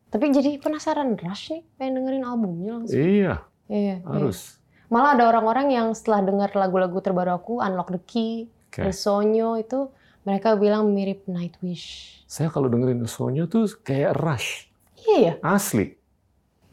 Tapi 0.07 0.25
jadi 0.29 0.55
penasaran 0.57 1.13
Rush 1.13 1.49
nih, 1.49 1.63
pengen 1.75 1.99
dengerin 1.99 2.23
albumnya 2.23 2.71
langsung. 2.77 2.95
iya 2.95 3.43
Iya, 3.65 3.95
iya. 3.95 3.97
harus. 4.05 4.59
Malah 4.85 5.15
ada 5.15 5.25
orang-orang 5.25 5.71
yang 5.71 5.87
setelah 5.91 6.21
dengar 6.21 6.53
lagu-lagu 6.53 6.99
terbaru 6.99 7.33
aku, 7.33 7.53
Unlock 7.57 7.89
the 7.91 8.01
Key. 8.01 8.33
El 8.75 8.91
Sonyo 8.91 9.55
itu 9.55 9.87
mereka 10.21 10.53
bilang 10.53 10.91
mirip 10.91 11.23
Nightwish. 11.25 12.19
Saya 12.25 12.47
kalau 12.47 12.67
dengerin 12.67 13.01
Sonyo 13.05 13.45
tuh 13.45 13.65
kayak 13.79 14.13
Rush 14.13 14.67
Iya 14.99 15.17
ya. 15.17 15.33
asli. 15.41 15.95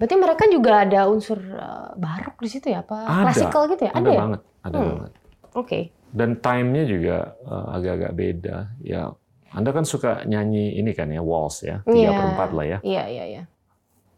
Berarti 0.03 0.19
mereka 0.19 0.45
juga 0.51 0.83
ada 0.83 1.07
unsur 1.07 1.39
uh, 1.39 1.95
barok 1.95 2.43
di 2.43 2.51
situ 2.51 2.67
ya? 2.67 2.83
Apa 2.83 3.07
Ada. 3.07 3.23
klasikal 3.23 3.71
gitu 3.71 3.87
ya? 3.87 3.93
Ada, 3.93 4.01
Ada, 4.01 4.11
ya? 4.11 4.19
banget, 4.19 4.41
ada 4.59 4.75
Hmm. 4.75 4.89
banget. 4.91 5.13
Oke. 5.55 5.79
Dan 6.11 6.31
time-nya 6.37 6.83
juga 6.85 7.17
uh, 7.41 7.67
agak-agak 7.71 8.13
beda. 8.13 8.57
Ya, 8.83 9.15
Anda 9.49 9.71
kan 9.71 9.87
suka 9.87 10.27
nyanyi 10.27 10.75
ini 10.75 10.91
kan 10.91 11.07
ya 11.07 11.23
waltz 11.23 11.63
ya, 11.63 11.87
tiga 11.87 11.95
Iya. 12.05 12.19
per 12.19 12.25
empat 12.27 12.51
lah 12.51 12.67
ya. 12.67 12.79
Iya, 12.83 13.05
iya, 13.07 13.25
iya. 13.31 13.43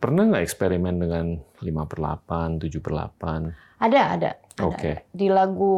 Pernah 0.00 0.24
nggak 0.26 0.40
eksperimen 0.42 0.96
dengan 0.96 1.26
5 1.60 1.84
per 1.84 1.98
8, 1.98 2.56
7 2.58 2.80
per 2.80 2.92
8? 2.94 3.52
Ada, 3.78 4.00
ada. 4.10 4.30
Oke. 4.60 4.92
ada. 4.94 5.04
Di 5.12 5.28
lagu 5.28 5.74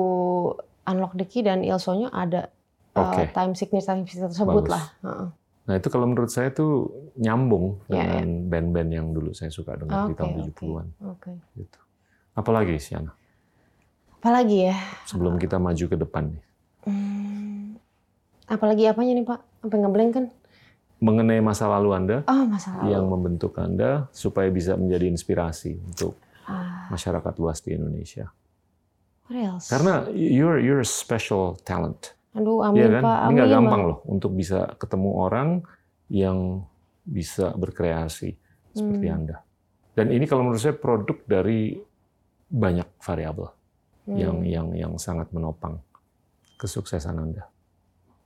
Unlock 0.84 1.14
the 1.14 1.26
Key 1.26 1.42
dan 1.42 1.66
Il 1.66 1.78
Sonyo 1.78 2.14
ada 2.14 2.46
uh, 2.94 3.00
Oke. 3.02 3.34
time 3.34 3.58
sickness 3.58 3.90
time 3.90 4.06
sickness 4.06 4.30
tersebut 4.30 4.62
Bagus. 4.62 4.70
lah. 4.70 4.84
Heeh. 5.02 5.26
Nah 5.66 5.74
itu 5.74 5.88
kalau 5.88 6.06
menurut 6.06 6.30
saya 6.30 6.48
tuh 6.48 6.88
nyambung 7.14 7.82
Iya, 7.84 8.22
dengan 8.22 8.46
band-band 8.46 8.90
yang 8.92 9.06
dulu 9.10 9.34
saya 9.34 9.50
suka 9.50 9.74
dengar 9.74 10.06
di 10.06 10.14
Oke, 10.14 10.18
tahun 10.18 10.32
oke. 10.40 10.50
70-an. 10.54 10.86
Oke. 11.04 11.32
Gitu. 11.54 11.78
Apalagi 12.32 12.76
Siana, 12.78 13.10
Apalagi 14.16 14.58
ya? 14.64 14.76
sebelum 15.04 15.36
kita 15.36 15.56
maju 15.56 15.84
ke 15.84 15.96
depan 15.96 16.24
nih. 16.30 16.42
Hmm, 16.86 17.78
apalagi 18.46 18.86
apanya 18.86 19.12
nih 19.12 19.26
Pak? 19.26 19.40
Sampai 19.60 19.78
ngeblank 19.78 20.10
kan? 20.12 20.26
Mengenai 20.96 21.38
masa 21.40 21.68
lalu 21.68 21.92
Anda, 21.92 22.16
Oh 22.24 22.42
masalah. 22.44 22.88
yang 22.88 23.04
membentuk 23.04 23.52
Anda 23.56 24.08
supaya 24.10 24.48
bisa 24.48 24.74
menjadi 24.74 25.06
inspirasi 25.08 25.76
untuk 25.84 26.16
Ah, 26.46 26.86
masyarakat 26.88 27.34
luas 27.36 27.58
di 27.58 27.74
Indonesia. 27.74 28.30
what 29.26 29.36
else? 29.36 29.66
Karena 29.66 30.06
you're 30.10 30.56
you're 30.56 30.78
a 30.78 30.86
special 30.86 31.58
talent, 31.60 32.14
Aduh, 32.36 32.60
Iya 32.60 32.68
amin 32.68 32.90
kan? 32.92 33.02
Pak. 33.02 33.18
Ini 33.18 33.32
nggak 33.32 33.48
amin, 33.48 33.56
gampang 33.56 33.82
loh 33.88 33.98
untuk 34.04 34.30
bisa 34.36 34.58
ketemu 34.76 35.10
orang 35.16 35.48
yang 36.12 36.68
bisa 37.02 37.56
berkreasi 37.56 38.36
seperti 38.76 39.06
Hmm. 39.08 39.16
Anda. 39.16 39.36
Dan 39.96 40.12
ini 40.12 40.28
kalau 40.28 40.44
menurut 40.44 40.60
saya 40.60 40.76
produk 40.76 41.16
dari 41.24 41.80
banyak 42.46 42.86
variabel 43.00 43.48
Hmm. 44.06 44.16
yang 44.20 44.36
yang 44.44 44.68
yang 44.76 44.92
sangat 45.00 45.32
menopang 45.32 45.80
kesuksesan 46.60 47.16
Anda. 47.16 47.48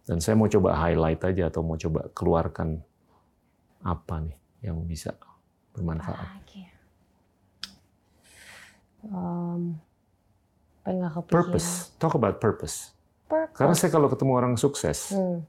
Dan 0.05 0.19
saya 0.19 0.35
mau 0.35 0.51
coba 0.51 0.75
highlight 0.75 1.23
aja 1.23 1.47
atau 1.49 1.63
mau 1.63 1.79
coba 1.79 2.11
keluarkan 2.11 2.83
apa 3.81 4.27
nih 4.27 4.37
yang 4.67 4.83
bisa 4.85 5.15
bermanfaat. 5.73 6.29
Ya? 6.51 6.69
Um? 9.07 9.79
Purpose, 11.31 11.95
talk 12.03 12.19
about 12.19 12.43
purpose. 12.43 12.91
Purpose. 13.31 13.55
Karena 13.55 13.75
saya 13.75 13.91
kalau 13.91 14.11
ketemu 14.11 14.33
orang 14.35 14.55
sukses, 14.57 15.15
Hmm. 15.15 15.47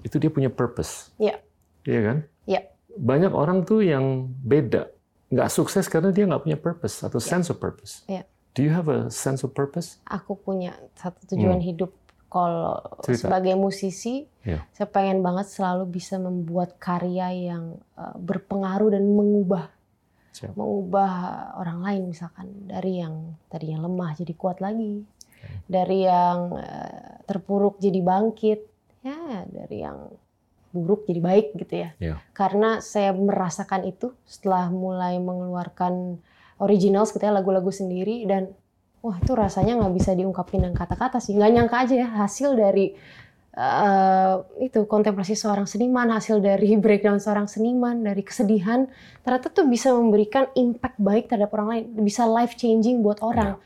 itu 0.00 0.16
dia 0.16 0.30
punya 0.30 0.46
purpose. 0.48 1.10
Iya. 1.18 1.42
Iya 1.82 2.00
kan? 2.00 2.18
Iya. 2.46 2.60
Banyak 2.94 3.32
orang 3.34 3.66
tuh 3.66 3.82
yang 3.82 4.04
beda. 4.38 4.86
Nggak 5.28 5.50
sukses 5.50 5.84
karena 5.84 6.08
dia 6.08 6.24
nggak 6.24 6.40
punya 6.40 6.56
purpose 6.56 7.02
atau 7.02 7.18
sense 7.18 7.50
of 7.50 7.58
purpose. 7.58 8.06
Iya. 8.06 8.22
Do 8.54 8.62
you 8.62 8.70
have 8.70 8.86
a 8.86 9.06
sense 9.08 9.42
of 9.42 9.50
purpose? 9.50 9.98
Aku 10.04 10.34
punya 10.34 10.72
satu 10.94 11.26
tujuan 11.28 11.58
hidup. 11.58 11.90
Kalau 12.28 12.76
Hmm. 12.76 13.00
Cerita. 13.02 13.24
sebagai 13.24 13.56
musisi, 13.56 14.28
Iya. 14.44 14.60
saya 14.70 14.84
pengen 14.86 15.24
banget 15.24 15.48
selalu 15.48 15.88
bisa 15.90 16.20
membuat 16.20 16.76
karya 16.76 17.32
yang 17.32 17.64
uh, 17.96 18.12
berpengaruh 18.14 18.92
dan 18.92 19.00
mengubah 19.08 19.72
Siap. 20.36 20.52
mengubah 20.52 21.10
orang 21.56 21.80
lain 21.80 22.02
misalkan 22.12 22.52
dari 22.68 23.00
yang 23.00 23.32
tadinya 23.48 23.82
lemah 23.82 24.12
jadi 24.12 24.36
kuat 24.36 24.60
lagi, 24.60 25.08
dari 25.68 26.08
yang 26.08 26.54
uh, 26.54 27.22
terpuruk 27.28 27.76
jadi 27.80 28.00
bangkit, 28.00 28.60
ya 29.04 29.44
dari 29.48 29.84
yang 29.84 30.08
buruk 30.72 31.08
jadi 31.08 31.20
baik 31.20 31.46
gitu 31.56 31.74
ya. 31.74 31.90
Iya. 31.98 32.16
Karena 32.36 32.78
saya 32.84 33.16
merasakan 33.16 33.88
itu 33.88 34.12
setelah 34.28 34.68
mulai 34.68 35.16
mengeluarkan 35.16 36.20
originals 36.60 37.14
gitu 37.14 37.24
ya 37.24 37.32
lagu-lagu 37.32 37.70
sendiri 37.70 38.26
dan 38.28 38.52
wah 39.00 39.16
itu 39.16 39.32
rasanya 39.32 39.78
nggak 39.78 39.94
bisa 39.94 40.10
diungkapin 40.12 40.62
dengan 40.66 40.76
kata-kata 40.76 41.22
sih. 41.22 41.34
Nggak 41.38 41.50
nyangka 41.54 41.76
aja 41.88 41.94
ya 41.94 42.08
hasil 42.26 42.58
dari 42.58 42.92
eh, 43.58 44.34
itu 44.60 44.84
kontemplasi 44.84 45.38
seorang 45.38 45.64
seniman, 45.64 46.12
hasil 46.12 46.42
dari 46.44 46.76
breakdown 46.84 47.22
seorang 47.22 47.48
seniman, 47.48 48.04
dari 48.04 48.20
kesedihan 48.20 48.84
ternyata 49.24 49.48
tuh 49.48 49.64
bisa 49.64 49.94
memberikan 49.94 50.50
impact 50.52 50.98
baik 51.00 51.32
terhadap 51.32 51.50
orang 51.56 51.68
lain, 51.72 51.84
bisa 52.04 52.28
life 52.28 52.58
changing 52.58 53.00
buat 53.00 53.24
orang. 53.24 53.56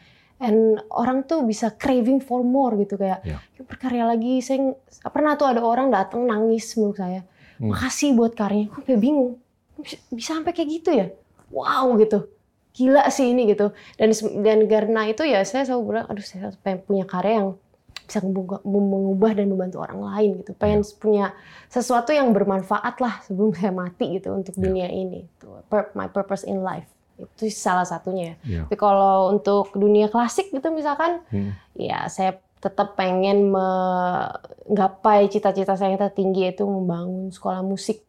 And 0.42 0.58
orang 0.90 1.22
tuh 1.22 1.46
bisa 1.46 1.70
craving 1.72 2.18
for 2.18 2.42
more 2.42 2.74
gitu 2.76 2.98
kayak 2.98 3.22
Ya. 3.22 3.38
"Yuk 3.54 3.70
berkarya 3.70 4.04
lagi. 4.04 4.42
Saya 4.42 4.74
pernah 5.06 5.38
tuh 5.38 5.46
ada 5.46 5.62
orang 5.62 5.88
datang 5.88 6.26
nangis 6.26 6.74
menurut 6.74 6.98
saya. 6.98 7.22
Hmm. 7.56 7.70
Makasih 7.70 8.12
buat 8.12 8.34
karyanya. 8.34 8.74
Kayak 8.82 8.98
bingung. 8.98 9.38
Bisa, 9.78 9.96
bisa 10.10 10.30
sampai 10.34 10.50
kayak 10.50 10.68
gitu 10.68 10.90
ya? 10.90 11.06
Wow 11.48 11.94
gitu. 11.96 12.26
Gila 12.72 13.06
sih 13.08 13.30
ini 13.30 13.46
gitu. 13.46 13.70
Dan 13.94 14.10
dan 14.42 14.58
karena 14.66 15.06
itu 15.06 15.22
ya 15.22 15.46
saya 15.46 15.62
selalu 15.62 15.82
bilang, 15.86 16.06
aduh 16.10 16.24
saya 16.24 16.50
pengen 16.60 16.82
punya 16.82 17.04
karya 17.06 17.38
yang 17.38 17.50
bisa 18.02 18.18
mengubah, 18.66 19.32
dan 19.32 19.48
membantu 19.48 19.80
orang 19.80 20.04
lain 20.04 20.30
gitu. 20.44 20.52
Pengen 20.52 20.84
punya 21.00 21.32
sesuatu 21.68 22.12
yang 22.12 22.28
bermanfaat 22.32 23.00
lah 23.00 23.24
sebelum 23.24 23.56
saya 23.56 23.72
mati 23.72 24.20
gitu 24.20 24.34
untuk 24.34 24.52
Ya. 24.52 24.68
dunia 24.68 24.88
ini. 24.90 25.24
Pur- 25.70 25.88
My 25.96 26.12
purpose 26.12 26.44
in 26.44 26.60
life. 26.60 26.91
Itu 27.18 27.48
salah 27.52 27.84
satunya. 27.84 28.36
Iya. 28.42 28.66
Tapi 28.66 28.76
kalau 28.76 29.30
untuk 29.30 29.72
dunia 29.74 30.08
klasik 30.08 30.48
gitu 30.50 30.68
misalkan, 30.70 31.22
Hmm. 31.28 31.52
ya 31.74 32.06
saya 32.08 32.38
tetap 32.62 32.94
pengen 32.94 33.50
menggapai 33.50 35.26
cita-cita 35.26 35.74
saya 35.74 35.94
yang 35.94 36.00
tertinggi 36.00 36.46
yaitu 36.46 36.62
membangun 36.62 37.30
sekolah 37.30 37.60
musik 37.60 38.02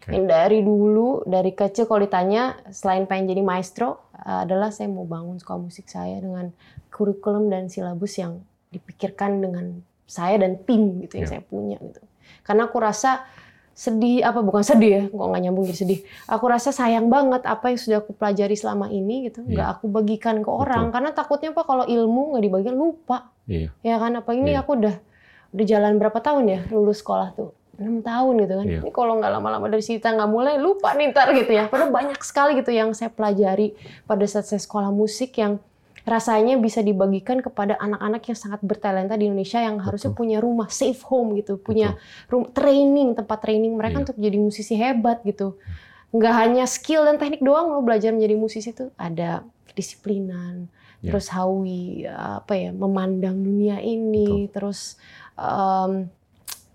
Oke. 0.00 0.16
Yang 0.16 0.26
dari 0.32 0.58
dulu, 0.64 1.28
dari 1.28 1.52
kecil 1.52 1.84
kalau 1.84 2.00
ditanya, 2.00 2.56
selain 2.72 3.04
pengen 3.04 3.36
jadi 3.36 3.44
maestro, 3.44 4.00
adalah 4.16 4.72
saya 4.72 4.88
mau 4.88 5.04
bangun 5.04 5.36
sekolah 5.36 5.60
musik 5.60 5.92
saya 5.92 6.16
dengan 6.24 6.56
kurikulum 6.88 7.52
dan 7.52 7.68
silabus 7.68 8.16
yang 8.16 8.40
dipikirkan 8.72 9.44
dengan 9.44 9.84
saya 10.08 10.40
dan 10.40 10.56
tim 10.64 11.04
gitu 11.04 11.20
yang 11.20 11.28
Ya. 11.28 11.32
saya 11.36 11.42
punya 11.44 11.76
gitu. 11.84 12.00
Karena 12.40 12.72
aku 12.72 12.80
rasa 12.80 13.28
sedih 13.80 14.20
apa 14.20 14.44
bukan 14.44 14.60
sedih 14.60 14.90
ya, 14.92 15.02
kok 15.08 15.16
nggak 15.24 15.40
nyambung 15.40 15.64
jadi 15.64 15.78
sedih. 15.80 16.00
Aku 16.28 16.44
rasa 16.52 16.68
sayang 16.68 17.08
banget 17.08 17.48
apa 17.48 17.72
yang 17.72 17.80
sudah 17.80 18.04
aku 18.04 18.12
pelajari 18.12 18.52
selama 18.52 18.92
ini 18.92 19.32
gitu, 19.32 19.40
nggak 19.40 19.56
Iya. 19.64 19.74
aku 19.80 19.88
bagikan 19.88 20.44
ke 20.44 20.50
orang. 20.52 20.92
Karena 20.92 21.16
takutnya 21.16 21.56
pak 21.56 21.64
kalau 21.64 21.88
ilmu 21.88 22.36
nggak 22.36 22.44
dibagikan 22.44 22.76
lupa, 22.76 23.32
Iya. 23.48 23.72
ya 23.80 23.96
kan? 23.96 24.20
Apa 24.20 24.36
ini 24.36 24.52
Iya. 24.52 24.60
aku 24.60 24.76
udah 24.76 24.94
udah 25.50 25.64
jalan 25.64 25.96
berapa 25.96 26.18
tahun 26.20 26.44
ya 26.46 26.60
lulus 26.68 27.00
sekolah 27.00 27.32
tuh 27.32 27.50
enam 27.80 28.04
tahun 28.04 28.44
gitu 28.44 28.54
kan. 28.60 28.66
Iya. 28.68 28.80
Ini 28.84 28.90
kalau 28.92 29.12
nggak 29.16 29.32
lama-lama 29.32 29.66
dari 29.72 29.80
situ 29.80 30.04
nggak 30.04 30.28
mulai 30.28 30.60
lupa 30.60 30.92
nih 30.92 31.16
ntar 31.16 31.32
gitu 31.32 31.48
ya. 31.48 31.64
Padahal 31.64 31.88
banyak 31.88 32.20
sekali 32.20 32.60
gitu 32.60 32.68
yang 32.70 32.92
saya 32.92 33.08
pelajari 33.08 33.72
pada 34.04 34.28
saat 34.28 34.44
saya 34.44 34.60
sekolah 34.60 34.92
musik 34.92 35.32
yang 35.40 35.56
rasanya 36.04 36.56
bisa 36.56 36.80
dibagikan 36.80 37.40
kepada 37.40 37.76
anak-anak 37.76 38.22
yang 38.24 38.38
sangat 38.38 38.60
bertalenta 38.60 39.14
di 39.14 39.28
Indonesia 39.28 39.60
yang 39.60 39.76
harusnya 39.78 40.10
Betul. 40.12 40.20
punya 40.24 40.38
rumah 40.40 40.68
safe 40.68 41.00
home 41.04 41.36
gitu, 41.40 41.56
punya 41.56 41.96
room, 42.28 42.48
training 42.50 43.12
tempat 43.14 43.38
training 43.40 43.76
mereka 43.76 44.00
Iya. 44.00 44.02
untuk 44.08 44.16
jadi 44.16 44.36
musisi 44.36 44.74
hebat 44.74 45.20
gitu. 45.22 45.60
Nggak 46.10 46.34
hanya 46.34 46.64
skill 46.66 47.06
dan 47.06 47.20
teknik 47.20 47.40
doang 47.40 47.70
lo 47.70 47.84
belajar 47.84 48.10
menjadi 48.10 48.34
musisi 48.34 48.72
itu 48.72 48.90
ada 48.96 49.44
kedisiplinan, 49.68 50.66
Iya. 51.00 51.14
terus 51.14 51.30
how 51.30 51.48
we 51.48 52.04
apa 52.08 52.52
ya 52.58 52.70
memandang 52.72 53.38
dunia 53.38 53.78
ini, 53.78 54.50
terus 54.50 54.98
em, 55.38 56.10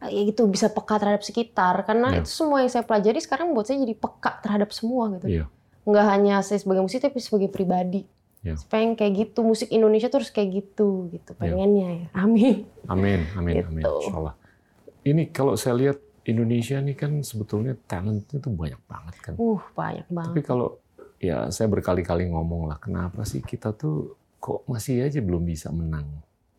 ya 0.06 0.22
gitu 0.22 0.46
bisa 0.46 0.70
peka 0.70 1.02
terhadap 1.02 1.26
sekitar 1.26 1.82
karena 1.84 2.14
Iya. 2.14 2.22
itu 2.22 2.30
semua 2.30 2.62
yang 2.62 2.70
saya 2.70 2.86
pelajari 2.86 3.20
sekarang 3.20 3.52
buat 3.52 3.66
saya 3.66 3.82
jadi 3.82 3.96
peka 3.98 4.38
terhadap 4.40 4.70
semua 4.70 5.10
gitu 5.18 5.28
Iya. 5.28 5.46
nggak 5.86 6.06
hanya 6.10 6.36
saya 6.42 6.62
sebagai 6.62 6.82
musisi 6.82 7.02
tapi 7.02 7.18
sebagai 7.18 7.50
pribadi 7.50 8.06
Saya 8.46 8.70
pengen 8.70 8.94
kayak 8.94 9.14
gitu 9.18 9.42
musik 9.42 9.70
Indonesia 9.70 10.06
terus 10.06 10.30
kayak 10.30 10.50
gitu 10.54 11.10
gitu 11.10 11.34
Iya. 11.34 11.40
pengennya 11.50 11.90
ya 11.90 12.08
amin 12.14 12.56
Amin, 12.86 13.20
amin, 13.34 13.56
amin. 13.64 13.82
Gitu. 13.82 13.90
Insya 14.00 14.14
Allah. 14.16 14.36
Ini 15.02 15.24
kalau 15.30 15.54
saya 15.54 15.74
lihat 15.76 15.98
Indonesia 16.24 16.78
ini 16.78 16.94
kan 16.94 17.22
sebetulnya 17.22 17.74
talentnya 17.84 18.38
tuh 18.38 18.50
banyak 18.52 18.82
banget 18.86 19.16
kan. 19.20 19.34
uh 19.36 19.62
banyak 19.72 20.06
Tapi 20.06 20.14
banget 20.14 20.44
kalau 20.44 20.78
ya 21.18 21.50
saya 21.50 21.66
berkali-kali 21.66 22.26
ngomong 22.28 22.66
lah, 22.66 22.78
kenapa 22.78 23.22
sih 23.22 23.40
kita 23.40 23.70
tuh 23.72 24.14
kok 24.38 24.66
masih 24.66 25.02
aja 25.02 25.18
belum 25.18 25.42
bisa 25.42 25.70
menang 25.70 26.06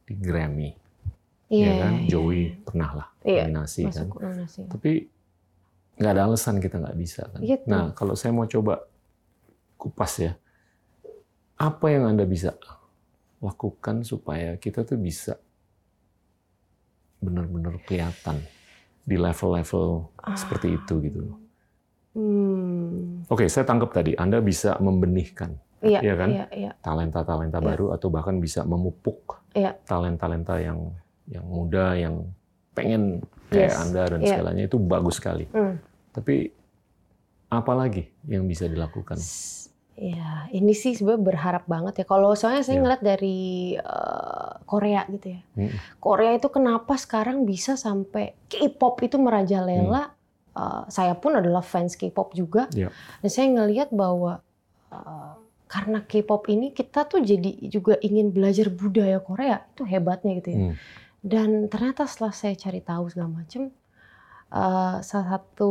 di 0.02 0.14
Grammy? 0.14 0.70
iya 1.46 1.62
ya 1.64 1.72
kan? 1.78 1.92
iya, 1.96 2.08
Joey 2.08 2.42
pernah 2.58 2.90
lah 2.92 3.08
Iya, 3.22 3.46
nominasi 3.46 3.86
kan. 3.86 4.06
nominasi 4.08 4.60
Tapi 4.66 4.90
nggak 5.96 6.12
ada 6.12 6.22
alasan 6.26 6.58
kita 6.58 6.76
nggak 6.76 6.96
bisa 6.96 7.22
kan. 7.24 7.38
Gitu. 7.40 7.62
Nah 7.64 7.94
kalau 7.94 8.14
saya 8.14 8.30
mau 8.30 8.44
coba 8.44 8.82
kupas 9.76 10.12
ya, 10.20 10.32
apa 11.56 11.86
yang 11.88 12.04
anda 12.06 12.24
bisa 12.24 12.52
lakukan 13.38 14.00
supaya 14.02 14.56
kita 14.56 14.82
tuh 14.82 14.96
bisa 14.96 15.36
benar-benar 17.16 17.80
kelihatan 17.82 18.44
di 19.02 19.16
level-level 19.16 20.10
seperti 20.34 20.76
itu 20.76 20.94
gitu 21.00 21.18
loh. 21.22 21.38
hmm 22.12 23.26
Oke, 23.26 23.46
saya 23.46 23.62
tangkap 23.62 23.90
tadi 23.90 24.12
Anda 24.14 24.38
bisa 24.38 24.76
membenihkan 24.78 25.56
iya 25.80 26.00
Iya 26.02 26.14
kan? 26.16 26.28
iya 26.28 26.46
iya 26.52 26.70
talenta-talenta 26.80 27.58
Iya. 27.58 27.66
baru 27.66 27.86
atau 27.92 28.08
bahkan 28.08 28.36
bisa 28.36 28.62
memupuk 28.62 29.40
Iya. 29.52 29.76
talenta-talenta 29.84 30.60
yang 30.60 30.92
yang 31.26 31.44
muda 31.44 31.96
yang 31.96 32.28
pengen 32.72 33.24
kayak 33.48 33.72
Yes. 33.72 33.80
Anda 33.80 34.02
dan 34.06 34.20
Iya. 34.20 34.28
segalanya 34.30 34.64
itu 34.66 34.76
bagus 34.76 35.16
sekali. 35.16 35.46
Hmm. 35.50 35.80
Tapi 36.12 36.50
apa 37.48 37.72
lagi 37.72 38.04
yang 38.26 38.44
bisa 38.44 38.66
dilakukan? 38.66 39.16
Ya, 39.96 40.44
ini 40.52 40.76
sih 40.76 40.92
sebenarnya 40.92 41.24
berharap 41.24 41.64
banget 41.64 42.00
ya. 42.00 42.04
Kalau 42.04 42.36
soalnya 42.36 42.60
saya 42.60 42.76
Iya. 42.76 42.82
ngeliat 42.84 43.02
dari 43.02 43.38
eh, 43.80 44.52
Korea 44.68 45.08
gitu 45.08 45.32
ya. 45.32 45.40
Mm. 45.56 45.72
Korea 45.96 46.32
itu 46.36 46.48
kenapa 46.52 47.00
sekarang 47.00 47.48
bisa 47.48 47.80
sampai 47.80 48.36
K-pop 48.52 49.00
itu 49.00 49.16
merajalela. 49.16 50.12
Eh, 50.52 50.82
saya 50.92 51.16
pun 51.16 51.40
adalah 51.40 51.64
fans 51.64 51.96
K-pop 51.96 52.36
juga. 52.36 52.68
Iya. 52.76 52.92
Dan 53.24 53.30
saya 53.32 53.46
ngelihat 53.56 53.88
bahwa 53.88 54.44
eh, 54.92 55.32
karena 55.64 56.04
K-pop 56.04 56.44
ini 56.52 56.76
kita 56.76 57.08
tuh 57.08 57.24
jadi 57.24 57.56
juga 57.72 57.96
ingin 58.04 58.36
belajar 58.36 58.68
budaya 58.68 59.16
Korea. 59.24 59.64
Itu 59.72 59.88
hebatnya 59.88 60.36
gitu 60.44 60.48
ya. 60.52 60.58
Hmm. 60.60 60.74
Dan 61.24 61.48
ternyata 61.72 62.04
setelah 62.04 62.36
saya 62.36 62.52
cari 62.52 62.84
tahu 62.84 63.08
segala 63.10 63.42
macam, 63.42 63.72
eh, 64.52 64.96
salah 65.02 65.28
satu 65.38 65.70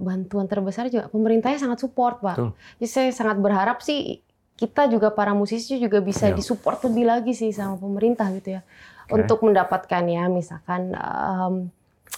bantuan 0.00 0.46
terbesar 0.46 0.86
juga 0.92 1.10
pemerintahnya 1.10 1.58
sangat 1.58 1.82
support, 1.82 2.22
Pak. 2.22 2.36
Betul. 2.38 2.50
Jadi 2.78 2.88
saya 2.88 3.10
sangat 3.10 3.36
berharap 3.42 3.82
sih 3.82 4.22
kita 4.56 4.86
juga 4.86 5.10
para 5.10 5.34
musisi 5.34 5.80
juga 5.82 5.98
bisa 5.98 6.30
Iya. 6.30 6.38
disupport 6.38 6.78
lebih 6.86 7.04
lagi 7.08 7.32
sih 7.34 7.50
sama 7.50 7.74
pemerintah 7.74 8.30
gitu 8.30 8.58
ya. 8.58 8.62
Oke. 9.10 9.26
Untuk 9.26 9.42
mendapatkan 9.42 10.02
ya 10.06 10.30
misalkan 10.30 10.94
em, 10.94 11.54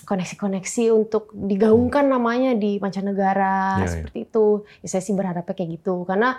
koneksi-koneksi 0.04 0.84
untuk 0.92 1.32
digaungkan 1.32 2.04
namanya 2.04 2.52
di 2.52 2.76
mancanegara 2.76 3.80
iya. 3.80 3.88
seperti 3.88 4.28
itu. 4.28 4.68
Ya, 4.84 4.88
saya 4.92 5.02
sih 5.02 5.16
berharapnya 5.16 5.56
kayak 5.56 5.80
gitu 5.80 6.04
karena 6.04 6.36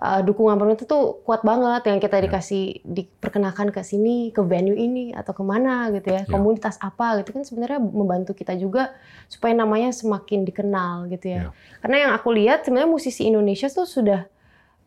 eh, 0.00 0.20
dukungan 0.24 0.56
pemerintah 0.56 0.88
tuh 0.88 1.20
kuat 1.22 1.44
banget 1.44 1.84
yang 1.86 2.00
kita 2.00 2.16
Iya. 2.16 2.24
dikasih 2.24 2.64
diperkenalkan 2.82 3.68
ke 3.68 3.84
sini 3.84 4.32
ke 4.32 4.40
venue 4.40 4.72
ini 4.74 5.12
atau 5.12 5.36
ke 5.36 5.44
mana 5.44 5.92
gitu 5.92 6.08
ya 6.08 6.24
Iya. 6.24 6.32
komunitas 6.32 6.80
apa 6.80 7.20
gitu 7.20 7.36
kan 7.36 7.44
sebenarnya 7.44 7.76
membantu 7.78 8.32
kita 8.32 8.56
juga 8.56 8.96
supaya 9.28 9.52
namanya 9.52 9.92
semakin 9.92 10.42
dikenal 10.42 11.04
gitu 11.08 11.28
Iya. 11.28 11.52
ya 11.52 11.80
karena 11.80 11.96
yang 12.08 12.12
aku 12.16 12.28
lihat 12.32 12.64
sebenarnya 12.64 12.88
musisi 12.88 13.28
Indonesia 13.28 13.68
tuh 13.68 13.84
sudah 13.84 14.24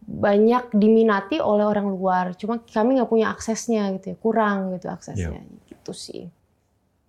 banyak 0.03 0.75
diminati 0.75 1.39
oleh 1.39 1.63
orang 1.63 1.87
luar 1.87 2.35
cuma 2.35 2.59
kami 2.59 2.99
nggak 2.99 3.07
punya 3.07 3.31
aksesnya 3.31 3.87
gitu 3.95 4.11
ya 4.11 4.17
kurang 4.19 4.75
gitu 4.75 4.91
aksesnya 4.91 5.39
gitu 5.69 5.93
sih 5.93 6.27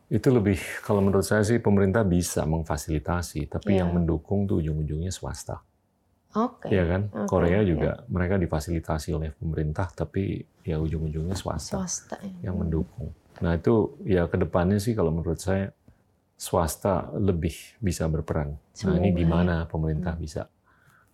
Itu 0.05 0.29
lebih 0.31 0.61
kalau 0.85 1.01
menurut 1.01 1.25
saya 1.25 1.41
sih 1.43 1.57
pemerintah 1.59 2.05
bisa 2.05 2.45
memfasilitasi, 2.45 3.49
tapi 3.49 3.75
Iya. 3.75 3.83
yang 3.83 3.97
mendukung 3.99 4.45
tuh 4.45 4.61
ujung-ujungnya 4.61 5.09
swasta. 5.11 5.65
Oke 6.35 6.69
Iya 6.69 6.85
kan? 6.87 7.03
Oke, 7.15 7.29
Korea 7.31 7.61
iya. 7.63 7.67
juga 7.67 7.91
mereka 8.11 8.35
difasilitasi 8.37 9.15
oleh 9.15 9.31
pemerintah, 9.33 9.89
tapi 9.91 10.43
ya 10.63 10.77
ujung-ujungnya 10.79 11.39
swasta. 11.39 11.79
swasta 11.79 12.17
ya. 12.21 12.51
yang 12.51 12.59
mendukung. 12.61 13.15
Nah 13.43 13.55
itu 13.55 13.99
ya 14.03 14.27
ke 14.27 14.37
depannya 14.39 14.79
sih 14.79 14.95
kalau 14.95 15.11
menurut 15.11 15.39
saya 15.39 15.71
swasta 16.35 17.15
lebih 17.15 17.55
bisa 17.79 18.11
berperan. 18.11 18.59
Nah 18.85 18.95
ini 18.99 19.11
Semoga 19.11 19.21
gimana 19.23 19.55
ya. 19.63 19.69
pemerintah 19.71 20.15
bisa 20.19 20.43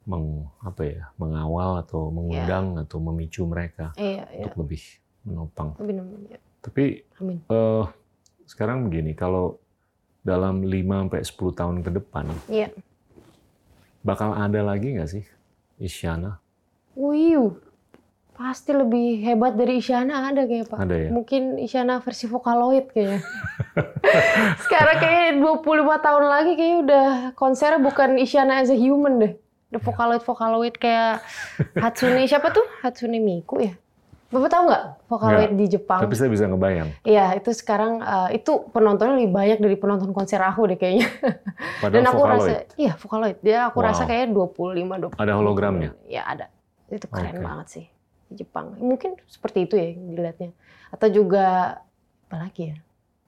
meng, 0.09 0.49
apa 0.65 0.83
ya 0.83 1.03
mengawal 1.21 1.85
atau 1.85 2.09
mengundang 2.09 2.81
atau 2.81 2.99
memicu 2.99 3.45
mereka 3.45 3.93
iya 4.01 4.25
iya 4.33 4.49
untuk 4.49 4.65
lebih 4.65 4.83
menopang. 5.29 5.77
lebih 5.77 5.95
nem- 6.01 6.27
ya. 6.27 6.41
Tapi 6.61 6.85
amin 7.21 7.39
eh, 7.47 7.85
sekarang 8.49 8.89
begini 8.89 9.13
kalau 9.15 9.61
dalam 10.21 10.65
5 10.65 11.07
sampai 11.07 11.21
10 11.25 11.53
tahun 11.57 11.77
ke 11.81 11.91
depan 11.97 12.27
iya 12.49 12.69
bakal 14.01 14.33
ada 14.33 14.61
lagi 14.65 14.97
nggak 14.97 15.11
sih 15.11 15.25
Isyana? 15.81 16.41
Wiu, 16.97 17.57
pasti 18.37 18.73
lebih 18.73 19.21
hebat 19.25 19.57
dari 19.57 19.81
Isyana 19.81 20.33
ada 20.33 20.45
kayaknya 20.45 20.67
Pak. 20.69 20.79
Ada 20.81 20.97
ya? 20.97 21.09
Mungkin 21.13 21.43
Isyana 21.61 22.01
versi 22.01 22.25
Vocaloid 22.29 22.89
kayaknya. 22.93 23.21
Sekarang 24.65 24.97
kayaknya 25.01 25.45
25 25.45 26.07
tahun 26.07 26.25
lagi 26.25 26.53
kayaknya 26.57 26.79
udah 26.85 27.07
konsernya 27.37 27.81
bukan 27.81 28.17
Isyana 28.17 28.65
as 28.65 28.73
a 28.73 28.77
human 28.77 29.21
deh. 29.21 29.33
Udah 29.73 29.81
Vocaloid 29.85 30.23
Vocaloid 30.25 30.75
kayak 30.81 31.21
Hatsune 31.85 32.25
siapa 32.25 32.53
tuh? 32.53 32.65
Hatsune 32.81 33.21
Miku 33.21 33.61
ya. 33.61 33.77
Bapak 34.31 34.47
tahu 34.47 34.63
nggak 34.71 34.85
Vocaloid 35.11 35.53
di 35.59 35.67
Jepang? 35.67 36.01
Tapi 36.01 36.15
saya 36.15 36.31
bisa 36.31 36.47
ngebayang. 36.47 36.89
Iya, 37.03 37.35
itu 37.35 37.51
sekarang 37.51 37.99
eh, 37.99 38.39
itu 38.39 38.63
penontonnya 38.71 39.19
lebih 39.19 39.35
banyak 39.35 39.59
dari 39.59 39.75
penonton 39.75 40.15
konser 40.15 40.39
aku 40.39 40.71
deh 40.71 40.79
kayaknya. 40.79 41.11
Padahal 41.83 41.95
Dan 41.99 42.05
aku 42.07 42.23
Vocaloid. 42.23 42.39
rasa 42.39 42.55
iya 42.79 42.93
Vocaloid. 42.95 43.37
Dia 43.43 43.59
aku 43.67 43.79
Wow. 43.83 43.87
rasa 43.91 44.03
kayak 44.07 44.31
25 44.31 45.11
20. 45.11 45.19
Ada 45.19 45.33
hologramnya? 45.35 45.91
Ya 46.07 46.23
ada. 46.25 46.47
Itu 46.87 47.11
keren 47.11 47.39
Oke. 47.39 47.43
banget 47.43 47.67
sih 47.69 47.87
di 48.31 48.35
Jepang. 48.39 48.79
Mungkin 48.79 49.19
seperti 49.27 49.67
itu 49.67 49.75
ya 49.75 49.91
dilihatnya. 49.91 50.55
Atau 50.95 51.11
juga 51.11 51.47
apa 52.31 52.37
lagi 52.39 52.71
ya? 52.71 52.77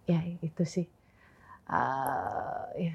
Ya 0.07 0.19
itu 0.39 0.63
sih. 0.63 0.87
Ah, 1.67 2.71
ya. 2.79 2.95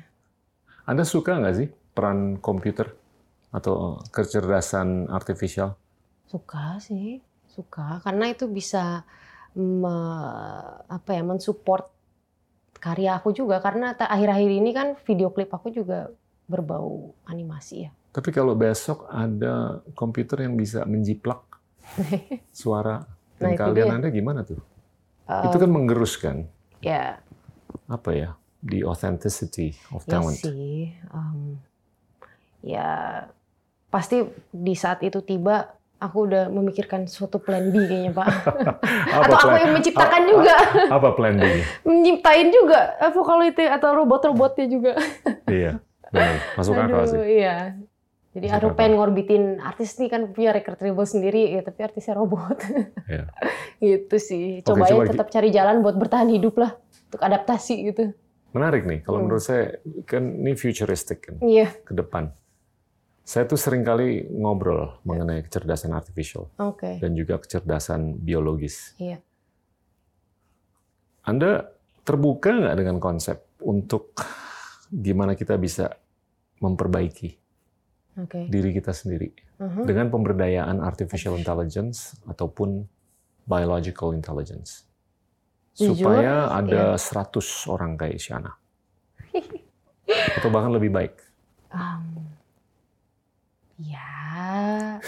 Anda 0.83 1.03
suka 1.03 1.35
nggak 1.35 1.55
sih 1.55 1.67
peran 1.91 2.39
komputer 2.39 2.95
atau 3.51 3.99
kecerdasan 4.11 5.07
artifisial? 5.07 5.75
Suka 6.23 6.79
sih, 6.79 7.19
suka 7.57 7.97
karena 8.05 8.29
itu 8.29 8.45
bisa 8.45 9.01
me- 9.57 10.77
apa 10.85 11.09
ya 11.17 11.25
mensupport 11.25 11.89
karya 12.77 13.17
aku 13.17 13.33
juga 13.33 13.57
karena 13.57 13.97
akhir-akhir 13.97 14.51
ini 14.53 14.69
kan 14.69 14.93
video 15.01 15.33
klip 15.33 15.49
aku 15.49 15.73
juga 15.73 16.13
berbau 16.45 17.17
animasi 17.25 17.89
ya. 17.89 17.91
Tapi 18.13 18.29
kalau 18.29 18.53
besok 18.53 19.09
ada 19.09 19.81
komputer 19.97 20.45
yang 20.45 20.53
bisa 20.53 20.85
menjiplak 20.85 21.41
suara 22.53 23.05
dan 23.41 23.53
Nah, 23.53 23.57
kalian. 23.57 23.97
Anda 23.97 24.09
gimana 24.13 24.45
tuh? 24.45 24.61
Eh, 25.25 25.49
itu 25.49 25.57
kan 25.57 25.69
menggeruskan 25.73 26.35
ya 26.85 27.17
apa 27.89 28.09
ya? 28.13 28.29
The 28.61 28.85
authenticity 28.85 29.73
of 29.93 30.05
Ya 30.05 30.17
talent. 30.17 30.37
sih, 30.37 30.93
em, 31.13 31.61
ya 32.65 32.89
pasti 33.93 34.25
di 34.49 34.73
saat 34.73 35.05
itu 35.05 35.21
tiba 35.21 35.76
aku 35.97 36.17
udah 36.23 36.43
memikirkan 36.47 37.05
suatu 37.05 37.37
plan 37.37 37.67
B 37.67 37.83
kayaknya 37.83 38.11
Pak. 38.11 38.27
Apa 39.15 39.21
atau 39.23 39.35
aku 39.35 39.47
plan- 39.47 39.59
yang 39.59 39.71
menciptakan 39.73 40.21
a- 40.21 40.27
juga, 40.27 40.55
Apa 40.89 41.09
plan 41.11 41.35
B? 41.35 41.45
menciptain 41.87 42.47
juga 42.49 42.79
apa 42.95 43.19
kalau 43.19 43.43
itu 43.43 43.61
atau 43.61 43.89
robot-robotnya 43.95 44.65
juga. 44.67 44.91
iya, 45.49 45.81
benar. 46.07 46.37
Masuk 46.53 46.73
akal 46.73 46.99
Aduh, 46.99 47.07
sih. 47.07 47.21
iya. 47.35 47.57
Jadi 48.29 48.45
Masuk 48.45 48.55
aku 48.55 48.67
akal. 48.67 48.77
pengen 48.77 48.93
ngorbitin 48.95 49.43
artis 49.59 49.89
nih 49.95 50.07
kan 50.07 50.21
punya 50.29 50.49
record 50.51 50.77
label 50.77 51.03
sendiri 51.03 51.41
ya, 51.51 51.61
tapi 51.61 51.79
artisnya 51.81 52.13
robot. 52.13 52.57
Iya. 53.07 53.25
gitu 53.79 54.15
sih. 54.17 54.45
Oke, 54.59 54.67
coba 54.67 54.85
gi- 54.85 55.09
tetap 55.09 55.27
cari 55.27 55.49
jalan 55.49 55.81
buat 55.81 55.95
bertahan 55.95 56.27
hidup 56.27 56.55
lah 56.55 56.77
untuk 57.07 57.19
adaptasi 57.19 57.75
gitu. 57.87 58.13
Menarik 58.49 58.83
nih. 58.83 59.01
Kalau 59.01 59.17
Hmm. 59.17 59.25
menurut 59.27 59.43
saya 59.43 59.77
kan 60.03 60.21
ini 60.35 60.53
futuristic 60.53 61.19
kan 61.23 61.35
Iya, 61.39 61.73
ke 61.79 61.93
depan. 61.93 62.29
Saya 63.27 63.43
tuh 63.43 63.59
sering 63.59 63.83
kali 63.83 64.23
ngobrol 64.31 65.03
mengenai 65.03 65.43
kecerdasan 65.43 65.91
artificial 65.91 66.47
oke. 66.55 67.03
dan 67.03 67.11
juga 67.11 67.35
kecerdasan 67.43 68.23
biologis. 68.23 68.95
Iya. 68.95 69.19
Anda 71.27 71.67
terbuka 72.07 72.55
nggak 72.55 72.75
dengan 72.79 72.97
konsep 73.03 73.43
untuk 73.59 74.15
gimana 74.87 75.35
kita 75.35 75.59
bisa 75.59 75.91
memperbaiki 76.63 77.35
Oke. 78.23 78.47
diri 78.47 78.71
kita 78.71 78.95
sendiri 78.95 79.35
Mhm. 79.59 79.83
dengan 79.83 80.07
pemberdayaan 80.07 80.79
artificial 80.79 81.35
intelligence 81.35 82.15
ataupun 82.23 82.87
biological 83.43 84.15
intelligence 84.15 84.87
Jujur, 85.75 85.99
supaya 85.99 86.47
iya. 86.47 86.63
ada 86.63 86.83
100 86.95 87.67
orang 87.67 87.99
kayak 87.99 88.15
Isyana 88.15 88.55
atau 90.39 90.47
bahkan 90.47 90.71
lebih 90.71 90.95
baik. 90.95 91.19
Um, 91.75 92.26
ya, 93.77 94.99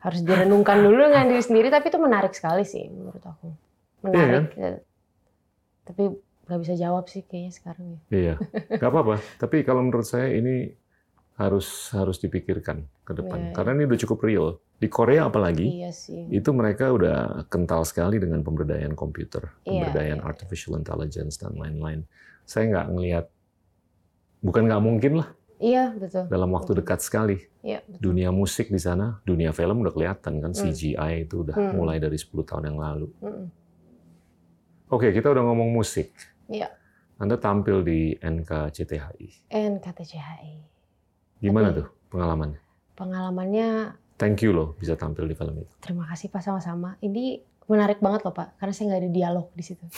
harus 0.00 0.20
direnungkan 0.20 0.84
dulu 0.84 1.08
dengan 1.08 1.26
diri 1.26 1.40
sendiri, 1.40 1.68
tapi 1.72 1.88
itu 1.88 1.98
menarik 1.98 2.36
sekali 2.36 2.62
sih 2.62 2.84
menurut 2.88 3.24
aku. 3.24 3.48
Menarik. 4.04 4.52
ya. 4.54 4.76
Tapi 5.84 6.02
nggak 6.44 6.60
bisa 6.60 6.74
jawab 6.76 7.08
sih 7.08 7.24
kayaknya 7.24 7.52
sekarang 7.56 7.86
ya. 7.88 8.00
Iya, 8.12 8.34
nggak 8.76 8.90
apa-apa. 8.92 9.16
Tapi 9.40 9.64
kalau 9.64 9.80
menurut 9.80 10.04
saya 10.04 10.28
ini 10.28 10.68
harus 11.34 11.90
harus 11.90 12.22
dipikirkan 12.22 12.86
ke 13.02 13.10
depan 13.10 13.38
Iya, 13.40 13.46
iya. 13.50 13.54
karena 13.58 13.70
ini 13.74 13.84
udah 13.90 14.00
cukup 14.06 14.18
real. 14.22 14.48
Di 14.78 14.86
Korea 14.86 15.26
apalagi 15.26 15.66
Iya 15.82 15.90
sih. 15.90 16.30
itu 16.30 16.50
mereka 16.54 16.92
udah 16.94 17.48
kental 17.48 17.82
sekali 17.88 18.20
dengan 18.22 18.44
pemberdayaan 18.44 18.92
komputer, 18.94 19.50
Iya, 19.64 19.88
pemberdayaan 19.88 20.20
iya. 20.22 20.26
artificial 20.28 20.76
intelligence 20.78 21.40
dan 21.40 21.56
lain-lain. 21.58 22.04
Saya 22.44 22.68
nggak 22.70 22.86
ngelihat, 22.92 23.26
bukan 24.44 24.62
nggak 24.68 24.82
mungkin 24.84 25.12
lah 25.24 25.28
Iya 25.64 25.96
betul. 25.96 26.28
dalam 26.28 26.52
waktu 26.52 26.76
dekat 26.76 27.00
sekali. 27.00 27.40
Iya 27.60 27.80
betul. 27.82 28.12
Dunia 28.12 28.28
musik 28.28 28.68
di 28.68 28.76
sana, 28.76 29.16
dunia 29.22 29.50
film 29.50 29.80
udah 29.80 29.90
kelihatan 29.90 30.38
kan 30.38 30.52
Hmm. 30.52 30.60
CGI 30.60 31.24
itu 31.24 31.40
udah 31.40 31.56
Hmm. 31.56 31.72
mulai 31.72 31.96
dari 31.96 32.14
10 32.14 32.44
tahun 32.44 32.68
yang 32.68 32.78
lalu. 32.78 33.08
Mm-mm. 33.18 33.46
Oke, 34.90 35.10
kita 35.10 35.26
udah 35.26 35.42
ngomong 35.42 35.72
musik. 35.72 36.12
Iya. 36.46 36.68
Anda 37.16 37.34
tampil 37.34 37.80
di 37.80 38.12
NKCTHI. 38.14 39.48
NKTCHI. 39.48 40.52
Gimana 41.40 41.70
Tapi- 41.70 41.78
tuh 41.80 41.88
pengalamannya? 42.10 42.60
Pengalamannya 42.94 43.68
Thank 44.14 44.46
you 44.46 44.54
loh 44.54 44.78
bisa 44.78 44.94
tampil 44.94 45.26
di 45.26 45.34
film 45.34 45.58
itu. 45.58 45.72
terima 45.80 46.06
kasih 46.06 46.28
Pak 46.28 46.38
sama-sama. 46.40 46.94
Ini 47.00 47.42
menarik 47.66 47.98
banget 47.98 48.20
loh 48.22 48.32
Pak, 48.32 48.56
karena 48.56 48.72
saya 48.72 48.84
nggak 48.88 49.00
ada 49.00 49.10
dialog 49.10 49.46
di 49.50 49.62
situ. 49.62 49.84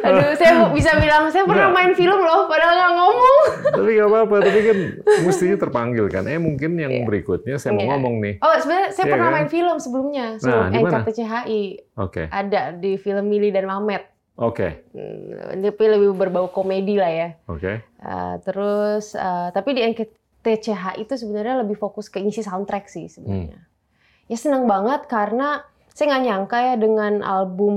Aduh, 0.00 0.30
saya 0.34 0.70
bisa 0.70 0.94
bilang 0.96 1.26
saya 1.28 1.42
pernah 1.42 1.68
Nggak. 1.68 1.76
main 1.76 1.92
film 1.92 2.18
loh, 2.18 2.46
padahal 2.46 2.70
nggak 2.72 2.92
ngomong. 2.94 3.36
tapi 3.68 3.90
nggak 3.92 4.08
apa-apa, 4.08 4.36
tapi 4.40 4.60
kan 4.62 4.78
mestinya 5.22 5.56
terpanggil 5.56 6.06
kan. 6.06 6.24
Eh 6.24 6.38
mungkin 6.38 6.74
yang 6.74 6.92
Iya. 6.92 7.04
berikutnya 7.04 7.56
saya 7.56 7.74
mau 7.74 7.82
Iya. 7.82 7.90
ngomong 7.92 8.14
nih. 8.20 8.34
Oh, 8.38 8.54
sebenarnya 8.56 8.88
saya 8.92 9.04
Iya 9.04 9.12
pernah 9.12 9.26
kan? 9.26 9.34
main 9.34 9.48
film 9.48 9.76
sebelumnya, 9.78 10.26
sebelum 10.36 10.62
mana? 10.64 10.78
NKTCHI. 10.80 11.62
Oke, 11.96 12.22
Ada 12.28 12.60
di 12.72 12.92
film 12.96 13.24
Mili 13.26 13.50
dan 13.50 13.66
Mamet. 13.66 14.02
oke, 14.36 14.68
Hmm, 14.92 15.58
Tapi 15.60 15.84
lebih 15.88 16.14
berbau 16.14 16.46
komedi 16.48 16.94
lah 16.94 17.10
ya. 17.10 17.28
oke. 17.44 17.72
Uh, 17.98 18.38
terus, 18.40 19.12
uh, 19.12 19.50
tapi 19.50 19.74
di 19.74 19.82
NKTCHI 19.84 20.94
itu 21.00 21.14
sebenarnya 21.14 21.58
lebih 21.58 21.74
fokus 21.74 22.06
ke 22.06 22.18
isi 22.20 22.38
soundtrack 22.40 22.86
sih 22.86 23.06
sebenarnya. 23.08 23.66
Ya 24.28 24.36
senang 24.36 24.68
banget 24.68 25.08
karena 25.08 25.64
saya 25.92 26.14
nggak 26.14 26.24
nyangka 26.24 26.58
ya 26.62 26.74
dengan 26.78 27.12
album 27.26 27.76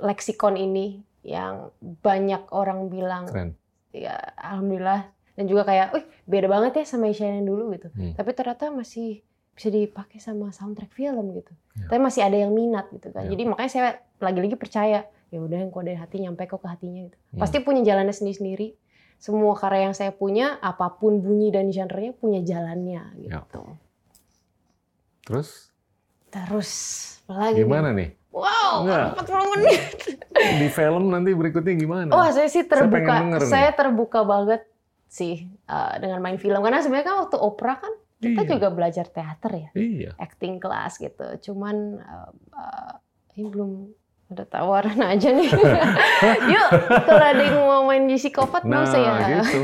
Lexicon 0.00 0.56
ini 0.56 1.02
yang 1.26 1.74
banyak 1.82 2.48
orang 2.54 2.88
bilang 2.88 3.28
Keren. 3.28 3.52
ya 3.92 4.16
alhamdulillah 4.38 5.14
dan 5.34 5.44
juga 5.50 5.66
kayak, 5.66 5.88
wih 5.94 6.04
beda 6.30 6.46
banget 6.46 6.72
ya 6.82 6.84
sama 6.86 7.10
Isyana 7.10 7.42
yang 7.42 7.48
dulu 7.50 7.74
gitu. 7.74 7.90
Hmm. 7.90 8.14
Tapi 8.14 8.30
ternyata 8.38 8.70
masih 8.70 9.26
bisa 9.54 9.70
dipakai 9.70 10.18
sama 10.22 10.50
soundtrack 10.54 10.94
film 10.94 11.34
gitu. 11.34 11.52
Ya. 11.78 11.90
Tapi 11.90 12.00
masih 12.02 12.22
ada 12.22 12.38
yang 12.38 12.54
minat 12.54 12.86
gitu 12.94 13.10
kan. 13.10 13.26
Ya. 13.26 13.34
Jadi 13.34 13.42
makanya 13.46 13.70
saya 13.70 13.88
lagi-lagi 14.22 14.54
percaya 14.54 15.06
ya 15.34 15.38
udah 15.42 15.58
yang 15.66 15.70
dari 15.74 15.98
hati 15.98 16.22
nyampe 16.22 16.46
kok 16.46 16.62
ke 16.62 16.68
hatinya 16.70 17.10
gitu. 17.10 17.18
Hmm. 17.34 17.40
Pasti 17.42 17.58
punya 17.66 17.82
jalannya 17.82 18.14
sendiri-sendiri. 18.14 18.78
Semua 19.18 19.58
karya 19.58 19.90
yang 19.90 19.96
saya 19.96 20.12
punya, 20.14 20.58
apa 20.62 21.00
pun 21.00 21.22
bunyi 21.22 21.50
dan 21.50 21.70
genre-nya 21.70 22.12
punya 22.14 22.44
jalannya 22.44 23.02
Ya. 23.18 23.42
Terus 25.24 25.72
Terus 26.28 26.70
lagi? 27.24 27.58
gimana 27.58 27.90
nih? 27.90 28.10
Wow, 28.28 28.82
Enggak. 28.82 29.22
40 29.22 29.52
menit. 29.54 29.80
Di 30.60 30.68
film 30.68 31.04
nanti 31.08 31.30
berikutnya 31.30 31.74
gimana? 31.74 32.10
Wah, 32.10 32.28
saya 32.28 32.50
sih 32.50 32.66
terbuka. 32.66 33.22
nih. 33.22 33.46
Saya 33.46 33.70
terbuka 33.70 34.20
banget 34.22 34.66
sih 35.06 35.46
uh, 35.64 35.94
dengan 35.96 36.18
main 36.18 36.36
film 36.36 36.58
karena 36.58 36.82
sebenarnya 36.82 37.06
kan 37.06 37.16
waktu 37.22 37.36
opera 37.38 37.78
kan 37.78 37.92
kita 38.16 38.42
Iya. 38.42 38.50
juga 38.50 38.68
belajar 38.68 39.06
teater 39.06 39.52
ya, 39.54 39.68
Iya. 39.72 40.10
acting 40.16 40.58
class 40.58 40.98
gitu. 40.98 41.22
Cuman 41.44 41.76
uh, 41.96 42.30
uh, 42.50 42.92
ini 43.32 43.46
belum 43.46 43.70
ada 44.26 44.42
tawaran 44.44 44.98
aja 44.98 45.30
nih. 45.30 45.50
Yuk, 46.52 46.68
kalau 47.06 47.24
ada 47.24 47.38
yang 47.38 47.62
mau 47.62 47.86
main 47.86 48.02
di 48.02 48.18
psikopat 48.18 48.66
mau 48.66 48.82
Nah, 48.82 48.90
saya. 48.90 49.12
gitu. 49.38 49.60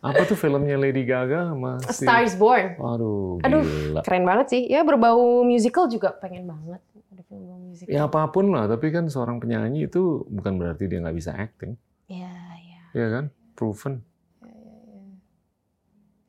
Apa 0.00 0.22
tuh 0.24 0.34
filmnya 0.34 0.74
Lady 0.74 1.02
Gaga 1.02 1.48
sama 1.48 1.76
A 1.76 1.90
si- 1.90 2.04
Star 2.04 2.22
is 2.22 2.32
Born. 2.32 2.76
Aduh, 2.76 3.38
Aduh. 3.40 3.60
gila. 3.60 4.00
Keren 4.00 4.22
banget 4.22 4.46
sih. 4.48 4.62
Ya 4.64 4.80
berbau 4.80 5.18
musical 5.42 5.86
juga 5.86 6.14
pengen 6.14 6.46
banget. 6.46 6.78
Ada 7.08 7.22
film 7.24 7.42
berbau 7.42 7.58
musical. 7.60 7.90
Ya 7.90 8.04
apa 8.04 8.26
pun 8.28 8.48
lah, 8.48 8.66
tapi 8.66 8.88
kan 8.88 9.06
seorang 9.06 9.36
penyanyi 9.36 9.84
itu 9.84 10.00
bukan 10.24 10.54
berarti 10.54 10.86
dia 10.86 11.00
nggak 11.00 11.14
bisa 11.14 11.32
acting, 11.32 11.74
Ya, 12.06 12.30
ya. 12.54 12.82
ya 12.94 13.06
kan? 13.10 13.24
Proven. 13.52 14.06
ya, 14.40 14.54
ya, 14.54 14.74
ya. 14.94 15.06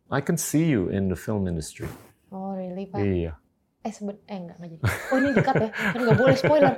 I 0.10 0.20
can 0.20 0.36
see 0.36 0.66
you 0.66 0.90
in 0.90 1.06
the 1.06 1.16
film 1.16 1.46
industry. 1.46 1.86
Oh 2.28 2.54
really 2.54 2.86
Pak? 2.86 2.98
Iya. 3.00 3.38
Eh 3.90 3.94
seben 3.98 4.22
eh 4.30 4.38
enggak 4.38 4.62
enggak 4.62 4.70
jadi. 4.78 4.84
Oh 5.10 5.18
ini 5.18 5.30
dekat 5.34 5.56
ya, 5.58 5.70
kan 5.74 5.98
nggak 6.06 6.18
boleh 6.22 6.36
spoiler. 6.38 6.74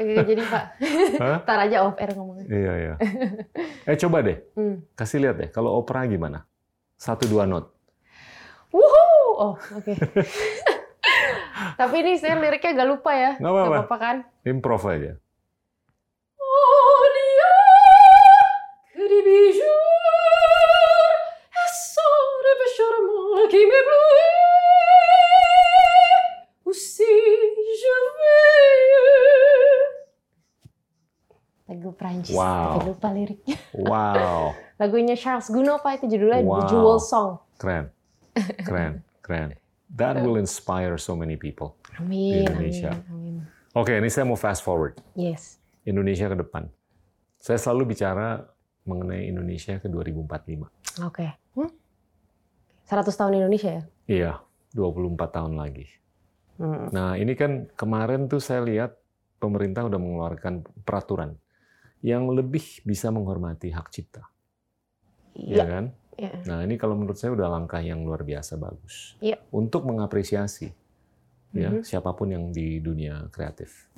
Eh, 0.00 0.24
jadi 0.32 0.42
Pak. 0.48 0.64
Ntar 1.44 1.58
aja 1.68 1.84
off 1.84 2.00
air 2.00 2.16
ngomongnya. 2.16 2.48
Iya, 2.48 2.72
iya. 2.80 2.94
Eh 3.92 3.96
coba 4.00 4.24
deh, 4.24 4.40
Hmm. 4.56 4.80
kasih 4.96 5.20
lihat 5.20 5.36
deh. 5.36 5.48
Kalau 5.52 5.76
opera 5.76 6.08
gimana? 6.08 6.48
Satu 6.96 7.28
dua 7.28 7.44
not. 7.44 7.68
Wuhu! 8.72 9.12
Oh 9.36 9.54
oke. 9.60 9.92
Tapi 11.76 11.94
ini 12.00 12.16
saya 12.16 12.40
liriknya 12.40 12.80
agak 12.80 12.88
lupa 12.88 13.12
ya. 13.12 13.36
Nggak 13.36 13.52
apa-apa. 13.52 13.68
Apa-apa 13.84 13.96
kan? 14.00 14.16
Improv 14.48 14.82
aja. 14.88 15.12
Oh 16.40 17.02
dia 17.12 17.52
que 18.96 19.04
des 19.04 19.20
bijoux 19.20 19.84
et 23.44 23.48
qui 23.52 23.62
m'éblouit. 23.68 24.37
Lagu 31.88 31.96
Prancis, 31.96 32.36
Wow. 32.36 32.76
tapi 32.76 32.84
lupa 32.84 33.08
liriknya. 33.08 33.56
Wow, 33.72 34.52
Lagunya 34.80 35.16
Charles 35.16 35.48
Gounod 35.48 35.80
Pak 35.80 36.04
itu 36.04 36.06
judulnya 36.12 36.44
Wow. 36.44 36.52
The 36.54 36.64
Jewel 36.68 36.98
Song. 37.00 37.30
keren, 37.56 37.88
keren, 38.62 38.92
keren. 39.24 39.56
That 39.90 40.20
will 40.20 40.36
inspire 40.36 41.00
so 41.00 41.16
many 41.16 41.34
people. 41.34 41.80
Amin, 41.96 42.44
Indonesia. 42.44 42.92
amin, 42.92 43.08
amin. 43.08 43.34
Oke, 43.72 43.96
ini 43.96 44.12
saya 44.12 44.28
mau 44.28 44.36
fast 44.36 44.60
forward. 44.60 45.00
Yes. 45.16 45.56
Indonesia 45.82 46.28
ke 46.28 46.36
depan. 46.36 46.68
Saya 47.40 47.56
selalu 47.56 47.96
bicara 47.96 48.44
mengenai 48.84 49.24
Indonesia 49.24 49.80
ke 49.80 49.88
2045. 49.88 50.68
Oke. 51.00 51.24
Hmm? 51.56 51.72
100 52.84 53.16
tahun 53.16 53.32
Indonesia 53.38 53.70
ya? 53.70 53.82
Iya, 54.06 54.32
24 54.76 55.32
tahun 55.32 55.56
lagi. 55.56 55.88
Hmm. 56.60 56.92
Nah, 56.92 57.16
ini 57.16 57.32
kan 57.32 57.72
kemarin 57.72 58.28
tuh 58.28 58.44
saya 58.44 58.60
lihat 58.60 58.92
pemerintah 59.40 59.88
udah 59.88 59.96
mengeluarkan 59.96 60.68
peraturan 60.84 61.38
yang 62.00 62.28
lebih 62.28 62.62
bisa 62.82 63.08
menghormati 63.08 63.68
hak 63.68 63.90
cipta, 63.90 64.22
ya 65.34 65.54
Iya. 65.54 65.64
kan? 65.64 65.84
iya. 66.14 66.32
Nah, 66.44 66.62
ini 66.62 66.74
kalau 66.74 66.94
menurut 66.94 67.14
saya 67.14 67.30
udah 67.30 67.48
langkah 67.48 67.78
yang 67.78 68.02
luar 68.02 68.22
biasa 68.22 68.54
bagus. 68.54 69.18
Iya. 69.18 69.38
Untuk 69.50 69.82
mengapresiasi 69.82 70.70
ya 71.50 71.70
Mhm. 71.70 71.82
siapa 71.82 72.12
pun 72.12 72.28
yang 72.28 72.50
di 72.50 72.78
dunia 72.78 73.26
kreatif. 73.28 73.88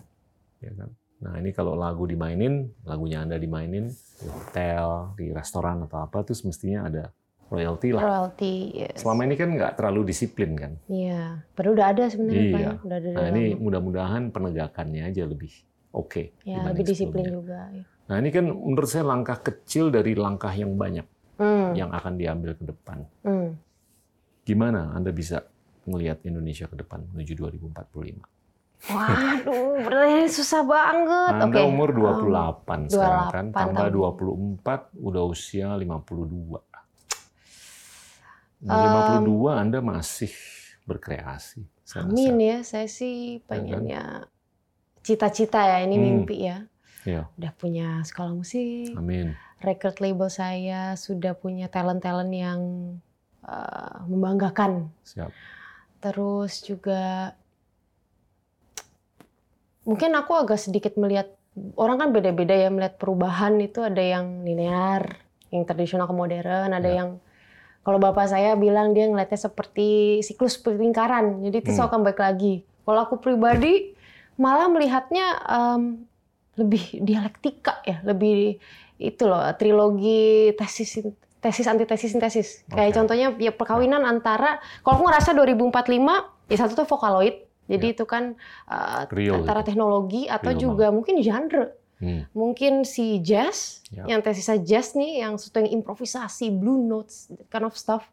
Ya 0.59 0.71
kan? 0.73 0.91
Nah, 1.21 1.37
ini 1.37 1.51
kalau 1.51 1.75
lagu 1.75 2.05
dimainin, 2.05 2.73
lagunya 2.83 3.21
Anda 3.21 3.37
dimainin 3.37 3.89
di 3.91 4.27
hotel, 4.27 5.13
di 5.15 5.29
restoran 5.29 5.85
atau 5.85 6.01
apa 6.01 6.23
tuh 6.23 6.33
semestinya 6.33 6.87
ada 6.87 7.13
royalti 7.47 7.91
lah. 7.91 8.01
royalty. 8.01 8.55
yes. 8.79 9.03
Selama 9.03 9.27
ini 9.27 9.35
kan 9.35 9.51
nggak 9.51 9.77
terlalu 9.77 10.09
disiplin 10.09 10.55
kan. 10.55 10.73
Iya, 10.87 11.45
padahal 11.53 11.75
udah 11.75 11.89
ada 11.91 12.05
sebenarnya 12.07 12.41
Iya. 12.41 12.57
ya. 12.57 12.73
Udah 12.81 12.97
ada 12.97 13.09
Nah 13.11 13.27
ini 13.29 13.43
mudah-mudahan 13.55 14.23
penegakannya 14.31 15.03
aja 15.05 15.23
lebih 15.27 15.53
oke. 15.93 16.23
ya 16.41 16.57
dibanding 16.57 16.67
lebih 16.69 16.85
disiplin 16.85 17.25
sebelumnya. 17.25 17.35
juga. 17.35 17.61
ya. 17.73 17.85
Nah 18.07 18.17
ini 18.17 18.29
kan 18.29 18.45
menurut 18.45 18.87
saya 18.87 19.05
langkah 19.05 19.39
kecil 19.39 19.89
dari 19.89 20.13
langkah 20.13 20.51
yang 20.51 20.75
banyak 20.75 21.07
Hmm. 21.37 21.73
yang 21.73 21.89
akan 21.89 22.15
diambil 22.15 22.53
ke 22.53 22.65
depan. 22.65 23.01
hmm. 23.23 23.57
Gimana 24.43 24.93
Anda 24.93 25.09
bisa 25.09 25.41
melihat 25.83 26.21
Indonesia 26.23 26.65
ke 26.65 26.77
depan 26.77 27.09
menuju 27.09 27.33
2045? 27.33 28.21
Waduh, 28.83 29.73
pertanyaannya 29.87 30.29
susah 30.29 30.63
banget. 30.63 31.33
Anda 31.39 31.49
Oke. 31.55 31.61
umur 31.67 31.89
Um, 31.91 32.01
28 32.29 32.89
sekarang 32.89 33.29
kan, 33.29 33.45
28 33.47 33.53
tambah 33.53 33.89
tambah. 33.89 34.21
24 34.61 35.01
udah 35.01 35.23
usia 35.27 35.69
52. 35.73 36.61
Nah, 38.61 38.77
Um, 38.77 39.25
52 39.25 39.53
Anda 39.55 39.79
masih 39.81 40.33
berkreasi. 40.85 41.65
Saya 41.83 42.05
Amin 42.05 42.37
rasa. 42.37 42.45
ya, 42.45 42.59
saya 42.63 42.89
sih 42.91 43.15
pengennya 43.45 44.29
cita-cita 45.01 45.61
ya, 45.61 45.79
ini 45.83 45.97
Hmm. 45.97 46.05
mimpi 46.05 46.37
ya. 46.45 46.59
Iya. 47.03 47.23
Udah 47.35 47.53
punya 47.57 48.05
sekolah 48.05 48.37
musik, 48.37 48.93
Amin. 48.93 49.33
record 49.65 49.97
label 49.99 50.29
saya 50.29 50.93
sudah 50.95 51.33
punya 51.33 51.65
talent-talent 51.67 52.29
yang 52.29 52.61
uh, 53.41 54.05
membanggakan. 54.05 54.93
Siap. 55.03 55.33
Terus 56.01 56.61
juga 56.61 57.33
mungkin 59.85 60.13
aku 60.13 60.33
agak 60.37 60.61
sedikit 60.61 60.95
melihat 61.01 61.33
orang 61.75 61.97
kan 61.99 62.09
beda-beda 62.13 62.53
ya 62.53 62.69
melihat 62.69 63.01
perubahan 63.01 63.57
itu 63.59 63.81
ada 63.81 64.01
yang 64.01 64.45
linear, 64.45 65.19
yang 65.51 65.65
tradisional 65.65 66.07
ke 66.07 66.15
modern, 66.15 66.71
ada 66.71 66.85
Ya. 66.87 67.03
yang 67.03 67.19
kalau 67.81 67.97
bapak 67.97 68.29
saya 68.29 68.53
bilang 68.55 68.93
dia 68.93 69.09
ngelihatnya 69.09 69.41
seperti 69.41 70.21
siklus 70.21 70.61
lingkaran, 70.63 71.41
jadi 71.41 71.57
itu 71.59 71.73
Hmm. 71.73 71.89
akan 71.89 72.01
baik 72.05 72.21
lagi. 72.21 72.55
Kalau 72.85 73.01
aku 73.03 73.17
pribadi 73.17 73.97
malah 74.41 74.73
melihatnya 74.73 75.27
em, 75.45 76.09
lebih 76.57 77.05
dialektika 77.05 77.85
ya, 77.85 78.01
lebih 78.03 78.57
itu 78.97 79.23
loh 79.25 79.45
trilogi 79.57 80.53
tesis 80.57 81.05
tesis 81.41 81.67
antitesis 81.69 82.11
sintesis. 82.13 82.49
Kayak 82.69 82.97
contohnya 83.01 83.33
ya 83.37 83.53
perkawinan 83.53 84.05
antara 84.05 84.61
kalau 84.85 85.01
aku 85.01 85.05
ngerasa 85.09 85.33
2045 85.33 86.53
ya 86.53 86.57
satu 86.57 86.73
tuh 86.85 86.89
vokaloid. 86.89 87.37
Jadi 87.71 87.87
Ya. 87.87 87.95
itu 87.95 88.05
kan 88.05 88.35
uh, 88.67 89.07
Real 89.15 89.41
antara 89.41 89.63
gitu. 89.63 89.69
teknologi 89.73 90.27
atau 90.27 90.51
Real 90.51 90.59
juga 90.59 90.87
mungkin 90.91 91.23
genre. 91.23 91.71
Hmm. 92.01 92.25
Mungkin 92.33 92.83
si 92.83 93.21
jazz, 93.21 93.85
Ya. 93.93 94.09
yang 94.11 94.25
tesisnya 94.25 94.59
jazz 94.59 94.97
nih, 94.97 95.21
yang 95.23 95.37
sesuatu 95.37 95.63
yang 95.63 95.79
improvisasi, 95.79 96.49
blue 96.51 96.81
notes, 96.81 97.29
kind 97.53 97.63
of 97.63 97.77
stuff, 97.77 98.09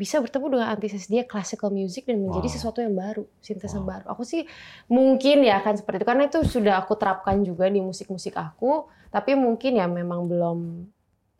bisa 0.00 0.16
bertemu 0.16 0.46
dengan 0.56 0.68
antithesis 0.72 1.12
dia 1.12 1.28
classical 1.28 1.68
music 1.68 2.08
dan 2.08 2.24
menjadi 2.24 2.48
Wow. 2.48 2.54
sesuatu 2.56 2.80
yang 2.80 2.96
baru, 2.96 3.24
sintesa 3.38 3.76
Wow. 3.76 3.84
baru. 3.84 4.04
Aku 4.16 4.22
sih 4.24 4.48
mungkin 4.88 5.44
ya 5.44 5.60
akan 5.60 5.76
seperti 5.76 6.00
itu 6.00 6.06
karena 6.08 6.24
itu 6.24 6.40
sudah 6.40 6.80
aku 6.80 6.96
terapkan 6.96 7.44
juga 7.44 7.68
di 7.68 7.84
musik-musik 7.84 8.32
aku, 8.32 8.88
tapi 9.12 9.36
mungkin 9.36 9.76
ya 9.76 9.84
memang 9.84 10.24
belum 10.24 10.58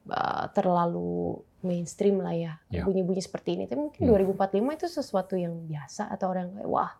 uh, 0.07 0.45
terlalu 0.53 1.41
mainstream 1.61 2.21
lah 2.21 2.37
ya, 2.37 2.53
Ya. 2.69 2.85
bunyi-bunyi 2.85 3.21
seperti 3.21 3.57
ini. 3.57 3.65
Tapi 3.65 3.81
mungkin 3.81 4.01
Hmm. 4.05 4.13
2045 4.13 4.77
itu 4.77 4.87
sesuatu 4.89 5.37
yang 5.37 5.57
biasa 5.65 6.09
atau 6.09 6.29
orang 6.29 6.53
kayak 6.53 6.69
wah, 6.69 6.93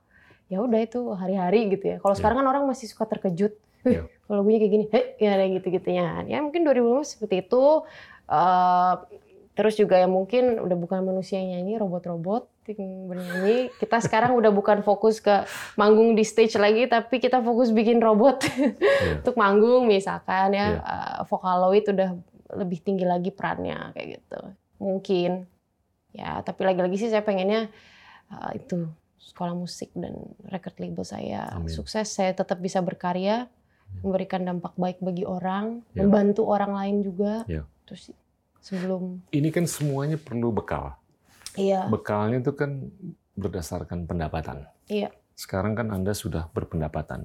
ya 0.49 0.61
udah 0.61 0.81
itu 0.81 1.01
hari-hari 1.13 1.69
gitu 1.73 1.85
ya. 1.85 1.97
Kalau 1.99 2.13
Ya. 2.13 2.19
sekarang 2.19 2.37
kan 2.41 2.49
orang 2.49 2.65
masih 2.65 2.89
suka 2.89 3.05
terkejut. 3.05 3.53
"Wih, 3.85 4.01
Ya. 4.01 4.03
Kalau 4.29 4.47
bunyi 4.47 4.63
kayak 4.63 4.73
gini, 4.73 4.85
heh, 4.89 5.07
ya 5.19 5.31
ada 5.35 5.45
gitu-gitunya. 5.45 6.23
Ya 6.25 6.39
mungkin 6.39 6.63
2050 6.63 7.05
seperti 7.05 7.43
itu. 7.43 7.65
Eh, 8.31 8.95
terus 9.61 9.77
juga 9.77 9.93
ya 9.95 10.09
mungkin 10.09 10.57
udah 10.57 10.73
bukan 10.75 11.05
manusia 11.05 11.37
yang 11.37 11.61
nyanyi, 11.61 11.77
robot-robot 11.77 12.49
yang 12.65 13.05
bernyanyi. 13.05 13.69
Kita 13.77 14.01
sekarang 14.01 14.33
udah 14.33 14.49
bukan 14.49 14.81
fokus 14.81 15.21
ke 15.21 15.45
manggung 15.77 16.17
di 16.17 16.25
stage 16.25 16.57
lagi, 16.57 16.89
tapi 16.89 17.21
kita 17.21 17.45
fokus 17.45 17.69
bikin 17.69 18.01
robot 18.01 18.41
Iya. 18.49 19.21
untuk 19.21 19.37
manggung 19.37 19.85
misalkan 19.85 20.55
ya. 20.55 20.67
Iya. 20.71 20.81
Eh, 20.81 21.19
Vocaloid 21.29 21.85
udah 21.93 22.11
lebih 22.57 22.79
tinggi 22.81 23.05
lagi 23.05 23.29
perannya 23.29 23.93
kayak 23.93 24.09
gitu. 24.17 24.41
Mungkin. 24.81 25.45
Ya, 26.11 26.41
tapi 26.41 26.65
lagi-lagi 26.65 26.97
sih 26.97 27.07
saya 27.07 27.21
pengennya 27.21 27.69
eh, 28.31 28.51
itu 28.57 28.89
sekolah 29.21 29.53
musik 29.53 29.93
dan 29.93 30.17
record 30.47 30.81
label 30.81 31.05
saya 31.05 31.53
Amin. 31.53 31.69
sukses, 31.69 32.09
saya 32.09 32.33
tetap 32.33 32.57
bisa 32.57 32.81
berkarya, 32.81 33.51
memberikan 34.01 34.41
dampak 34.41 34.73
baik 34.75 34.97
bagi 34.99 35.23
orang, 35.23 35.85
Ya. 35.93 36.03
membantu 36.03 36.47
orang 36.47 36.73
lain 36.73 36.97
juga. 37.03 37.43
Ya. 37.45 37.67
Terus 37.85 38.15
sebelum 38.61 39.25
Ini 39.33 39.49
kan 39.51 39.65
semuanya 39.67 40.17
perlu 40.21 40.53
bekal. 40.55 40.95
iya 41.59 41.89
Bekalnya 41.91 42.41
itu 42.45 42.53
kan 42.55 42.89
berdasarkan 43.35 44.05
pendapatan. 44.05 44.69
Iya. 44.87 45.11
Sekarang 45.35 45.73
kan 45.73 45.89
Anda 45.89 46.13
sudah 46.13 46.53
berpendapatan, 46.53 47.25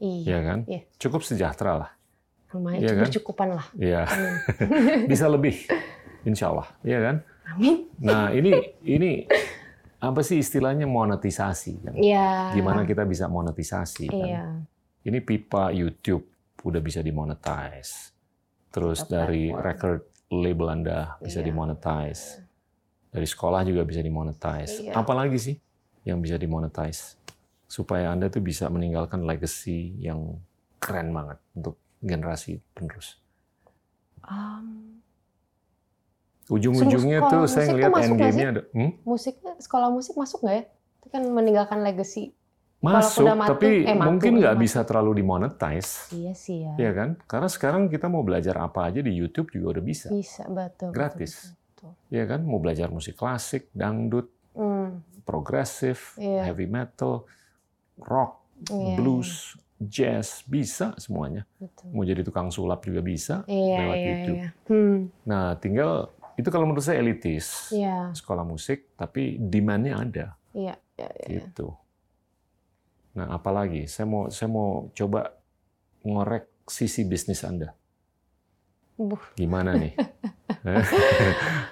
iya 0.00 0.24
ya 0.24 0.38
kan? 0.40 0.58
Iya. 0.64 0.80
Cukup 0.96 1.20
sejahtera 1.20 1.72
lah. 1.76 1.90
lumayan 2.54 2.80
Iya 2.86 2.92
kan? 2.96 3.08
cukupan 3.10 3.48
lah. 3.52 3.66
Iya. 3.76 4.08
Bisa 5.10 5.26
lebih, 5.28 5.58
insya 6.24 6.54
Allah, 6.54 6.68
ya 6.86 6.98
kan? 7.02 7.16
Amin. 7.50 7.90
Nah 8.00 8.32
ini 8.32 8.54
ini 8.86 9.28
apa 10.00 10.20
sih 10.24 10.40
istilahnya 10.40 10.88
monetisasi 10.88 11.72
kan? 11.84 11.94
Iya. 11.98 12.56
Gimana 12.56 12.88
kita 12.88 13.04
bisa 13.04 13.28
monetisasi 13.28 14.06
kan? 14.08 14.24
Iya. 14.24 14.44
Ini 15.04 15.18
pipa 15.20 15.68
YouTube 15.74 16.24
udah 16.64 16.80
bisa 16.80 17.04
dimonetize. 17.04 18.14
Terus 18.72 19.04
dari 19.04 19.52
record 19.52 20.13
label 20.32 20.66
Anda 20.72 21.16
bisa 21.20 21.40
Iya. 21.40 21.46
dimonetize. 21.52 22.40
Dari 23.14 23.26
sekolah 23.28 23.62
juga 23.62 23.86
bisa 23.86 24.00
dimonetize. 24.02 24.84
Iya. 24.88 24.92
Apalagi 24.98 25.38
sih 25.38 25.56
yang 26.02 26.18
bisa 26.18 26.34
dimonetize? 26.40 27.16
Supaya 27.68 28.10
Anda 28.10 28.30
tuh 28.30 28.42
bisa 28.42 28.66
meninggalkan 28.70 29.22
legacy 29.26 29.94
yang 29.98 30.38
keren 30.78 31.14
banget 31.14 31.38
untuk 31.56 31.78
generasi 32.04 32.60
penerus. 32.76 33.18
Um, 34.24 35.00
Ujung-ujungnya 36.52 37.24
tuh 37.32 37.48
saya 37.48 37.72
ngeliat 37.72 37.88
endgame-nya 38.04 38.48
ada. 38.52 38.62
Hmm? 38.76 38.92
musiknya 39.08 39.56
sekolah 39.56 39.88
musik 39.88 40.12
masuk 40.12 40.44
nggak 40.44 40.56
ya? 40.60 40.64
Itu 41.00 41.06
kan 41.08 41.22
meninggalkan 41.24 41.80
legacy. 41.80 42.36
Masuk, 42.84 43.26
matu, 43.32 43.50
tapi 43.56 43.82
eh, 43.82 43.96
matu, 43.96 44.06
mungkin 44.12 44.32
nggak 44.38 44.56
bisa 44.56 44.84
terlalu 44.84 45.18
dimonetize. 45.18 46.12
Iya 46.12 46.32
sih 46.32 46.58
ya. 46.62 46.72
Ya 46.76 46.90
kan? 46.92 47.16
Karena 47.24 47.48
sekarang 47.48 47.88
kita 47.88 48.06
mau 48.06 48.20
belajar 48.20 48.60
apa 48.60 48.86
aja 48.86 49.00
di 49.00 49.10
YouTube 49.10 49.48
juga 49.48 49.78
udah 49.78 49.84
bisa. 49.84 50.06
Bisa 50.08 50.44
betul. 50.46 50.92
Gratis. 50.92 51.56
betul, 51.72 51.90
betul. 51.90 51.90
Ya 52.12 52.24
kan? 52.24 52.40
Mau 52.42 52.58
belajar 52.58 52.88
musik 52.88 53.14
klasik, 53.14 53.72
dangdut, 53.72 54.28
Hmm, 54.52 55.02
progresif, 55.24 56.14
Iya. 56.14 56.46
heavy 56.46 56.70
metal, 56.70 57.26
rock, 57.98 58.38
iya, 58.68 58.94
blues, 58.94 59.58
jazz, 59.76 60.44
bisa 60.44 60.94
semuanya. 60.94 61.42
iya, 61.58 61.66
betul. 61.66 61.86
Mau 61.90 62.04
jadi 62.04 62.22
tukang 62.22 62.48
sulap 62.48 62.80
juga 62.80 63.00
bisa 63.00 63.42
Iya, 63.44 63.76
lewat 63.76 63.96
iya, 63.96 64.06
YouTube. 64.06 64.38
iya. 64.38 64.48
Hmm, 64.70 64.96
Nah, 65.26 65.58
tinggal 65.58 65.90
itu 66.34 66.48
kalau 66.48 66.66
menurut 66.66 66.82
saya 66.82 66.98
elitis 66.98 67.70
iya, 67.70 68.10
sekolah 68.10 68.42
musik, 68.42 68.94
tapi 68.94 69.34
demand-nya 69.36 69.94
ada 69.96 70.26
iya, 70.50 70.74
iya, 70.94 71.08
iya. 71.20 71.26
gitu. 71.42 71.74
Nah, 73.14 73.30
apalagi 73.30 73.86
saya 73.86 74.04
mau 74.04 74.26
saya 74.26 74.48
mau 74.48 74.90
coba 74.90 75.34
ngorek 76.02 76.50
sisi 76.66 77.02
bisnis 77.02 77.42
Anda. 77.42 77.70
Buh. 78.94 79.18
Gimana 79.34 79.74
nih? 79.74 79.94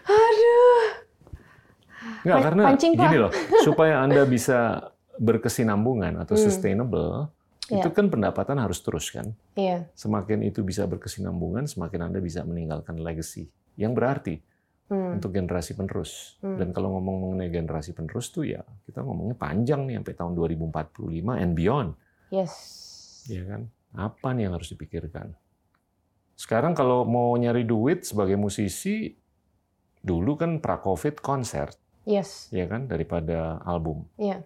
Aduh. 0.07 0.83
Nggak, 2.23 2.37
Pan- 2.39 2.45
karena 2.45 2.63
pancing, 2.65 2.93
gini 2.95 3.17
loh, 3.19 3.33
supaya 3.61 3.99
Anda 4.01 4.23
bisa 4.25 4.91
berkesinambungan 5.19 6.19
atau 6.19 6.35
Hmm. 6.35 6.45
sustainable, 6.45 7.31
Iya. 7.67 7.83
itu 7.83 7.89
kan 7.91 8.07
pendapatan 8.09 8.59
harus 8.59 8.79
terus 8.81 9.11
kan. 9.11 9.35
Iya, 9.55 9.87
Semakin 9.95 10.43
itu 10.43 10.63
bisa 10.63 10.83
berkesinambungan, 10.85 11.67
semakin 11.67 12.11
Anda 12.11 12.19
bisa 12.19 12.43
meninggalkan 12.43 12.99
legacy 12.99 13.47
yang 13.75 13.93
berarti 13.93 14.43
hmm, 14.93 15.17
untuk 15.17 15.33
generasi 15.33 15.73
penerus. 15.73 16.37
Hmm. 16.45 16.61
Dan 16.61 16.69
kalau 16.77 16.93
ngomong 17.01 17.33
mengenai 17.33 17.49
generasi 17.49 17.97
penerus 17.97 18.29
tuh 18.29 18.45
ya 18.45 18.61
kita 18.85 19.01
ngomongnya 19.01 19.37
panjang 19.41 19.89
nih 19.89 20.05
sampai 20.05 20.15
tahun 20.15 20.33
2045 20.37 21.41
and 21.41 21.53
beyond, 21.57 21.91
yes. 22.29 22.53
ya 23.33 23.43
kan? 23.49 23.73
Apa 23.97 24.37
nih 24.37 24.49
yang 24.49 24.55
harus 24.61 24.69
dipikirkan? 24.73 25.33
Sekarang 26.37 26.77
kalau 26.77 27.09
mau 27.09 27.33
nyari 27.37 27.65
duit 27.65 28.05
sebagai 28.05 28.37
musisi, 28.37 29.13
dulu 30.01 30.37
kan 30.37 30.59
pra-covid 30.61 31.21
konser, 31.21 31.73
Yes, 32.03 32.51
ya 32.51 32.67
kan, 32.67 32.91
daripada 32.91 33.63
album. 33.63 34.11
Iya. 34.19 34.43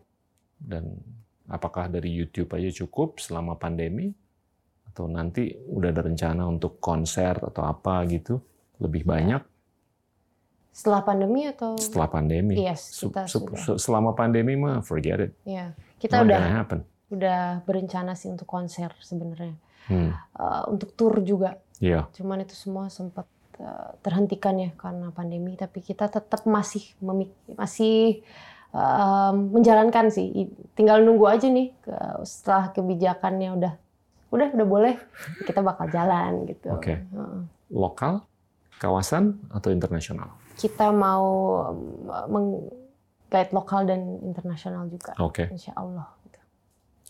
Dan 0.60 1.00
apakah 1.48 1.88
dari 1.88 2.12
YouTube 2.12 2.52
aja 2.52 2.68
cukup 2.84 3.16
selama 3.16 3.56
pandemi? 3.56 4.12
Atau 4.84 5.08
nanti 5.08 5.56
udah 5.56 5.88
ada 5.88 6.04
rencana 6.04 6.44
untuk 6.44 6.76
konser 6.84 7.40
atau 7.40 7.64
apa 7.64 8.04
gitu, 8.12 8.36
lebih 8.76 9.08
banyak 9.08 9.55
setelah 10.76 11.00
pandemi 11.00 11.48
atau 11.48 11.72
setelah 11.74 12.04
pandemi? 12.06 12.54
Yes, 12.58 12.92
Se- 12.92 13.08
kita 13.08 13.24
se- 13.24 13.40
se- 13.56 13.80
Selama 13.80 14.12
pandemi 14.12 14.52
mah 14.54 14.84
forget 14.84 15.16
it. 15.18 15.32
Iya, 15.42 15.72
kita 15.96 16.20
Not 16.20 16.24
udah 16.28 16.40
happen. 16.54 16.80
udah 17.08 17.40
berencana 17.62 18.12
sih 18.12 18.28
untuk 18.28 18.44
konser 18.44 18.92
sebenarnya, 19.00 19.56
Hmm, 19.86 20.10
Eh, 20.12 20.62
untuk 20.68 20.92
tour 20.92 21.22
juga. 21.22 21.56
Iya, 21.78 22.10
Cuman 22.12 22.42
itu 22.42 22.52
semua 22.52 22.88
sempat 22.88 23.24
eh, 23.56 23.90
terhentikan 23.98 24.52
ya 24.54 24.68
karena 24.74 25.08
pandemi, 25.10 25.56
tapi 25.56 25.80
kita 25.80 26.06
tetap 26.06 26.44
masih 26.44 26.84
memik 27.00 27.32
masih 27.50 28.20
em, 28.68 29.36
menjalankan 29.48 30.10
sih. 30.10 30.28
Tinggal 30.74 31.00
nunggu 31.00 31.24
aja 31.26 31.48
nih 31.48 31.72
ke- 31.78 32.20
setelah 32.22 32.68
kebijakannya 32.68 33.48
udah 33.50 33.72
udah 34.28 34.48
udah 34.52 34.66
boleh, 34.66 34.94
kita 35.40 35.62
bakal 35.62 35.88
jalan 35.88 36.44
gitu. 36.44 36.68
Oke. 36.68 37.00
Heeh. 37.00 37.40
Lokal, 37.72 38.26
kawasan, 38.76 39.40
atau 39.48 39.72
internasional? 39.72 40.36
Kita 40.56 40.88
mau 40.88 41.24
meng-guide 42.26 43.52
lokal 43.52 43.84
dan 43.84 44.00
internasional 44.22 44.88
juga, 44.88 45.12
Oke. 45.18 45.48
insya 45.48 45.72
Allah. 45.74 46.08
gitu. 46.24 46.40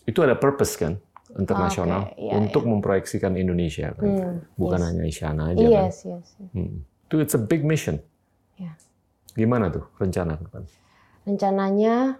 Itu 0.05 0.19
ada 0.21 0.35
purpose 0.35 0.75
kan? 0.75 0.99
Internasional 1.35 2.07
Oke, 2.07 2.23
iya, 2.23 2.33
untuk 2.35 2.63
memproyeksikan 2.63 3.35
Indonesia 3.35 3.91
kan? 3.91 4.03
Hmm, 4.03 4.35
Bukan 4.55 4.79
yes. 4.79 4.87
hanya 4.87 5.03
Isyana 5.03 5.43
aja 5.51 5.59
kan? 5.59 5.71
Yes, 5.71 5.95
yes. 6.03 6.27
Hmm. 6.51 6.87
Itu 7.03 7.19
it's 7.19 7.35
a 7.35 7.41
big 7.41 7.63
mission. 7.63 7.99
Ya. 8.55 8.71
Gimana 9.33 9.67
tuh 9.67 9.83
rencana 9.95 10.35
ke 10.35 10.43
depan? 10.43 10.63
rencananya 11.27 12.15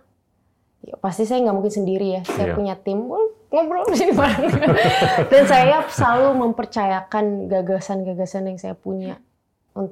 ya 0.83 0.95
pasti 0.99 1.23
saya 1.23 1.39
nggak 1.39 1.55
mungkin 1.55 1.71
sendiri 1.71 2.19
ya. 2.19 2.21
Saya 2.27 2.51
Iya. 2.51 2.55
punya 2.59 2.75
tim 2.75 3.07
"Oh, 3.07 3.31
ngobrol 3.47 3.87
di 3.87 3.95
sini 3.95 4.11
bareng. 4.11 4.51
Dan 5.31 5.43
saya 5.47 5.87
selalu 5.87 6.35
mempercayakan 6.37 7.47
gagasan-gagasan 7.47 8.51
yang 8.51 8.59
saya 8.59 8.75
punya 8.75 9.23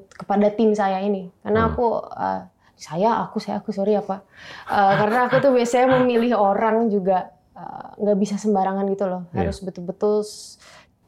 kepada 0.09 0.47
tim 0.49 0.71
saya 0.71 0.99
ini. 0.99 1.29
Karena 1.39 1.61
Hmm. 1.61 1.71
aku 1.71 1.85
eh, 2.11 2.41
saya 2.75 3.09
aku 3.21 3.37
saya 3.37 3.59
aku 3.59 3.69
sorry 3.69 3.93
apa. 3.93 4.21
Eh, 4.65 4.93
karena 4.95 5.25
aku 5.25 5.39
tuh 5.39 5.51
biasanya 5.51 5.95
memilih 5.95 6.35
orang 6.35 6.87
juga 6.87 7.31
eh, 7.51 7.87
nggak 7.97 8.17
bisa 8.17 8.35
sembarangan 8.35 8.83
gitu 8.89 9.05
loh. 9.05 9.23
Iya. 9.29 9.47
Harus 9.47 9.59
betul-betul 9.59 10.21
s- 10.21 10.59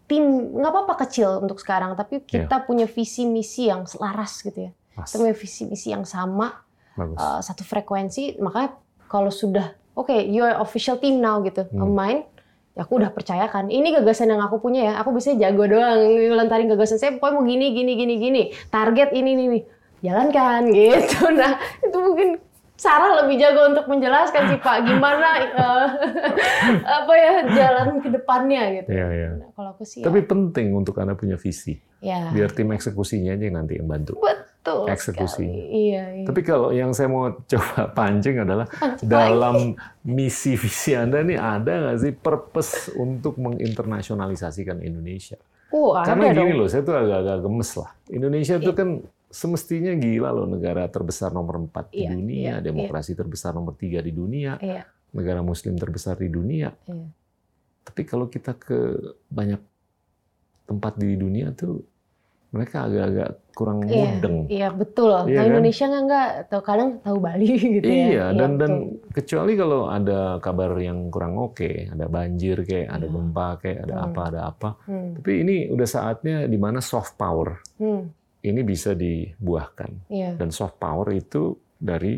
tim 0.05 0.23
nggak 0.53 0.71
apa-apa 0.71 1.03
kecil 1.03 1.41
untuk 1.41 1.57
sekarang, 1.57 1.91
tapi 1.93 2.23
Iya. 2.23 2.47
kita 2.47 2.63
punya 2.63 2.85
visi 2.85 3.23
misi 3.23 3.67
yang 3.67 3.83
selaras 3.83 4.39
gitu 4.39 4.67
ya. 4.67 4.71
Pas. 4.93 5.03
Kita 5.03 5.19
punya 5.19 5.35
visi 5.35 5.63
misi 5.63 5.91
yang 5.91 6.01
sama 6.03 6.63
Bagus. 6.95 7.17
uh, 7.17 7.39
satu 7.39 7.61
frekuensi 7.61 8.39
makanya 8.39 8.73
kalau 9.05 9.29
sudah 9.29 9.69
oke 9.93 10.09
you're 10.09 10.55
official 10.57 10.95
team 10.95 11.19
now 11.19 11.37
gitu 11.39 11.67
Hmm. 11.67 11.83
of 11.83 11.89
mine 11.89 12.23
ya 12.77 12.85
aku 12.85 13.01
udah 13.01 13.09
percayakan 13.09 13.73
ini 13.73 13.89
gagasan 13.89 14.29
yang 14.29 14.45
aku 14.45 14.61
punya 14.61 14.93
ya 14.93 14.93
aku 15.01 15.17
bisa 15.17 15.33
jago 15.33 15.65
doang 15.65 15.97
lantarin 16.37 16.69
gagasan 16.69 17.01
saya 17.01 17.17
pokoknya 17.17 17.33
mau 17.33 17.43
gini 17.49 17.73
gini 17.73 17.91
gini 17.97 18.15
gini 18.21 18.41
target 18.69 19.09
ini 19.17 19.33
ini 19.33 19.43
nih 19.49 19.63
jalankan 20.05 20.61
gitu 20.77 21.33
nah 21.33 21.57
itu 21.81 21.97
mungkin 21.97 22.29
Sarah 22.77 23.25
lebih 23.25 23.41
jago 23.41 23.73
untuk 23.73 23.89
menjelaskan 23.89 24.53
sih 24.53 24.61
Pak 24.61 24.85
gimana 24.85 25.49
uh, 25.57 25.87
apa 27.01 27.13
ya 27.17 27.33
jalan 27.49 27.97
ke 28.05 28.13
depannya 28.13 28.69
gitu. 28.69 28.93
Iya, 28.93 29.07
iya. 29.17 29.29
Nah, 29.33 29.49
kalau 29.57 29.73
aku 29.73 29.81
sih 29.81 30.05
Tapi 30.05 30.21
penting 30.21 30.77
untuk 30.77 30.93
Anda 31.01 31.17
punya 31.17 31.41
visi. 31.41 31.81
ya, 32.05 32.29
ya 32.29 32.37
Biar 32.37 32.53
tim 32.53 32.69
eksekusinya 32.69 33.33
aja 33.33 33.49
yang 33.49 33.57
nanti 33.57 33.81
yang 33.81 33.89
bantu. 33.89 34.21
betul 34.21 34.45
eksekusinya. 34.87 35.27
sekali. 35.63 35.87
Iya, 35.87 36.03
iya. 36.19 36.25
Tapi 36.27 36.41
kalau 36.43 36.69
yang 36.71 36.91
saya 36.91 37.07
mau 37.07 37.31
coba 37.31 37.87
pancing 37.97 38.43
adalah 38.43 38.67
Pancing 38.67 39.07
dalam 39.07 39.55
misi 40.01 40.53
visi 40.53 40.91
Anda 40.91 41.23
nih 41.23 41.35
ada 41.35 41.71
nggak 41.87 41.97
sih 41.99 42.13
purpose 42.13 42.91
untuk 42.93 43.39
menginternasionalisasikan 43.39 44.83
Indonesia? 44.83 45.37
Oh, 45.67 45.91
ada 45.91 46.15
Karena 46.15 46.31
gini 46.31 46.55
dong. 46.55 46.63
loh, 46.63 46.67
saya 46.67 46.83
tuh 46.83 46.95
agak-agak 46.95 47.37
gemes 47.43 47.71
lah. 47.75 47.89
Indonesia 48.07 48.55
itu 48.55 48.71
kan 48.71 48.89
semestinya 49.27 49.91
gila 49.93 50.31
loh, 50.31 50.47
negara 50.47 50.87
terbesar 50.87 51.35
nomor 51.35 51.59
4 51.67 51.91
di 51.91 52.07
Iya, 52.07 52.09
dunia, 52.09 52.39
iya, 52.39 52.63
demokrasi 52.63 53.11
terbesar 53.11 53.51
nomor 53.51 53.75
3 53.75 53.99
di 53.99 54.15
dunia, 54.15 54.55
Iya, 54.63 54.87
negara 55.11 55.43
muslim 55.43 55.75
terbesar 55.75 56.15
di 56.15 56.31
dunia. 56.31 56.71
iya. 56.87 57.07
Tapi 57.83 58.01
kalau 58.03 58.27
kita 58.27 58.55
ke 58.55 58.95
banyak 59.27 59.59
tempat 60.63 60.95
di 60.95 61.15
dunia 61.15 61.51
tuh 61.51 61.83
mereka 62.57 62.77
agak-agak 62.83 63.29
kurang 63.53 63.79
Iya, 63.83 64.05
mudeng. 64.07 64.37
Iya 64.47 64.67
betul. 64.69 65.13
Iya 65.23 65.33
nah 65.33 65.41
kan? 65.41 65.49
Indonesia 65.49 65.85
nggak 65.85 66.03
nggak 66.03 66.29
tahu 66.47 66.61
kadang 66.61 66.89
tahu 66.99 67.17
Bali 67.17 67.49
gitu 67.77 67.85
ya. 67.85 68.05
Iya, 68.09 68.25
dan 68.33 68.51
dan 68.55 68.71
betul. 68.73 69.13
kecuali 69.13 69.53
kalau 69.53 69.81
ada 69.87 70.19
kabar 70.37 70.71
yang 70.77 70.99
kurang 71.07 71.37
oke, 71.37 71.69
ada 71.87 72.05
banjir 72.05 72.57
kayak, 72.61 72.89
ada 72.91 73.05
Iya. 73.05 73.13
gempa 73.13 73.47
kayak, 73.57 73.79
ada 73.83 73.93
Hmm. 73.93 74.05
apa, 74.05 74.21
ada 74.27 74.39
apa. 74.43 74.69
Hmm, 74.83 75.09
Tapi 75.15 75.31
ini 75.37 75.55
udah 75.69 75.87
saatnya 75.87 76.35
di 76.43 76.57
mana 76.57 76.79
soft 76.79 77.13
power 77.15 77.57
hmm, 77.77 78.01
ini 78.41 78.61
bisa 78.61 78.93
dibuahkan. 78.93 79.91
iya. 80.07 80.33
Dan 80.33 80.49
soft 80.49 80.77
power 80.77 81.09
itu 81.11 81.53
dari 81.75 82.17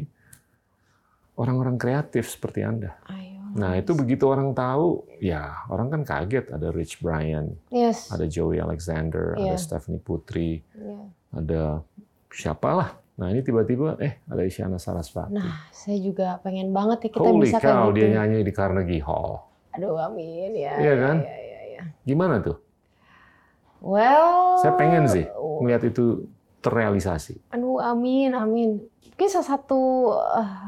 orang-orang 1.36 1.76
kreatif 1.76 2.28
seperti 2.28 2.62
Anda. 2.62 3.00
Ayo. 3.06 3.39
Nah, 3.56 3.74
itu 3.78 3.96
begitu 3.96 4.30
orang 4.30 4.54
tahu, 4.54 5.08
ya 5.18 5.66
orang 5.70 5.90
kan 5.90 6.02
kaget. 6.04 6.52
Ada 6.52 6.70
Rich 6.70 7.02
Brian, 7.02 7.56
Yes. 7.70 8.10
ada 8.10 8.26
Joey 8.26 8.60
Alexander, 8.60 9.34
ada 9.34 9.54
Iya. 9.54 9.62
Stephanie 9.62 10.02
Putri, 10.02 10.62
Iya. 10.76 11.00
ada 11.34 11.62
siapalah. 12.30 12.98
Nah, 13.20 13.28
ini 13.30 13.44
tiba-tiba, 13.44 14.00
eh, 14.00 14.24
ada 14.26 14.42
Isyana 14.46 14.80
Sarasvati. 14.80 15.36
Nah, 15.36 15.68
saya 15.76 16.00
juga 16.00 16.40
pengen 16.40 16.72
banget 16.72 17.10
ya 17.10 17.20
kita 17.20 17.28
Holy 17.28 17.44
bisa 17.50 17.58
cow, 17.60 17.66
kayak 17.66 17.80
gitu. 17.84 17.96
dia 17.98 18.08
nyanyi 18.16 18.40
di 18.46 18.52
Carnegie 18.54 19.04
Hall. 19.04 19.44
Aduh, 19.76 19.98
amin 20.00 20.56
ya. 20.56 20.74
Iya 20.80 20.94
kan? 20.96 21.18
Iya, 21.26 21.38
iya, 21.38 21.60
iya. 21.76 21.82
Gimana 22.08 22.40
tuh? 22.40 22.58
Well. 23.80 24.60
Saya 24.60 24.76
pengen 24.76 25.08
sih 25.08 25.24
oh, 25.36 25.64
melihat 25.64 25.88
itu 25.88 26.28
terrealisasi. 26.60 27.40
Aduh, 27.56 27.80
amin, 27.80 28.36
amin. 28.36 28.70
Mungkin 29.16 29.28
salah 29.32 29.56
satu 29.56 30.12
eh, 30.36 30.64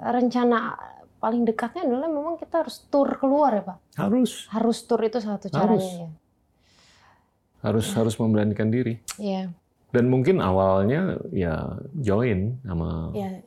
rencana 0.00 0.76
paling 1.26 1.42
dekatnya 1.42 1.82
adalah 1.82 2.06
memang 2.06 2.38
kita 2.38 2.62
harus 2.62 2.86
tur 2.86 3.10
keluar 3.18 3.50
ya 3.50 3.62
Pak. 3.66 3.78
Harus, 3.98 4.46
Harus 4.46 4.78
tur 4.86 5.02
itu 5.02 5.18
salah 5.18 5.42
satu 5.42 5.50
Harus. 5.50 5.82
caranya 5.82 6.06
ya. 6.06 6.10
harus, 7.66 7.86
harus 7.90 8.14
memberanikan 8.14 8.70
diri. 8.70 9.02
Iya, 9.18 9.50
Dan 9.90 10.06
mungkin 10.06 10.38
awalnya 10.38 11.18
ya 11.34 11.66
join 11.98 12.62
sama 12.62 13.10
iya, 13.10 13.42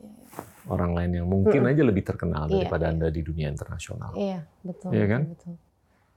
orang 0.68 0.92
lain 0.92 1.24
yang 1.24 1.26
mungkin 1.26 1.64
Mm-mm. 1.64 1.72
aja 1.72 1.82
lebih 1.88 2.04
terkenal 2.04 2.44
Iya, 2.44 2.52
daripada 2.60 2.84
iya. 2.84 2.92
Anda 2.92 3.08
di 3.08 3.22
dunia 3.24 3.48
internasional. 3.48 4.12
iya, 4.12 4.44
betul. 4.60 4.92
Iya 4.92 5.04
kan? 5.08 5.22
betul. 5.24 5.52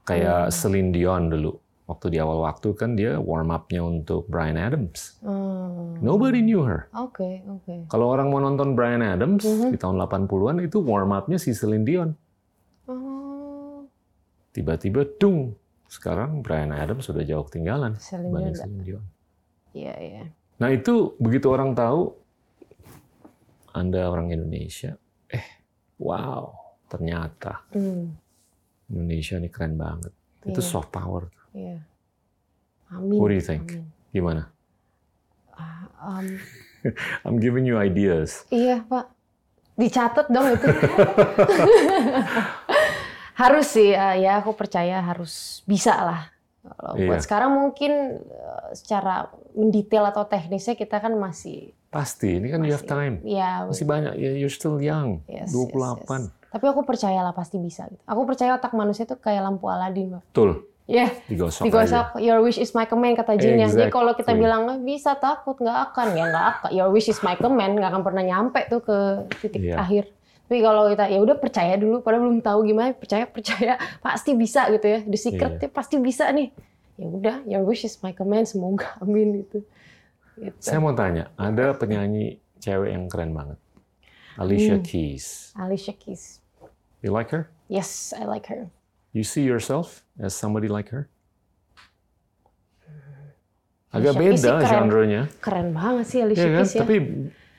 Kayak 0.04 0.40
Hmm. 0.44 0.52
Celine 0.52 0.90
Dion 0.92 1.22
dulu. 1.32 1.52
Waktu 1.84 2.06
di 2.08 2.18
awal 2.18 2.40
waktu 2.40 2.72
kan 2.72 2.96
dia 2.96 3.20
warm 3.20 3.52
up-nya 3.52 3.84
untuk 3.84 4.24
Brian 4.24 4.56
Adams. 4.56 5.20
Hmm. 5.20 6.00
Nobody 6.00 6.40
knew 6.40 6.64
her. 6.64 6.88
Oke, 6.90 7.44
oke. 7.44 7.84
Kalau 7.86 8.08
orang 8.08 8.32
mau 8.32 8.40
nonton 8.40 8.72
Brian 8.72 9.04
Adams 9.04 9.44
Mhm. 9.44 9.68
di 9.68 9.76
tahun 9.76 10.00
80-an 10.00 10.64
itu 10.64 10.80
warm 10.80 11.12
up-nya 11.12 11.36
si 11.36 11.52
Celine 11.52 11.84
Dion. 11.84 12.10
Oh, 12.86 13.84
Tiba-tiba 14.50 15.04
dung. 15.14 15.52
Sekarang 15.84 16.40
Brian 16.40 16.72
Adams 16.72 17.04
sudah 17.04 17.20
jauh 17.20 17.44
ketinggalan 17.44 18.00
Celine 18.00 18.32
dibanding 18.32 18.48
Dion. 18.50 18.64
Celine 18.64 18.82
Dion. 18.82 19.04
Iya, 19.74 19.94
iya. 20.00 20.24
Nah 20.56 20.68
itu 20.70 20.94
begitu 21.18 21.50
orang 21.50 21.74
tahu 21.74 22.16
Anda 23.72 24.06
orang 24.06 24.30
Indonesia, 24.30 24.94
eh 25.28 25.42
wow 25.98 26.54
ternyata 26.86 27.66
Hmm, 27.70 28.14
Indonesia 28.86 29.34
ini 29.34 29.50
keren 29.50 29.74
banget. 29.74 30.14
Itu 30.40 30.62
Iya. 30.62 30.70
soft 30.70 30.88
power. 30.88 31.26
Iya. 31.54 31.78
Amin. 32.90 33.16
What 33.16 33.30
do 33.30 33.34
you 33.34 33.42
think? 33.42 33.64
amin. 33.72 33.86
Gimana? 34.10 34.42
Ah, 35.50 35.86
um, 35.98 36.26
I'm 37.26 37.38
giving 37.38 37.64
you 37.64 37.74
ideas. 37.74 38.44
iya, 38.48 38.82
Pak. 38.82 39.10
Dicatat 39.74 40.28
dong 40.28 40.54
itu. 40.54 40.66
harus 43.34 43.66
sih, 43.66 43.90
eh, 43.90 44.22
ya 44.22 44.38
aku 44.38 44.54
percaya 44.54 45.02
harus 45.02 45.64
bisa 45.64 45.94
lah. 45.96 46.20
Kalau 46.64 46.96
buat 46.96 47.18
Iya. 47.18 47.24
sekarang 47.26 47.50
mungkin 47.52 47.92
eh, 48.22 48.66
secara 48.72 49.28
mendetail 49.52 50.08
atau 50.08 50.24
teknisnya 50.24 50.74
kita 50.74 50.98
kan 50.98 51.12
masih, 51.14 51.74
Pasti, 51.90 52.42
ini 52.42 52.50
kan 52.50 52.58
you 52.62 52.74
have 52.74 52.82
Masih. 52.82 52.90
time. 52.90 53.14
ya 53.22 53.66
Masih 53.66 53.86
banyak, 53.86 54.12
ya 54.18 54.30
you're 54.34 54.50
still 54.50 54.82
young. 54.82 55.22
Yes, 55.26 55.54
28. 55.54 55.70
yes, 55.70 56.02
yes. 56.02 56.50
Tapi 56.50 56.64
aku 56.66 56.82
percaya 56.82 57.22
lah 57.22 57.30
pasti 57.30 57.58
bisa. 57.58 57.86
gitu. 57.86 58.02
Aku 58.02 58.22
percaya 58.24 58.54
otak 58.54 58.74
manusia 58.74 59.02
itu 59.02 59.14
kayak 59.14 59.42
lampu 59.42 59.66
Aladin, 59.66 60.18
Pak. 60.18 60.22
Betul, 60.30 60.50
Ya, 60.84 61.08
digosok, 61.24 61.64
aja. 61.64 61.66
digosok. 61.66 62.06
Your 62.20 62.38
wish 62.38 62.60
is 62.60 62.70
my 62.70 62.84
command 62.84 63.16
kata 63.16 63.40
Jin 63.40 63.56
ya. 63.56 63.66
Jadi 63.66 63.88
kalau 63.88 64.12
kita 64.12 64.30
Exactly. 64.30 64.44
bilang 64.44 64.62
"Ah, 64.66 64.76
bisa 64.76 65.16
takut 65.16 65.56
nggak 65.56 65.78
akan 65.90 66.06
ya 66.12 66.24
nggak 66.28 66.46
akan. 66.50 66.68
Your 66.70 66.88
wish 66.88 67.08
is 67.08 67.18
my 67.20 67.34
command 67.34 67.74
nggak 67.74 67.88
akan 67.88 68.02
pernah 68.02 68.20
nyampe 68.20 68.60
tuh 68.66 68.80
ke 68.80 68.98
titik 69.40 69.64
Iya. 69.64 69.80
akhir. 69.80 70.12
Tapi 70.44 70.60
kalau 70.60 70.84
kita 70.86 71.08
ya 71.08 71.18
udah 71.18 71.36
percaya 71.36 71.74
dulu, 71.74 72.04
padahal 72.04 72.28
belum 72.28 72.40
tahu 72.40 72.58
gimana 72.64 72.92
percaya 72.92 73.24
percaya 73.26 73.74
pasti 73.98 74.36
bisa 74.36 74.68
gitu 74.68 74.84
ya. 74.84 75.00
The 75.00 75.16
secret 75.16 75.52
Iya. 75.56 75.68
pasti 75.68 75.96
bisa 75.96 76.28
nih. 76.28 76.52
Ya 76.94 77.06
udah, 77.08 77.36
your 77.44 77.64
wish 77.64 77.82
is 77.82 77.96
my 77.98 78.12
command. 78.12 78.44
Semoga 78.44 78.92
amin 79.00 79.40
gitu. 79.40 79.64
gitu. 80.36 80.58
Saya 80.60 80.78
mau 80.78 80.92
tanya, 80.92 81.32
ada 81.34 81.72
penyanyi 81.72 82.36
cewek 82.58 82.92
yang 82.92 83.08
keren 83.08 83.32
banget. 83.32 83.56
Alicia 84.36 84.76
Hmm. 84.76 84.84
Keys. 84.84 85.56
Alicia 85.56 85.96
Keys. 85.96 86.44
You 87.00 87.08
like 87.08 87.32
her? 87.32 87.48
Yes, 87.66 88.12
I 88.12 88.24
like 88.24 88.44
her. 88.46 88.68
You 89.14 89.22
see 89.22 89.46
yourself 89.46 90.02
as 90.18 90.34
somebody 90.34 90.66
like 90.66 90.90
her? 90.90 91.06
Agak 93.88 94.18
Alicia 94.18 94.22
beda 94.26 94.52
keren. 94.58 94.66
genre-nya. 94.66 95.22
Keren 95.38 95.68
banget 95.70 96.04
sih 96.04 96.18
Alicia 96.18 96.42
Iya 96.42 96.50
kan? 96.50 96.58
Keys 96.60 96.72
ya. 96.74 96.80
Tapi 96.82 96.96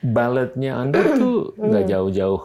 balletnya 0.04 0.72
Anda 0.76 1.00
tuh 1.16 1.56
nggak 1.56 1.82
Hmm. 1.82 1.90
jauh-jauh 1.90 2.42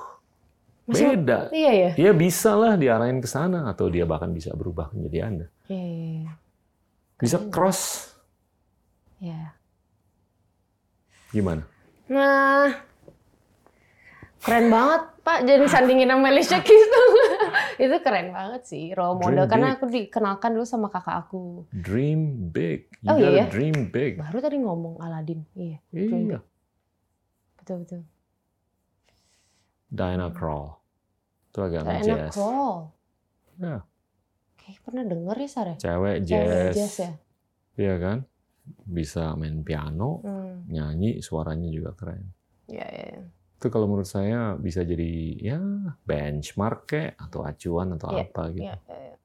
beda. 0.87 1.39
Iya 1.51 1.71
ya. 1.75 1.89
Dia 1.93 2.11
bisa 2.11 2.55
lah 2.55 2.73
diarahin 2.73 3.19
ke 3.19 3.27
sana 3.27 3.67
atau 3.67 3.91
dia 3.91 4.07
bahkan 4.07 4.31
bisa 4.31 4.55
berubah 4.55 4.95
menjadi 4.95 5.17
Anda. 5.27 5.45
Iya, 5.67 5.83
iya, 5.83 6.07
iya. 6.23 6.31
Bisa 7.19 7.37
cross 7.47 8.09
Ya. 9.19 9.53
Gimana? 11.29 11.61
Nah, 12.09 12.73
keren 14.41 14.67
banget 14.67 15.01
Pak 15.21 15.45
jadi 15.45 15.67
sandingin 15.67 16.09
sama 16.09 16.27
Alicia 16.27 16.57
Keys 16.57 16.85
tuh. 16.87 17.07
itu 17.77 17.95
keren 17.99 18.31
banget 18.31 18.61
sih 18.63 18.91
role 18.91 19.15
model 19.15 19.35
Dream 19.37 19.49
karena 19.49 19.67
big. 19.67 19.75
aku 19.75 19.85
dikenalkan 19.87 20.49
dulu 20.51 20.65
sama 20.65 20.87
kakak 20.87 21.15
aku. 21.21 21.63
Dream 21.69 22.49
big. 22.49 22.89
You 22.99 23.09
Oh, 23.09 23.17
iya 23.17 23.29
ya? 23.33 23.45
dream 23.47 23.87
big. 23.87 24.15
Baru 24.15 24.39
tadi 24.39 24.57
ngomong 24.57 24.97
Aladdin. 24.97 25.45
Iya, 25.53 25.77
Iya. 25.91 26.39
betul 27.55 27.77
betul. 27.83 28.01
Diana 29.87 30.31
Krall. 30.31 30.79
Itu 31.47 31.59
agak 31.61 31.83
Diana 31.83 32.01
jazz. 32.01 32.31
Krall. 32.31 32.95
Ya, 33.59 33.83
Kayak 34.55 34.79
pernah 34.81 35.03
denger 35.03 35.35
ya 35.35 35.47
Sar 35.47 35.67
ya? 35.67 35.75
cewek 35.77 36.15
Cewek 36.23 36.23
jazz. 36.23 36.73
jazz 36.73 36.95
ya. 36.97 37.11
Iya 37.77 37.95
kan? 37.97 38.17
Bisa 38.83 39.35
main 39.35 39.61
piano, 39.61 40.21
Hmm. 40.21 40.63
nyanyi, 40.65 41.19
suaranya 41.19 41.67
juga 41.67 41.91
keren. 41.93 42.31
Iya, 42.65 42.85
iya, 42.87 43.05
iya. 43.11 43.23
Itu 43.61 43.69
kalau 43.69 43.85
menurut 43.85 44.09
saya 44.09 44.57
bisa 44.57 44.81
jadi 44.81 45.05
ya 45.37 45.61
benchmark 46.01 46.89
kayak 46.89 47.13
atau 47.21 47.45
acuan 47.45 47.93
atau 47.93 48.09
Iya, 48.09 48.25
apa 48.25 48.41
gitu. 48.49 48.65
Iya, 48.65 48.75
iya. 48.81 49.15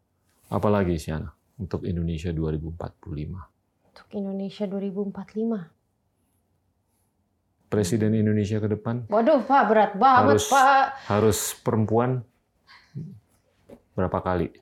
Apalagi 0.46 1.00
Siana 1.00 1.32
untuk 1.56 1.80
Indonesia 1.82 2.28
2045. 2.28 3.40
Untuk 3.88 4.06
Indonesia 4.12 4.68
2045. 4.68 5.72
Presiden 7.66 8.12
Indonesia 8.12 8.60
ke 8.60 8.68
depan 8.68 9.08
Waduh, 9.08 9.40
Pak, 9.42 9.62
berat 9.66 9.92
banget, 9.96 10.36
Harus- 10.36 10.52
Pak. 10.52 10.84
harus 11.08 11.38
perempuan 11.56 12.20
berapa 13.90 14.20
kali? 14.20 14.52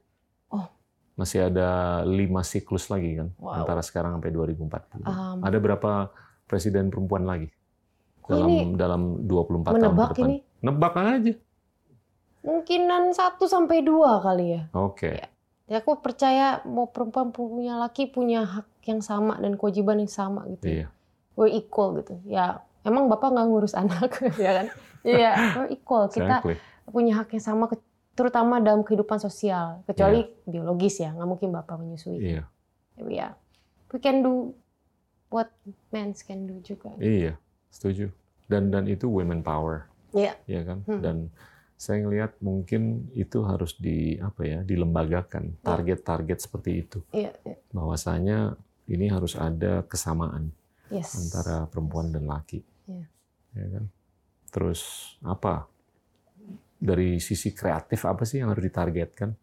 Oh. 0.49 0.70
Masih 1.12 1.51
ada 1.51 1.68
lima 2.05 2.41
siklus 2.41 2.87
lagi 2.87 3.18
kan 3.18 3.35
Wow. 3.37 3.59
antara 3.59 3.83
sekarang 3.83 4.14
sampai 4.14 4.31
2040. 4.31 5.03
Um, 5.03 5.43
Ada 5.43 5.59
berapa 5.59 6.14
presiden 6.47 6.89
perempuan 6.89 7.27
lagi 7.27 7.51
dalam 8.27 8.49
ini 8.49 8.64
dalam 8.75 9.03
24 9.22 9.29
tahun 9.29 9.64
ke 9.64 9.72
menebak 9.75 10.11
depan? 10.11 10.25
ini 10.25 10.37
Nebak 10.61 10.95
aja. 10.97 11.33
mungkinan 12.41 13.03
1 13.12 13.41
sampai 13.45 13.81
2 13.81 13.91
kali 14.20 14.47
ya. 14.53 14.62
Oke. 14.72 15.11
Iya. 15.11 15.27
Ya, 15.64 15.81
aku 15.81 15.97
percaya 15.97 16.61
mau 16.62 16.85
perempuan 16.87 17.33
punya 17.33 17.81
laki 17.81 18.05
punya 18.07 18.45
hak 18.45 18.68
yang 18.85 19.01
sama 19.01 19.41
dan 19.41 19.57
kewajiban 19.57 19.97
yang 19.97 20.12
sama 20.12 20.45
gitu. 20.51 20.68
Iya. 20.68 20.87
We're 21.35 21.49
equal 21.51 21.97
gitu. 21.97 22.20
Ya, 22.25 22.61
emang 22.83 23.09
Bapak 23.09 23.33
nggak 23.33 23.47
ngurus 23.49 23.72
anak 23.72 24.12
ya 24.37 24.61
kan? 24.61 24.66
Iya, 25.01 25.31
we're 25.57 25.72
equal. 25.72 26.09
Kita 26.09 26.41
Exactly. 26.41 26.57
punya 26.87 27.16
hak 27.16 27.33
yang 27.33 27.41
sama 27.43 27.64
terutama 28.12 28.61
dalam 28.61 28.85
kehidupan 28.85 29.16
sosial, 29.18 29.81
kecuali 29.85 30.22
Iya. 30.22 30.45
biologis 30.47 31.01
ya, 31.01 31.11
nggak 31.11 31.27
mungkin 31.27 31.49
Bapak 31.51 31.81
menyusui. 31.81 32.20
Iya. 32.20 32.45
Ya, 33.01 33.35
we 33.89 33.99
can 33.99 34.20
do 34.20 34.53
what 35.27 35.49
men 35.91 36.12
can 36.14 36.45
do 36.45 36.61
juga. 36.61 36.93
Iya. 37.01 37.41
Setuju. 37.75 38.07
Dan 38.47 38.70
dan 38.70 38.87
itu 38.87 39.11
women 39.11 39.43
power. 39.43 39.91
Iya. 40.14 40.39
Iya 40.47 40.62
kan? 40.62 40.79
Hmm. 40.87 41.03
Dan 41.03 41.16
saya 41.75 42.07
ngelihat 42.07 42.39
mungkin 42.39 43.11
itu 43.18 43.43
harus 43.43 43.75
di 43.75 44.14
apa 44.22 44.47
ya 44.47 44.59
dilembagakan 44.62 45.59
target-target 45.59 46.39
seperti 46.39 46.87
itu 46.87 47.03
Iya, 47.11 47.35
iya. 47.43 47.59
bahwasanya 47.75 48.55
ini 48.87 49.11
harus 49.11 49.35
ada 49.35 49.83
kesamaan 49.85 50.55
yes. 50.89 51.18
antara 51.18 51.66
perempuan 51.66 52.14
dan 52.14 52.31
laki. 52.31 52.62
Iya. 52.87 53.07
Ya 53.59 53.66
kan? 53.75 53.85
Terus 54.55 54.81
apa? 55.27 55.66
Dari 56.79 57.16
sisi 57.18 57.51
kreatif 57.51 58.07
apa 58.07 58.22
sih 58.29 58.39
yang 58.45 58.55
harus 58.55 58.64
ditargetkan? 58.64 59.35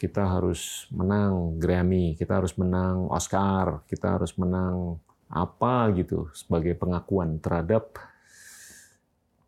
Kita 0.00 0.32
harus 0.32 0.88
menang 0.88 1.60
Grammy, 1.60 2.16
kita 2.16 2.40
harus 2.40 2.56
menang 2.56 3.10
Oscar, 3.12 3.84
kita 3.84 4.16
harus 4.16 4.32
menang 4.40 4.96
apa 5.30 5.94
gitu 5.94 6.26
sebagai 6.32 6.74
pengakuan 6.74 7.38
terhadap 7.38 7.94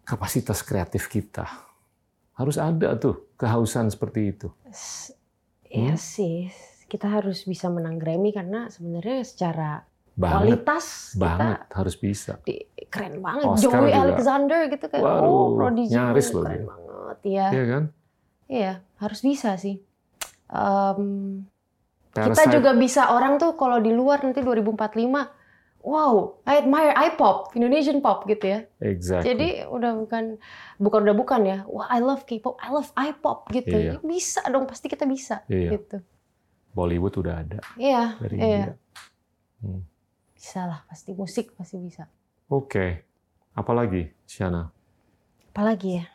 kapasitas 0.02 0.62
kreatif 0.62 1.06
kita. 1.06 1.46
Harus 2.32 2.56
ada 2.56 2.94
tuh 2.94 3.28
kehausan 3.34 3.86
seperti 3.86 4.32
itu. 4.32 4.48
Iya 5.66 5.94
Hmm? 5.94 6.00
sih, 6.00 6.48
kita 6.86 7.08
harus 7.08 7.42
bisa 7.42 7.66
menang 7.66 7.96
Grammy 7.96 8.30
karena 8.30 8.68
sebenarnya 8.68 9.20
secara 9.22 9.70
Banget, 10.12 10.60
kualitas 10.60 11.16
banget 11.16 11.56
kita 11.58 11.74
harus 11.74 11.96
bisa. 11.96 12.32
di- 12.42 12.68
keren 12.86 13.18
banget. 13.18 13.48
Oscar 13.48 13.62
Joey 13.80 13.88
juga. 13.88 14.02
Alexander 14.04 14.60
gitu 14.68 14.84
kayak 14.86 15.00
Waduh, 15.02 15.24
oh 15.24 15.46
Prodigy 15.56 15.90
nyaris 15.90 16.28
loh 16.30 16.44
keren 16.44 16.52
dia. 16.54 16.68
banget 16.68 17.18
ya. 17.24 17.46
Iya 17.48 17.64
kan? 17.66 17.82
Iya, 18.46 18.72
harus 18.98 19.20
bisa 19.20 19.50
sih. 19.56 19.76
Em, 20.46 21.02
kita 22.12 22.44
juga 22.52 22.76
bisa 22.76 23.08
orang 23.08 23.40
tuh 23.40 23.56
kalau 23.56 23.80
di 23.80 23.88
luar 23.88 24.20
nanti 24.20 24.44
2045 24.44 25.32
Wow, 25.82 26.38
I 26.46 26.62
admire 26.62 26.94
I-pop, 26.94 27.50
Indonesian 27.58 27.98
pop 27.98 28.22
gitu 28.30 28.46
ya. 28.46 28.62
Exactly. 28.78 29.34
Jadi 29.34 29.48
udah 29.66 29.98
bukan 29.98 30.38
bukan 30.78 31.00
udah 31.02 31.16
bukan 31.18 31.40
ya. 31.42 31.58
Wah, 31.66 31.90
I 31.90 31.98
love 31.98 32.22
K-pop, 32.22 32.54
I 32.62 32.70
love 32.70 32.94
I-pop 32.94 33.50
gitu. 33.50 33.74
Iya. 33.74 33.98
Bisa 33.98 34.46
dong, 34.46 34.70
pasti 34.70 34.86
kita 34.86 35.02
bisa 35.10 35.42
Iya. 35.50 35.74
gitu. 35.74 35.98
Bollywood 36.70 37.18
udah 37.18 37.34
ada 37.42 37.58
Iya, 37.74 38.14
dari 38.22 38.36
iya. 38.38 38.46
India. 38.46 38.74
Hmm. 39.58 39.82
Bisa 40.38 40.60
lah, 40.64 40.80
pasti 40.86 41.10
musik 41.12 41.50
pasti 41.58 41.76
bisa. 41.82 42.06
Oke. 42.46 43.02
Apalagi, 43.52 44.06
Shana? 44.24 44.70
Apalagi 45.50 45.98
ya? 45.98 46.06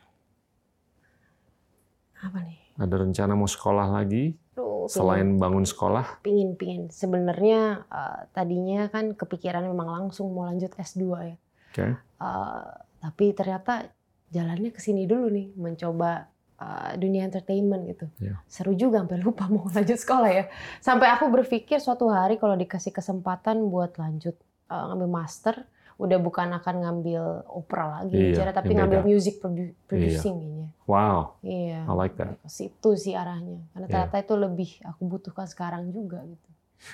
Apa 2.23 2.39
nih? 2.41 2.57
Ada 2.79 2.95
rencana 3.03 3.35
mau 3.35 3.45
sekolah 3.45 3.91
lagi 3.91 4.33
Selain 4.89 5.37
bangun 5.37 5.63
sekolah? 5.67 6.21
pingin 6.25 6.57
pingin. 6.57 6.89
Sebenarnya 6.89 7.85
eh, 7.87 8.19
tadinya 8.33 8.89
kan 8.89 9.13
kepikiran 9.13 9.63
memang 9.67 9.87
langsung 9.87 10.33
mau 10.33 10.49
lanjut 10.49 10.73
S2 10.73 11.03
ya. 11.23 11.35
Oke. 11.71 11.85
Eh, 11.97 12.65
tapi 12.97 13.25
ternyata 13.37 13.87
jalannya 14.33 14.73
ke 14.73 14.81
sini 14.81 15.05
dulu 15.05 15.29
nih, 15.29 15.47
mencoba 15.55 16.27
eh, 16.57 16.91
dunia 16.97 17.23
entertainment 17.27 17.85
gitu. 17.85 18.05
Iya. 18.17 18.41
Seru 18.49 18.73
juga 18.73 19.05
sampai 19.05 19.21
lupa 19.21 19.45
mau 19.47 19.69
lanjut 19.75 19.97
sekolah 19.97 20.29
ya. 20.33 20.43
Sampai 20.81 21.07
aku 21.13 21.29
berpikir 21.29 21.77
suatu 21.77 22.09
hari 22.09 22.41
kalau 22.41 22.57
dikasih 22.57 22.91
kesempatan 22.91 23.61
buat 23.69 23.95
lanjut 24.01 24.35
eh, 24.71 24.83
ngambil 24.89 25.09
master, 25.09 25.67
udah 25.97 26.17
bukan 26.17 26.53
akan 26.53 26.75
ngambil 26.79 27.23
opera 27.47 27.85
lagi 27.99 28.13
Iya, 28.13 28.25
bicara, 28.31 28.51
tapi 28.51 28.71
ngambil 28.71 29.01
beda. 29.01 29.09
music 29.09 29.35
produ- 29.37 29.73
producing 29.83 30.35
kayaknya. 30.37 30.67
Wow, 30.85 31.19
Iya. 31.41 31.79
I 31.83 31.93
like 31.95 32.15
that. 32.15 32.37
Situ 32.45 32.89
sih 32.93 33.13
arahnya. 33.13 33.65
Karena 33.67 33.85
Iya. 33.85 33.93
ternyata 34.05 34.15
itu 34.19 34.33
lebih 34.35 34.69
aku 34.83 35.01
butuhkan 35.03 35.45
sekarang 35.45 35.89
juga 35.89 36.21
gitu. 36.21 36.49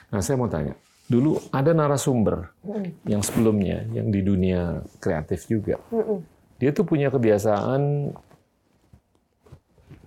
Nah, 0.08 0.24
saya 0.24 0.36
mau 0.36 0.47
tanya. 0.47 0.72
Dulu 1.04 1.36
ada 1.51 1.72
narasumber 1.72 2.56
Mm-mm. 2.64 2.95
yang 3.04 3.20
sebelumnya, 3.20 3.84
yang 3.91 4.08
di 4.08 4.24
dunia 4.24 4.62
kreatif 4.97 5.45
juga. 5.45 5.76
Mm-mm. 5.91 6.24
Dia 6.56 6.72
tuh 6.72 6.88
punya 6.88 7.12
kebiasaan 7.12 8.16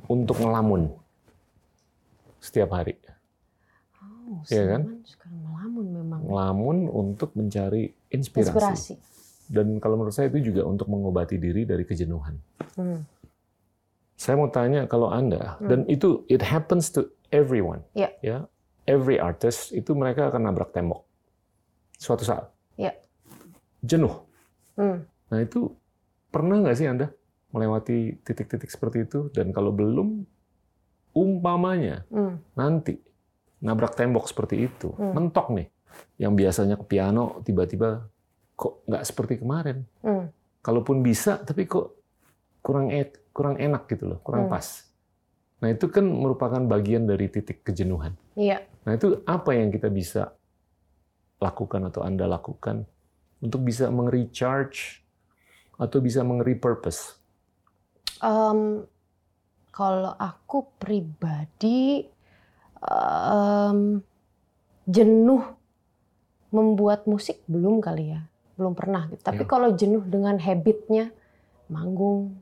untuk 0.07 0.39
ngelamun 0.39 0.89
setiap 2.39 2.73
hari. 2.73 2.97
Oh, 4.01 4.41
Iya 4.49 4.65
kan? 4.73 4.83
Suka. 5.05 5.26
Ngelamun 6.27 6.91
untuk 6.91 7.31
mencari 7.33 7.95
inspirasi. 8.11 8.51
Inspirasi. 8.51 8.95
Dan 9.47 9.79
kalau 9.79 9.95
menurut 9.95 10.11
saya 10.11 10.27
itu 10.27 10.51
juga 10.51 10.67
untuk 10.67 10.91
mengobati 10.91 11.39
diri 11.39 11.63
dari 11.63 11.87
kejenuhan. 11.87 12.35
Hmm. 12.75 13.07
Saya 14.17 14.35
mau 14.35 14.51
tanya 14.51 14.91
kalau 14.91 15.07
Anda, 15.07 15.55
Hmm. 15.57 15.69
dan 15.69 15.81
itu 15.87 16.27
it 16.27 16.43
happens 16.43 16.91
to 16.91 17.07
everyone. 17.31 17.87
Iya. 17.95 18.11
Ya, 18.21 18.39
every 18.85 19.23
artist 19.23 19.71
itu 19.71 19.93
mereka 19.93 20.29
akan 20.29 20.51
nabrak 20.51 20.75
tembok 20.75 21.07
suatu 21.95 22.27
saat. 22.27 22.51
Iya. 22.75 22.97
Jenuh. 23.87 24.19
Hmm. 24.75 25.07
Nah 25.31 25.39
itu 25.39 25.71
pernah 26.29 26.59
nggak 26.59 26.77
sih 26.77 26.89
Anda 26.89 27.13
melewati 27.55 28.19
titik-titik 28.21 28.69
seperti 28.69 29.07
itu? 29.07 29.31
Dan 29.31 29.55
kalau 29.55 29.71
belum, 29.71 30.27
umpamanya 31.13 32.03
Hmm. 32.11 32.41
nanti 32.53 32.99
nabrak 33.59 33.95
tembok 33.95 34.29
seperti 34.29 34.65
itu, 34.65 34.93
Hmm. 34.93 35.13
mentok 35.17 35.55
nih, 35.55 35.69
yang 36.17 36.33
biasanya 36.33 36.81
ke 36.81 36.85
piano 36.87 37.41
tiba-tiba 37.45 38.09
kok 38.57 38.85
nggak 38.89 39.05
seperti 39.05 39.35
kemarin. 39.41 39.85
Hmm. 40.01 40.33
Kalaupun 40.65 41.05
bisa, 41.05 41.39
tapi 41.45 41.69
kok 41.69 41.95
kurang 42.65 42.91
e- 42.91 43.31
kurang 43.31 43.61
enak 43.61 43.87
gitu 43.87 44.11
loh, 44.11 44.19
kurang 44.25 44.49
Hmm. 44.49 44.55
pas. 44.57 44.67
Nah 45.63 45.73
itu 45.73 45.89
kan 45.89 46.05
merupakan 46.05 46.61
bagian 46.61 47.09
dari 47.09 47.29
titik 47.33 47.65
kejenuhan. 47.65 48.13
Iya. 48.37 48.65
Nah 48.85 48.93
itu 48.97 49.25
apa 49.25 49.57
yang 49.57 49.73
kita 49.73 49.89
bisa 49.89 50.37
lakukan 51.41 51.89
atau 51.89 52.01
Anda 52.05 52.25
lakukan 52.29 52.85
untuk 53.41 53.65
bisa 53.65 53.89
meng-recharge 53.93 55.05
atau 55.77 55.99
bisa 56.01 56.25
meng-repurpose? 56.25 57.21
Em, 58.25 58.85
kalau 59.69 60.17
aku 60.17 60.65
pribadi 60.81 62.09
em, 62.81 64.01
jenuh 64.89 65.45
membuat 66.55 67.05
musik 67.11 67.43
belum 67.47 67.83
kali 67.83 68.15
ya, 68.17 68.21
belum 68.55 68.73
pernah. 68.75 69.11
Gitu. 69.11 69.23
Tapi 69.23 69.43
Iya. 69.45 69.51
kalau 69.51 69.69
jenuh 69.75 70.05
dengan 70.07 70.39
habitnya 70.39 71.11
manggung 71.67 72.39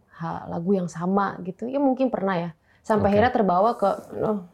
lagu 0.48 0.70
yang 0.76 0.86
sama 0.86 1.36
gitu, 1.42 1.66
ya 1.66 1.80
mungkin 1.82 2.08
pernah 2.08 2.36
ya. 2.38 2.50
Sampai 2.84 3.10
Oke. 3.10 3.12
akhirnya 3.16 3.32
terbawa 3.32 3.70
ke 3.76 3.88
oh, 4.22 4.44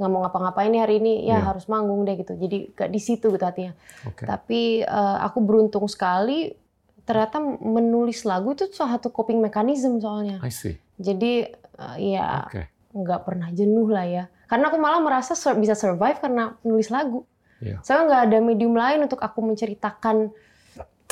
nggak 0.00 0.10
mau 0.10 0.20
ngapa-ngapain 0.24 0.72
hari 0.74 0.96
ini, 0.98 1.28
ya 1.28 1.38
Iya. 1.40 1.52
harus 1.52 1.68
manggung 1.68 2.02
deh 2.08 2.16
gitu. 2.16 2.32
Jadi 2.34 2.72
gak 2.72 2.88
di 2.88 3.00
situ 3.00 3.28
gitu 3.28 3.44
hatinya. 3.44 3.76
Oke. 4.08 4.24
Tapi 4.24 4.80
eh, 4.82 5.18
aku 5.20 5.38
beruntung 5.44 5.84
sekali 5.86 6.56
ternyata 7.04 7.42
menulis 7.42 8.22
lagu 8.22 8.54
itu 8.54 8.70
salah 8.70 8.96
satu 8.96 9.10
coping 9.10 9.42
mechanism 9.42 9.98
soalnya. 9.98 10.38
I 10.40 10.52
see. 10.52 10.78
Jadi 11.00 11.48
uh, 11.80 11.96
ya 11.98 12.44
Oke. 12.46 12.70
nggak 12.92 13.20
pernah 13.26 13.48
jenuh 13.50 13.88
lah 13.90 14.06
ya. 14.06 14.24
Karena 14.46 14.70
aku 14.70 14.78
malah 14.78 15.02
merasa 15.02 15.34
sur- 15.34 15.58
bisa 15.58 15.74
survive 15.74 16.20
karena 16.22 16.54
menulis 16.62 16.86
lagu. 16.86 17.26
Iya. 17.60 17.78
Saya 17.84 18.08
nggak 18.08 18.22
ada 18.28 18.38
medium 18.40 18.74
lain 18.74 19.04
untuk 19.04 19.20
aku 19.20 19.40
menceritakan 19.44 20.32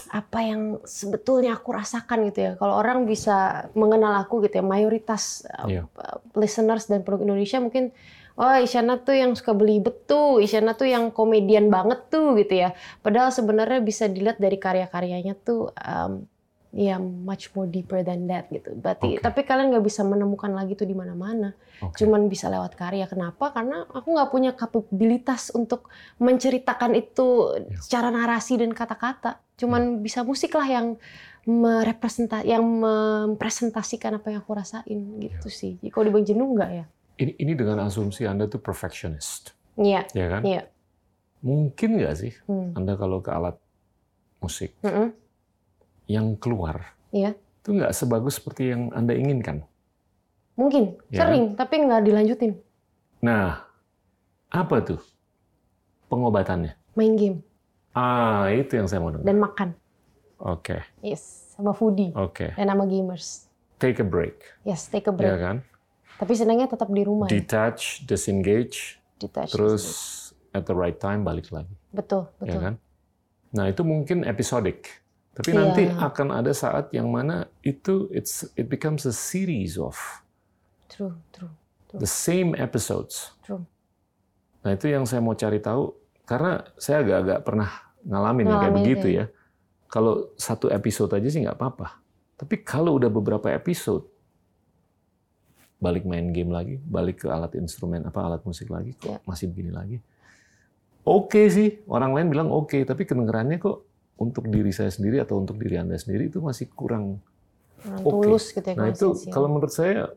apa 0.09 0.38
yang 0.40 0.80
sebetulnya 0.88 1.53
aku 1.61 1.76
rasakan 1.76 2.32
gitu 2.32 2.38
ya. 2.40 2.53
Kalau 2.57 2.80
orang 2.80 3.05
bisa 3.05 3.68
mengenal 3.76 4.16
aku 4.24 4.40
gitu 4.44 4.61
ya, 4.61 4.64
mayoritas 4.64 5.44
uh, 5.53 5.68
Iya. 5.68 5.84
listeners 6.32 6.88
dan 6.88 7.05
penduduk 7.05 7.28
Indonesia 7.28 7.61
mungkin 7.61 7.92
Oh, 8.38 8.55
Isyana 8.55 9.03
tuh 9.03 9.18
yang 9.18 9.34
suka 9.34 9.51
belibet 9.51 10.07
tuh, 10.07 10.38
Isyana 10.38 10.78
tuh 10.78 10.86
yang 10.86 11.11
komedian 11.11 11.74
banget 11.74 12.07
tuh 12.07 12.38
gitu 12.38 12.55
ya. 12.55 12.70
Padahal 13.03 13.34
sebenarnya 13.34 13.82
bisa 13.82 14.07
dilihat 14.07 14.38
dari 14.38 14.55
karya-karyanya 14.62 15.34
tuh 15.42 15.74
um, 15.74 16.22
ya 16.68 17.00
much 17.00 17.48
more 17.52 17.64
deeper 17.64 18.00
than 18.00 18.26
that 18.26 18.46
gitu. 18.48 18.74
Berarti 18.74 19.16
Oke. 19.16 19.24
tapi 19.24 19.40
kalian 19.42 19.72
nggak 19.72 19.82
bisa 19.82 20.02
menemukan 20.02 20.52
lagi 20.52 20.72
tuh 20.72 20.84
di 20.84 20.92
mana-mana. 20.92 21.56
Oke. 21.80 21.96
Cuman 21.98 22.28
bisa 22.28 22.46
lewat 22.46 22.74
karya. 22.74 23.08
Kenapa? 23.08 23.50
Karena 23.50 23.84
aku 23.84 24.12
nggak 24.12 24.28
punya 24.28 24.52
kapabilitas 24.52 25.48
untuk 25.50 25.88
menceritakan 26.16 26.92
itu 26.92 27.26
Ya. 27.64 27.80
secara 27.80 28.08
narasi 28.08 28.56
dan 28.56 28.70
kata-kata. 28.70 29.40
Cuman 29.56 30.00
bisa 30.00 30.20
musik 30.22 30.52
lah 30.52 30.66
yang 30.66 30.86
merepresenta 31.44 32.44
yang 32.44 32.60
mempresentasikan 32.60 34.16
apa 34.16 34.28
yang 34.28 34.40
aku 34.40 34.52
rasain 34.52 35.00
gitu 35.18 35.48
sih. 35.48 35.80
Jadi 35.80 35.88
kalau 35.88 36.04
dibilang 36.06 36.26
jenuh 36.26 36.48
nggak 36.52 36.70
ya? 36.70 36.84
Ini, 37.16 37.32
ini 37.36 37.52
dengan 37.52 37.82
asumsi 37.82 38.22
Anda 38.22 38.46
tuh 38.46 38.60
perfectionist, 38.60 39.56
Iya, 39.74 40.06
ya 40.12 40.26
kan? 40.28 40.42
iya. 40.44 40.62
Mungkin 41.40 41.98
nggak 41.98 42.14
sih 42.14 42.32
Hmm. 42.44 42.76
Anda 42.76 42.94
kalau 42.94 43.18
ke 43.18 43.30
alat 43.30 43.56
musik 44.38 44.74
Mm-mm. 44.82 45.10
Yang 46.09 46.34
keluar 46.34 46.96
Iya. 47.09 47.36
itu 47.36 47.68
nggak 47.70 47.92
sebagus 47.92 48.36
seperti 48.36 48.72
yang 48.72 48.88
Anda 48.90 49.12
inginkan? 49.12 49.62
Mungkin 50.56 50.98
Ya. 51.09 51.22
sering, 51.22 51.54
tapi 51.54 51.78
nggak 51.78 52.02
dilanjutin. 52.02 52.59
Nah, 53.20 53.62
apa 54.48 54.76
tuh 54.80 54.98
pengobatannya? 56.06 56.74
Main 56.94 57.14
game 57.14 57.38
Ah, 57.92 58.46
itu 58.48 58.74
yang 58.74 58.86
saya 58.86 58.98
mau 58.98 59.11
dengar. 59.11 59.26
dan 59.26 59.36
makan. 59.38 59.68
Oke, 60.38 60.86
Yes, 60.98 61.50
sama 61.52 61.70
foodie 61.72 62.14
oke. 62.14 62.54
dan 62.54 62.66
sama 62.66 62.86
gamers. 62.86 63.50
Take 63.76 63.98
a 63.98 64.06
break, 64.06 64.38
Yes, 64.62 64.86
take 64.86 65.06
a 65.06 65.12
ya 65.12 65.14
break. 65.14 65.34
kan? 65.36 65.56
Tapi 66.16 66.32
senangnya 66.34 66.66
tetap 66.66 66.86
di 66.88 67.02
rumah. 67.02 67.26
ya. 67.26 67.36
Detach, 67.36 68.02
disengage, 68.02 68.98
Detach. 69.16 69.50
terus 69.50 69.84
at 70.50 70.62
the 70.64 70.74
right 70.74 70.94
time 70.96 71.22
balik 71.22 71.50
lagi, 71.50 71.74
betul, 71.90 72.26
ya 72.38 72.54
betul. 72.54 72.61
kan? 72.61 72.74
Nah, 73.50 73.66
itu 73.66 73.82
mungkin 73.82 74.22
episodik. 74.22 75.02
Tapi 75.39 75.51
Iya. 75.51 75.59
nanti 75.62 75.82
akan 75.86 76.28
ada 76.34 76.51
saat 76.51 76.91
yang 76.91 77.07
mana 77.07 77.47
itu 77.62 78.11
it's 78.11 78.43
it 78.53 78.66
becomes 78.66 79.07
a 79.07 79.14
series 79.14 79.78
of 79.78 79.95
True, 80.89 81.14
true, 81.30 81.53
the 81.95 82.11
same 82.11 82.59
episodes. 82.59 83.30
true. 83.41 83.62
Nah, 84.59 84.74
itu 84.74 84.91
yang 84.91 85.07
saya 85.07 85.22
mau 85.22 85.32
cari 85.32 85.62
tahu 85.62 85.95
karena 86.26 86.66
saya 86.74 87.01
agak-agak 87.01 87.39
pernah 87.41 87.70
ngalamin, 88.03 88.45
yang 88.45 88.59
kayak 88.59 88.62
Ngalamin 88.68 88.82
begitu 88.82 89.07
itu 89.07 89.09
ya. 89.14 89.24
Kalau 89.86 90.34
satu 90.34 90.68
episode 90.68 91.14
aja 91.14 91.28
sih 91.30 91.41
nggak 91.41 91.55
apa-apa. 91.55 92.03
Tapi 92.34 92.61
kalau 92.61 92.99
udah 92.99 93.09
beberapa 93.09 93.49
episode, 93.49 94.05
balik 95.78 96.03
main 96.03 96.28
game 96.28 96.51
lagi, 96.51 96.76
balik 96.82 97.22
ke 97.22 97.26
alat 97.30 97.55
instrumen 97.55 98.03
apa 98.03 98.18
alat 98.20 98.43
musik 98.43 98.68
lagi, 98.68 98.93
kok 98.93 99.09
Ya. 99.09 99.18
masih 99.24 99.47
begini 99.49 99.70
lagi. 99.70 99.97
Oke 101.07 101.49
sih, 101.49 101.80
orang 101.89 102.12
lain 102.12 102.28
bilang 102.28 102.51
oke, 102.51 102.76
tapi 102.84 103.07
kedengarannya 103.07 103.57
kok 103.57 103.88
untuk 104.18 104.46
diri 104.46 104.68
saya 104.68 104.90
sendiri 104.90 105.18
atau 105.18 105.38
untuk 105.38 105.56
diri 105.56 105.78
anda 105.78 105.94
sendiri 105.94 106.26
itu 106.26 106.38
masih 106.38 106.66
kurang. 106.68 107.22
Oke. 108.02 108.10
tulus 108.26 108.50
gitu 108.50 108.66
ya. 108.66 108.74
Nah 108.74 108.90
itu 108.90 109.06
kalau 109.30 109.46
menurut 109.46 109.70
saya 109.70 110.10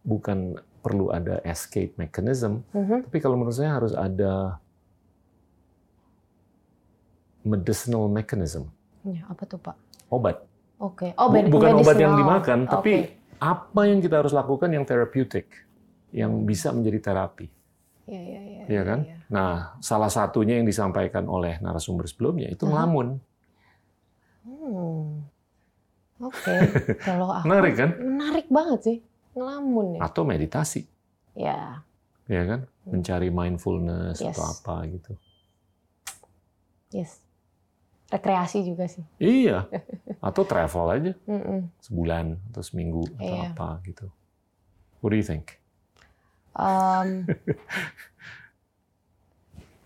bukan 0.00 0.54
perlu 0.78 1.10
ada 1.10 1.42
escape 1.42 1.90
mechanism, 1.96 2.62
Mhm. 2.70 3.10
tapi 3.10 3.18
kalau 3.18 3.34
menurut 3.34 3.58
saya 3.58 3.74
harus 3.74 3.90
ada 3.90 4.62
medicinal 7.42 8.06
mechanism, 8.06 8.70
Ya, 9.02 9.26
apa 9.26 9.42
tuh 9.44 9.58
Pak? 9.58 9.74
obat. 10.08 10.46
Oke. 10.78 11.10
Oh, 11.16 11.26
Bu- 11.26 11.34
med- 11.34 11.50
bukan 11.50 11.74
obat 11.76 11.96
yang 11.96 12.14
dimakan, 12.14 12.58
tapi 12.64 13.10
apa 13.36 13.80
yang 13.82 13.98
kita 13.98 14.22
harus 14.22 14.30
lakukan 14.30 14.70
yang 14.70 14.84
therapeutic, 14.84 15.50
yang 16.10 16.46
bisa 16.46 16.70
menjadi 16.70 17.02
terapi, 17.02 17.50
Iya, 18.06 18.20
iya, 18.20 18.40
iya. 18.40 18.62
ya 18.68 18.82
kan? 18.84 18.98
iya. 19.02 19.16
Nah, 19.28 19.52
salah 19.80 20.08
satunya 20.08 20.54
yang 20.54 20.64
disampaikan 20.64 21.26
oleh 21.26 21.58
narasumber 21.58 22.06
sebelumnya 22.06 22.46
itu 22.46 22.62
Aha. 22.64 22.86
Hmm. 24.48 25.28
Oke. 26.18 26.56
Kalau 27.06 27.30
aku 27.30 27.46
Menarik 27.46 27.74
kan? 27.76 27.90
menarik 28.00 28.46
banget 28.48 28.80
sih. 28.82 28.98
Ngelamun 29.36 29.86
ya. 29.94 30.00
Atau 30.02 30.24
meditasi, 30.24 30.88
Ya. 31.36 31.84
ya 32.26 32.42
kan? 32.42 32.60
Mencari 32.82 33.28
mindfulness 33.28 34.18
Yes. 34.18 34.34
atau 34.34 34.44
apa 34.48 34.76
gitu. 34.88 35.12
Yes. 36.90 37.20
Rekreasi 38.08 38.64
juga 38.64 38.88
sih. 38.88 39.04
Iya. 39.20 39.68
Atau 40.24 40.42
travel 40.42 40.86
aja 40.90 41.12
sebulan 41.84 42.40
atau 42.50 42.62
seminggu 42.64 43.04
atau 43.14 43.36
Iya. 43.36 43.52
apa 43.52 43.78
gitu. 43.84 44.08
What 44.98 45.12
do 45.12 45.20
you 45.20 45.22
think? 45.22 45.60
Um, 46.56 47.28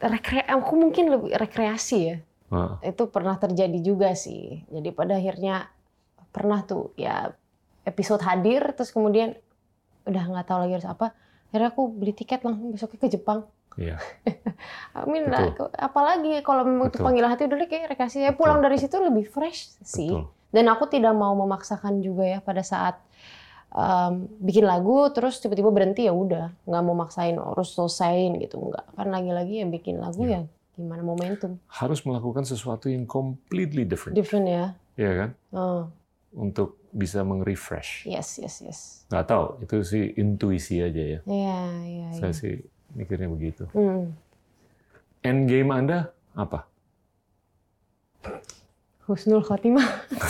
rekre 0.01 0.41
aku 0.43 0.73
mungkin 0.79 1.11
lebih 1.11 1.31
rekreasi 1.37 1.99
ya. 2.01 2.17
Nah, 2.53 2.77
Itu 2.85 3.09
pernah 3.09 3.41
terjadi 3.41 3.79
juga 3.81 4.13
sih. 4.13 4.61
Jadi 4.69 4.93
pada 4.93 5.17
akhirnya 5.17 5.73
pernah 6.29 6.61
tuh 6.65 6.93
ya 7.01 7.33
episode 7.89 8.21
hadir 8.23 8.63
terus 8.77 8.93
kemudian 8.93 9.33
udah 10.05 10.25
nggak 10.29 10.47
tahu 10.47 10.59
lagi 10.69 10.73
harus 10.77 10.89
apa. 10.89 11.17
Akhirnya 11.49 11.73
aku 11.73 11.83
beli 11.89 12.13
tiket 12.13 12.45
langsung 12.45 12.69
besoknya 12.73 13.01
ke 13.01 13.09
Jepang. 13.09 13.49
Iya. 13.81 13.97
Amin 15.01 15.33
lah. 15.33 15.57
Apalagi 15.81 16.45
kalau 16.45 16.69
memang 16.69 16.93
itu 16.93 17.01
panggilan 17.01 17.33
hati 17.33 17.49
udah 17.49 17.57
deh 17.57 17.69
kayak 17.73 17.97
rekreasi. 17.97 18.21
Ya 18.21 18.37
pulang 18.37 18.61
Betul. 18.61 18.67
dari 18.69 18.77
situ 18.77 18.97
lebih 19.01 19.25
fresh 19.33 19.73
sih. 19.81 20.13
Betul. 20.13 20.29
Dan 20.53 20.69
aku 20.69 20.85
tidak 20.93 21.17
mau 21.17 21.33
memaksakan 21.33 22.05
juga 22.05 22.29
ya 22.29 22.39
pada 22.45 22.61
saat 22.61 23.01
um, 23.73 24.29
bikin 24.41 24.69
lagu 24.69 25.09
terus 25.11 25.41
tiba-tiba 25.41 25.73
berhenti 25.73 26.05
ya 26.05 26.13
udah 26.13 26.53
nggak 26.69 26.83
mau 26.85 26.93
maksain 26.93 27.41
harus 27.41 27.73
selesaiin 27.73 28.37
gitu 28.37 28.61
nggak 28.61 28.85
kan 29.01 29.09
lagi-lagi 29.09 29.65
ya 29.65 29.67
bikin 29.67 29.97
lagu 29.99 30.29
Iya. 30.29 30.45
ya 30.45 30.62
gimana 30.73 31.01
momentum 31.01 31.61
Harus 31.69 32.01
melakukan 32.03 32.43
sesuatu 32.43 32.87
yang 32.87 33.05
completely 33.05 33.85
different, 33.85 34.15
different 34.15 34.47
ya 34.47 34.65
ya 34.95 35.11
kan? 35.15 35.31
oh, 35.53 35.83
Untuk 36.33 36.81
bisa 36.91 37.21
meng-refresh. 37.21 38.05
yes 38.05 38.37
yes 38.37 38.61
yes 38.61 38.81
Nggak 39.09 39.27
tahu, 39.27 39.45
itu 39.61 39.77
sih 39.83 40.05
intuisi 40.15 40.81
aja 40.81 41.01
ya. 41.17 41.21
ya 41.23 41.61
ya 41.83 42.07
ya 42.09 42.09
Saya 42.15 42.33
sih 42.33 42.61
mikirnya 42.93 43.29
begitu. 43.29 43.65
hmm. 43.73 44.13
End 45.23 45.47
game 45.47 45.71
Anda 45.71 46.13
apa? 46.33 46.65
Husnul 49.03 49.43
Khotimah 49.43 50.09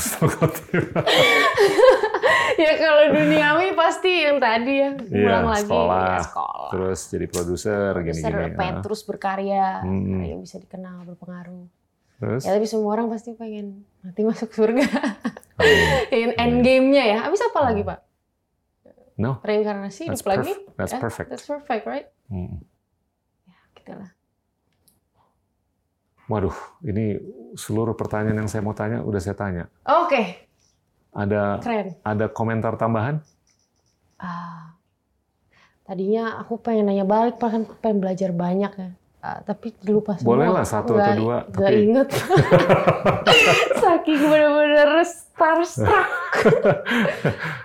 ya 2.55 2.73
kalau 2.77 3.05
duniawi 3.11 3.69
pasti 3.73 4.13
yang 4.23 4.37
tadi 4.37 4.73
ya 4.75 4.91
Iya, 5.05 5.27
ulang 5.27 5.47
lagi 5.49 5.65
sekolah. 5.65 6.03
ya, 6.03 6.19
sekolah 6.23 6.71
Terus 6.71 7.01
jadi 7.07 7.27
produser, 7.27 7.91
gini-gini. 7.99 8.55
pengen 8.55 8.77
ah. 8.77 8.83
terus 8.83 9.01
berkarya 9.03 9.67
Hmm. 9.81 10.19
karya 10.19 10.37
bisa 10.37 10.57
dikenal 10.59 11.05
berpengaruh 11.07 11.65
Terus? 12.17 12.43
Ya 12.43 12.55
tapi 12.55 12.65
semua 12.65 12.93
orang 12.93 13.09
pasti 13.09 13.33
pengen 13.33 13.83
mati 13.99 14.23
masuk 14.29 14.49
surga. 14.49 14.87
Amin. 15.59 15.87
In 16.09 16.31
end 16.33 16.57
game-nya 16.61 17.03
ya. 17.05 17.19
Habis 17.21 17.43
apa 17.43 17.59
lagi, 17.61 17.83
Pak? 17.83 17.99
No, 19.15 19.39
Reinkarnasi 19.39 20.07
that's, 20.07 20.23
hidup 20.23 20.31
lagi? 20.31 20.53
that's 20.73 20.95
Ya, 20.95 20.99
perfect. 20.99 21.29
That's 21.29 21.43
perfect, 21.45 21.83
right? 21.83 22.07
Hmm. 22.27 22.63
Gitu 23.75 23.91
lah. 23.91 24.15
Waduh, 26.25 26.55
ini 26.83 27.19
seluruh 27.53 27.93
pertanyaan 27.93 28.39
yang 28.39 28.49
saya 28.49 28.63
mau 28.63 28.73
tanya 28.73 29.03
udah 29.03 29.19
saya 29.19 29.35
tanya. 29.35 29.65
Oke, 29.85 30.47
Ada 31.13 31.61
keren. 31.61 31.87
ada 32.01 32.27
komentar 32.27 32.75
tambahan? 32.75 33.21
Ah, 34.17 34.73
tadinya 35.83 36.37
aku 36.37 36.57
pengen 36.57 36.89
nanya 36.89 37.05
balik, 37.05 37.37
Pak, 37.37 37.49
kan 37.49 37.63
pengen 37.79 37.99
belajar 38.01 38.31
banyak 38.31 38.73
ya. 38.73 38.89
Ah, 39.19 39.39
tapi 39.39 39.71
lupa 39.85 40.17
semua. 40.17 40.29
Boleh 40.35 40.49
lah, 40.49 40.65
satu 40.65 40.95
atau 40.95 40.99
Nggak- 40.99 41.19
dua, 41.19 41.37
Nggak 41.47 41.71
tapi- 41.71 41.83
inget. 41.85 42.09
Saking 43.83 44.21
bener-bener 44.25 44.91
starstruck. 45.05 46.09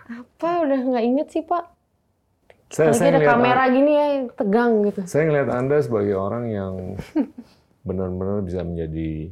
Apa 0.07 0.49
udah 0.61 0.79
nggak 0.83 1.05
inget 1.05 1.27
sih, 1.31 1.41
Pak? 1.41 1.63
Saya, 2.67 2.91
saya 2.91 3.15
ada 3.15 3.23
kamera 3.23 3.63
gini 3.71 3.91
ya, 3.91 4.05
tegang 4.35 4.83
gitu. 4.83 5.01
Saya 5.07 5.23
ngelihat 5.23 5.49
Anda 5.49 5.79
sebagai 5.79 6.13
orang 6.13 6.51
yang 6.51 6.73
benar-benar 7.81 8.43
bisa 8.43 8.59
menjadi 8.61 9.31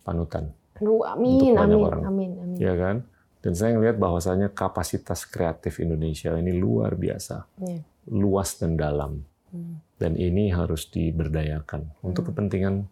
panutan, 0.00 0.54
Aduh, 0.80 1.04
amin, 1.04 1.30
Untuk 1.36 1.56
banyak 1.56 1.76
amin, 1.76 1.86
orang. 1.86 2.02
amin, 2.04 2.30
amin. 2.40 2.56
ya 2.58 2.74
kan? 2.74 2.96
Dan 3.40 3.52
saya 3.52 3.70
ngelihat 3.72 3.96
bahwasanya 3.96 4.48
kapasitas 4.50 5.24
kreatif 5.24 5.78
Indonesia 5.78 6.32
ini 6.34 6.52
luar 6.52 6.92
biasa, 6.92 7.44
Iya. 7.58 7.80
luas 8.10 8.56
dan 8.56 8.76
dalam. 8.76 9.24
Hmm. 9.48 9.80
Dan 9.96 10.16
ini 10.16 10.48
harus 10.48 10.88
diberdayakan 10.88 12.00
untuk 12.00 12.28
kepentingan 12.28 12.84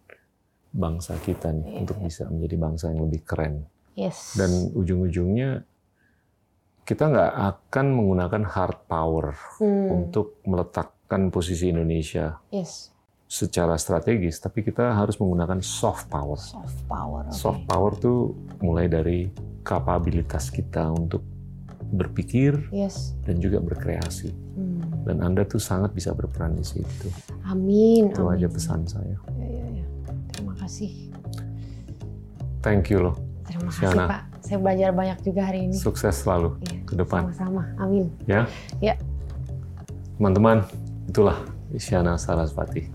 bangsa 0.71 1.17
kita 1.17 1.49
nih, 1.51 1.65
Iya, 1.65 1.77
untuk 1.81 1.97
bisa 1.99 2.29
menjadi 2.29 2.57
bangsa 2.57 2.85
yang 2.89 3.05
lebih 3.05 3.25
keren. 3.25 3.65
Yes. 3.93 4.37
Dan 4.37 4.51
ujung-ujungnya 4.73 5.65
kita 6.83 7.05
nggak 7.05 7.33
akan 7.37 7.87
menggunakan 7.93 8.43
hard 8.47 8.79
power 8.87 9.37
Hmm, 9.59 9.89
untuk 10.09 10.41
meletakkan 10.45 11.29
posisi 11.29 11.69
Indonesia 11.69 12.41
yes. 12.49 12.89
Secara 13.29 13.77
strategis, 13.77 14.41
tapi 14.41 14.65
kita 14.65 14.97
harus 14.97 15.21
menggunakan 15.21 15.61
soft 15.61 16.09
power. 16.09 16.41
Soft 16.41 16.81
power. 16.89 17.29
oke. 17.29 17.37
Soft 17.37 17.63
power 17.69 17.93
tuh 17.95 18.33
mulai 18.65 18.89
dari 18.89 19.29
kapabilitas 19.61 20.49
kita 20.49 20.89
untuk 20.89 21.21
berpikir 21.89 22.57
Yes. 22.69 23.13
dan 23.25 23.37
juga 23.37 23.61
berkreasi. 23.61 24.33
Hmm. 24.57 24.81
Dan 25.05 25.21
Anda 25.21 25.45
tuh 25.45 25.61
sangat 25.61 25.93
bisa 25.93 26.13
berperan 26.13 26.57
di 26.57 26.65
situ. 26.65 27.09
Amin. 27.45 28.13
Itu 28.13 28.25
amin. 28.25 28.41
aja 28.41 28.49
pesan 28.49 28.85
saya. 28.85 29.17
Ya, 29.37 29.47
ya, 29.47 29.67
ya. 29.81 29.87
Terima 30.33 30.53
kasih. 30.57 31.13
Thank 32.61 32.89
you 32.89 33.01
loh. 33.01 33.17
Terima 33.45 33.69
kasih 33.73 33.89
Siana. 33.89 34.05
Pak. 34.09 34.23
Saya 34.41 34.59
belajar 34.61 34.91
banyak 34.93 35.19
juga 35.21 35.41
hari 35.45 35.69
ini. 35.69 35.77
Sukses 35.77 36.25
selalu 36.25 36.57
Iya, 36.65 36.81
ke 36.85 36.95
depan. 36.97 37.29
Sama-sama. 37.29 37.63
Amin. 37.77 38.09
Ya. 38.25 38.49
Ya. 38.81 38.97
Teman-teman, 40.17 40.65
itulah 41.05 41.37
Isyana 41.71 42.17
Sarasvati. 42.17 42.89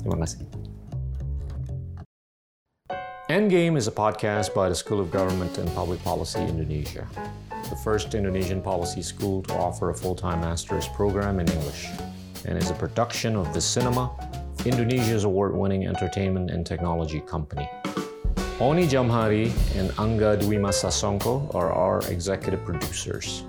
Terima 0.00 0.16
kasih. 0.16 0.48
Endgame 3.30 3.76
is 3.76 3.86
a 3.86 3.92
podcast 3.92 4.54
by 4.54 4.68
the 4.68 4.74
School 4.74 4.98
of 4.98 5.12
Government 5.12 5.56
and 5.58 5.70
Public 5.70 6.02
Policy 6.02 6.40
Indonesia, 6.42 7.06
the 7.70 7.78
first 7.84 8.16
Indonesian 8.18 8.60
policy 8.60 9.02
school 9.02 9.42
to 9.46 9.54
offer 9.54 9.90
a 9.90 9.94
full-time 9.94 10.40
master's 10.40 10.88
program 10.98 11.38
in 11.38 11.46
English, 11.46 11.86
and 12.48 12.58
is 12.58 12.70
a 12.70 12.74
production 12.74 13.36
of 13.36 13.54
the 13.54 13.60
Cinema, 13.60 14.10
Indonesia's 14.66 15.22
award-winning 15.22 15.86
entertainment 15.86 16.50
and 16.50 16.66
technology 16.66 17.20
company. 17.20 17.70
Oni 18.58 18.88
Jamhari 18.88 19.54
and 19.78 19.94
Angga 19.94 20.34
Dwi 20.42 20.58
Masa 20.58 20.90
Songko 20.90 21.54
are 21.54 21.70
our 21.70 22.02
executive 22.10 22.64
producers. 22.64 23.44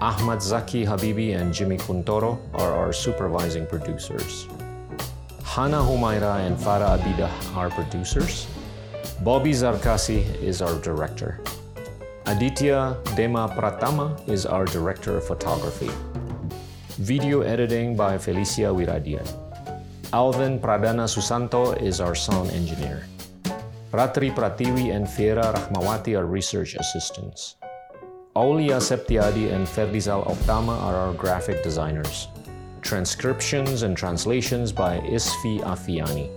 Ahmad 0.00 0.42
Zaki 0.42 0.84
Habibi 0.84 1.38
and 1.38 1.54
Jimmy 1.54 1.78
Kuntoro 1.78 2.42
are 2.58 2.74
our 2.74 2.92
supervising 2.92 3.66
producers. 3.66 4.48
Hana 5.56 5.78
Humaira 5.78 6.44
and 6.44 6.54
Farah 6.54 7.00
Abida 7.00 7.32
are 7.56 7.70
producers. 7.70 8.46
Bobby 9.24 9.52
Zarkasi 9.52 10.20
is 10.42 10.60
our 10.60 10.78
director. 10.84 11.40
Aditya 12.26 13.00
Dema 13.16 13.48
Pratama 13.56 14.12
is 14.28 14.44
our 14.44 14.66
director 14.66 15.16
of 15.16 15.26
photography. 15.26 15.88
Video 17.00 17.40
editing 17.40 17.96
by 17.96 18.18
Felicia 18.18 18.68
Wiradian. 18.68 19.24
Alvin 20.12 20.60
Pradana 20.60 21.08
Susanto 21.08 21.72
is 21.80 22.02
our 22.02 22.14
sound 22.14 22.50
engineer. 22.50 23.06
Ratri 23.92 24.28
Pratiwi 24.36 24.94
and 24.94 25.08
Fiera 25.08 25.56
Rahmawati 25.56 26.18
are 26.20 26.26
research 26.26 26.74
assistants. 26.74 27.56
Aulia 28.36 28.76
Septiadi 28.76 29.50
and 29.50 29.66
Ferdizal 29.66 30.20
Optama 30.28 30.76
are 30.82 30.96
our 30.96 31.14
graphic 31.14 31.62
designers. 31.62 32.28
Transcriptions 32.86 33.82
and 33.82 33.96
translations 33.96 34.70
by 34.70 34.98
Isfi 35.00 35.58
Afiani. 35.62 36.30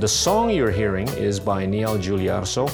The 0.00 0.08
song 0.08 0.50
you're 0.50 0.72
hearing 0.72 1.06
is 1.10 1.38
by 1.38 1.64
Niall 1.64 1.98
Giuliarso, 1.98 2.68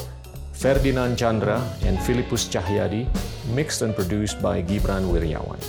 Ferdinand 0.53 1.15
Chandra, 1.15 1.61
and 1.83 1.99
Philippus 1.99 2.47
Cahyadi, 2.47 3.07
mixed 3.53 3.83
and 3.83 3.95
produced 3.95 4.41
by 4.41 4.63
Gibran 4.63 5.05
Wiryawan. 5.11 5.59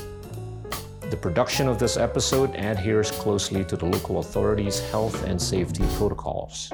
The 1.11 1.17
production 1.19 1.69
of 1.69 1.79
this 1.79 1.99
episode 1.99 2.55
adheres 2.57 3.11
closely 3.11 3.65
to 3.67 3.77
the 3.77 3.85
local 3.85 4.21
authorities' 4.21 4.81
health 4.91 5.25
and 5.25 5.39
safety 5.41 5.85
protocols. 5.99 6.73